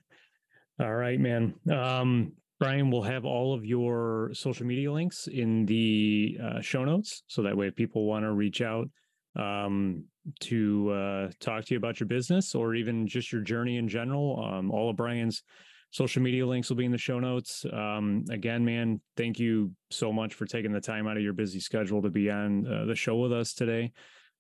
All 0.80 0.94
right, 0.94 1.20
man. 1.20 1.56
Um, 1.72 2.34
Brian 2.60 2.92
will 2.92 3.04
have 3.04 3.26
all 3.26 3.54
of 3.54 3.66
your 3.66 4.30
social 4.34 4.66
media 4.66 4.92
links 4.92 5.28
in 5.28 5.66
the 5.66 6.38
uh, 6.42 6.62
show 6.62 6.86
notes. 6.86 7.24
So 7.28 7.42
that 7.42 7.58
way, 7.58 7.68
if 7.68 7.76
people 7.76 8.06
want 8.06 8.24
to 8.24 8.32
reach 8.32 8.62
out 8.62 8.88
um, 9.36 10.06
to 10.42 10.92
uh, 10.92 11.32
talk 11.40 11.66
to 11.66 11.74
you 11.74 11.78
about 11.78 12.00
your 12.00 12.08
business 12.08 12.54
or 12.54 12.76
even 12.76 13.08
just 13.08 13.32
your 13.32 13.42
journey 13.42 13.78
in 13.78 13.88
general, 13.88 14.44
um, 14.44 14.72
all 14.72 14.90
of 14.90 14.96
Brian's 14.96 15.44
social 15.92 16.22
media 16.22 16.46
links 16.46 16.70
will 16.70 16.78
be 16.78 16.86
in 16.86 16.92
the 16.92 16.98
show 16.98 17.20
notes. 17.20 17.66
Um, 17.72 18.26
again, 18.30 18.64
man, 18.66 19.02
thank 19.16 19.40
you 19.40 19.72
so 19.90 20.12
much 20.12 20.34
for 20.34 20.46
taking 20.46 20.72
the 20.72 20.82
time 20.82 21.08
out 21.08 21.18
of 21.18 21.24
your 21.24 21.34
busy 21.34 21.60
schedule 21.60 22.02
to 22.02 22.10
be 22.10 22.30
on 22.30 22.68
uh, 22.68 22.86
the 22.86 22.96
show 22.96 23.18
with 23.18 23.34
us 23.34 23.54
today. 23.54 23.92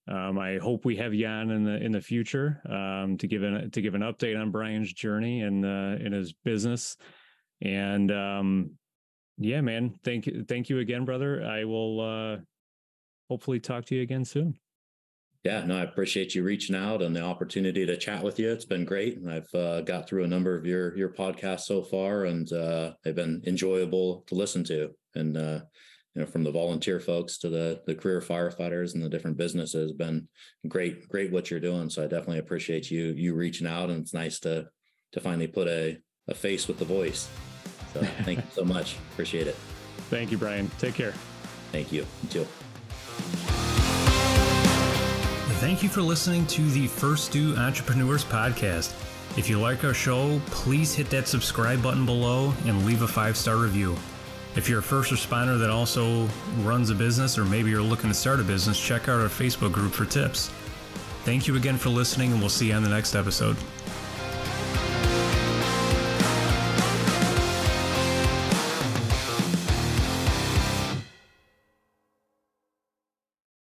Um, 0.09 0.39
I 0.39 0.57
hope 0.57 0.85
we 0.85 0.95
have 0.97 1.13
you 1.13 1.27
on 1.27 1.51
in 1.51 1.65
the 1.65 1.83
in 1.83 1.91
the 1.91 2.01
future 2.01 2.61
um, 2.69 3.17
to 3.17 3.27
give 3.27 3.43
an 3.43 3.71
to 3.71 3.81
give 3.81 3.93
an 3.93 4.01
update 4.01 4.39
on 4.39 4.51
Brian's 4.51 4.93
journey 4.93 5.41
and 5.41 5.65
uh, 5.65 6.03
in 6.03 6.13
his 6.13 6.33
business. 6.33 6.95
And 7.61 8.11
um, 8.11 8.71
yeah, 9.37 9.61
man, 9.61 9.95
thank 10.03 10.27
you, 10.27 10.45
thank 10.47 10.69
you 10.69 10.79
again, 10.79 11.03
brother. 11.03 11.43
I 11.43 11.65
will 11.65 11.99
uh, 11.99 12.37
hopefully 13.29 13.59
talk 13.59 13.85
to 13.85 13.95
you 13.95 14.01
again 14.01 14.23
soon. 14.23 14.57
Yeah, 15.47 15.63
no, 15.63 15.77
I 15.77 15.83
appreciate 15.83 16.35
you 16.35 16.43
reaching 16.43 16.75
out 16.75 17.01
and 17.01 17.15
the 17.15 17.21
opportunity 17.21 17.85
to 17.85 17.95
chat 17.95 18.21
with 18.21 18.37
you. 18.37 18.51
It's 18.51 18.65
been 18.65 18.83
great, 18.83 19.17
and 19.17 19.31
I've 19.31 19.55
uh, 19.55 19.79
got 19.79 20.05
through 20.05 20.25
a 20.25 20.27
number 20.27 20.53
of 20.57 20.65
your 20.65 20.93
your 20.97 21.07
podcasts 21.07 21.61
so 21.61 21.81
far, 21.81 22.25
and 22.25 22.51
uh, 22.51 22.91
they've 23.01 23.15
been 23.15 23.41
enjoyable 23.47 24.25
to 24.27 24.35
listen 24.35 24.65
to. 24.65 24.89
And 25.15 25.37
uh, 25.37 25.61
you 26.13 26.21
know, 26.21 26.25
from 26.25 26.43
the 26.43 26.51
volunteer 26.51 26.99
folks 26.99 27.37
to 27.37 27.49
the 27.49 27.79
the 27.87 27.95
career 27.95 28.19
firefighters 28.19 28.93
and 28.93 29.01
the 29.01 29.07
different 29.07 29.37
businesses, 29.37 29.93
been 29.93 30.27
great, 30.67 31.07
great 31.07 31.31
what 31.31 31.49
you're 31.49 31.61
doing. 31.61 31.89
So 31.89 32.03
I 32.03 32.07
definitely 32.07 32.39
appreciate 32.39 32.91
you 32.91 33.13
you 33.15 33.33
reaching 33.33 33.67
out, 33.67 33.89
and 33.89 34.01
it's 34.01 34.13
nice 34.13 34.41
to 34.41 34.67
to 35.13 35.21
finally 35.21 35.47
put 35.47 35.69
a 35.69 35.97
a 36.27 36.35
face 36.35 36.67
with 36.67 36.77
the 36.77 36.83
voice. 36.83 37.29
So 37.93 38.01
thank 38.23 38.39
you 38.39 38.51
so 38.51 38.65
much. 38.75 38.97
Appreciate 39.13 39.47
it. 39.47 39.55
Thank 40.09 40.29
you, 40.29 40.37
Brian. 40.37 40.69
Take 40.77 40.95
care. 40.95 41.13
Thank 41.71 41.93
you. 41.93 42.05
You 42.23 42.29
too. 42.29 42.47
Thank 45.59 45.81
you 45.81 45.89
for 45.89 46.03
listening 46.03 46.45
to 46.47 46.69
the 46.69 46.85
First 46.85 47.31
Due 47.31 47.55
Entrepreneurs 47.55 48.23
podcast. 48.23 48.93
If 49.39 49.49
you 49.49 49.59
like 49.59 49.83
our 49.83 49.93
show, 49.93 50.39
please 50.45 50.93
hit 50.93 51.09
that 51.09 51.27
subscribe 51.27 51.81
button 51.81 52.05
below 52.05 52.53
and 52.65 52.85
leave 52.85 53.01
a 53.01 53.07
five 53.07 53.35
star 53.35 53.57
review. 53.57 53.97
If 54.55 54.69
you're 54.69 54.79
a 54.79 54.83
first 54.83 55.11
responder 55.11 55.59
that 55.59 55.71
also 55.71 56.27
runs 56.59 56.91
a 56.91 56.95
business 56.95 57.39
or 57.39 57.43
maybe 57.43 57.71
you're 57.71 57.81
looking 57.81 58.11
to 58.11 58.13
start 58.13 58.39
a 58.39 58.43
business, 58.43 58.79
check 58.79 59.09
out 59.09 59.19
our 59.19 59.29
Facebook 59.29 59.71
group 59.71 59.93
for 59.93 60.05
tips. 60.05 60.51
Thank 61.23 61.47
you 61.47 61.55
again 61.55 61.77
for 61.77 61.89
listening, 61.89 62.31
and 62.31 62.39
we'll 62.39 62.49
see 62.49 62.67
you 62.67 62.75
on 62.75 62.83
the 62.83 62.89
next 62.89 63.15
episode. 63.15 63.57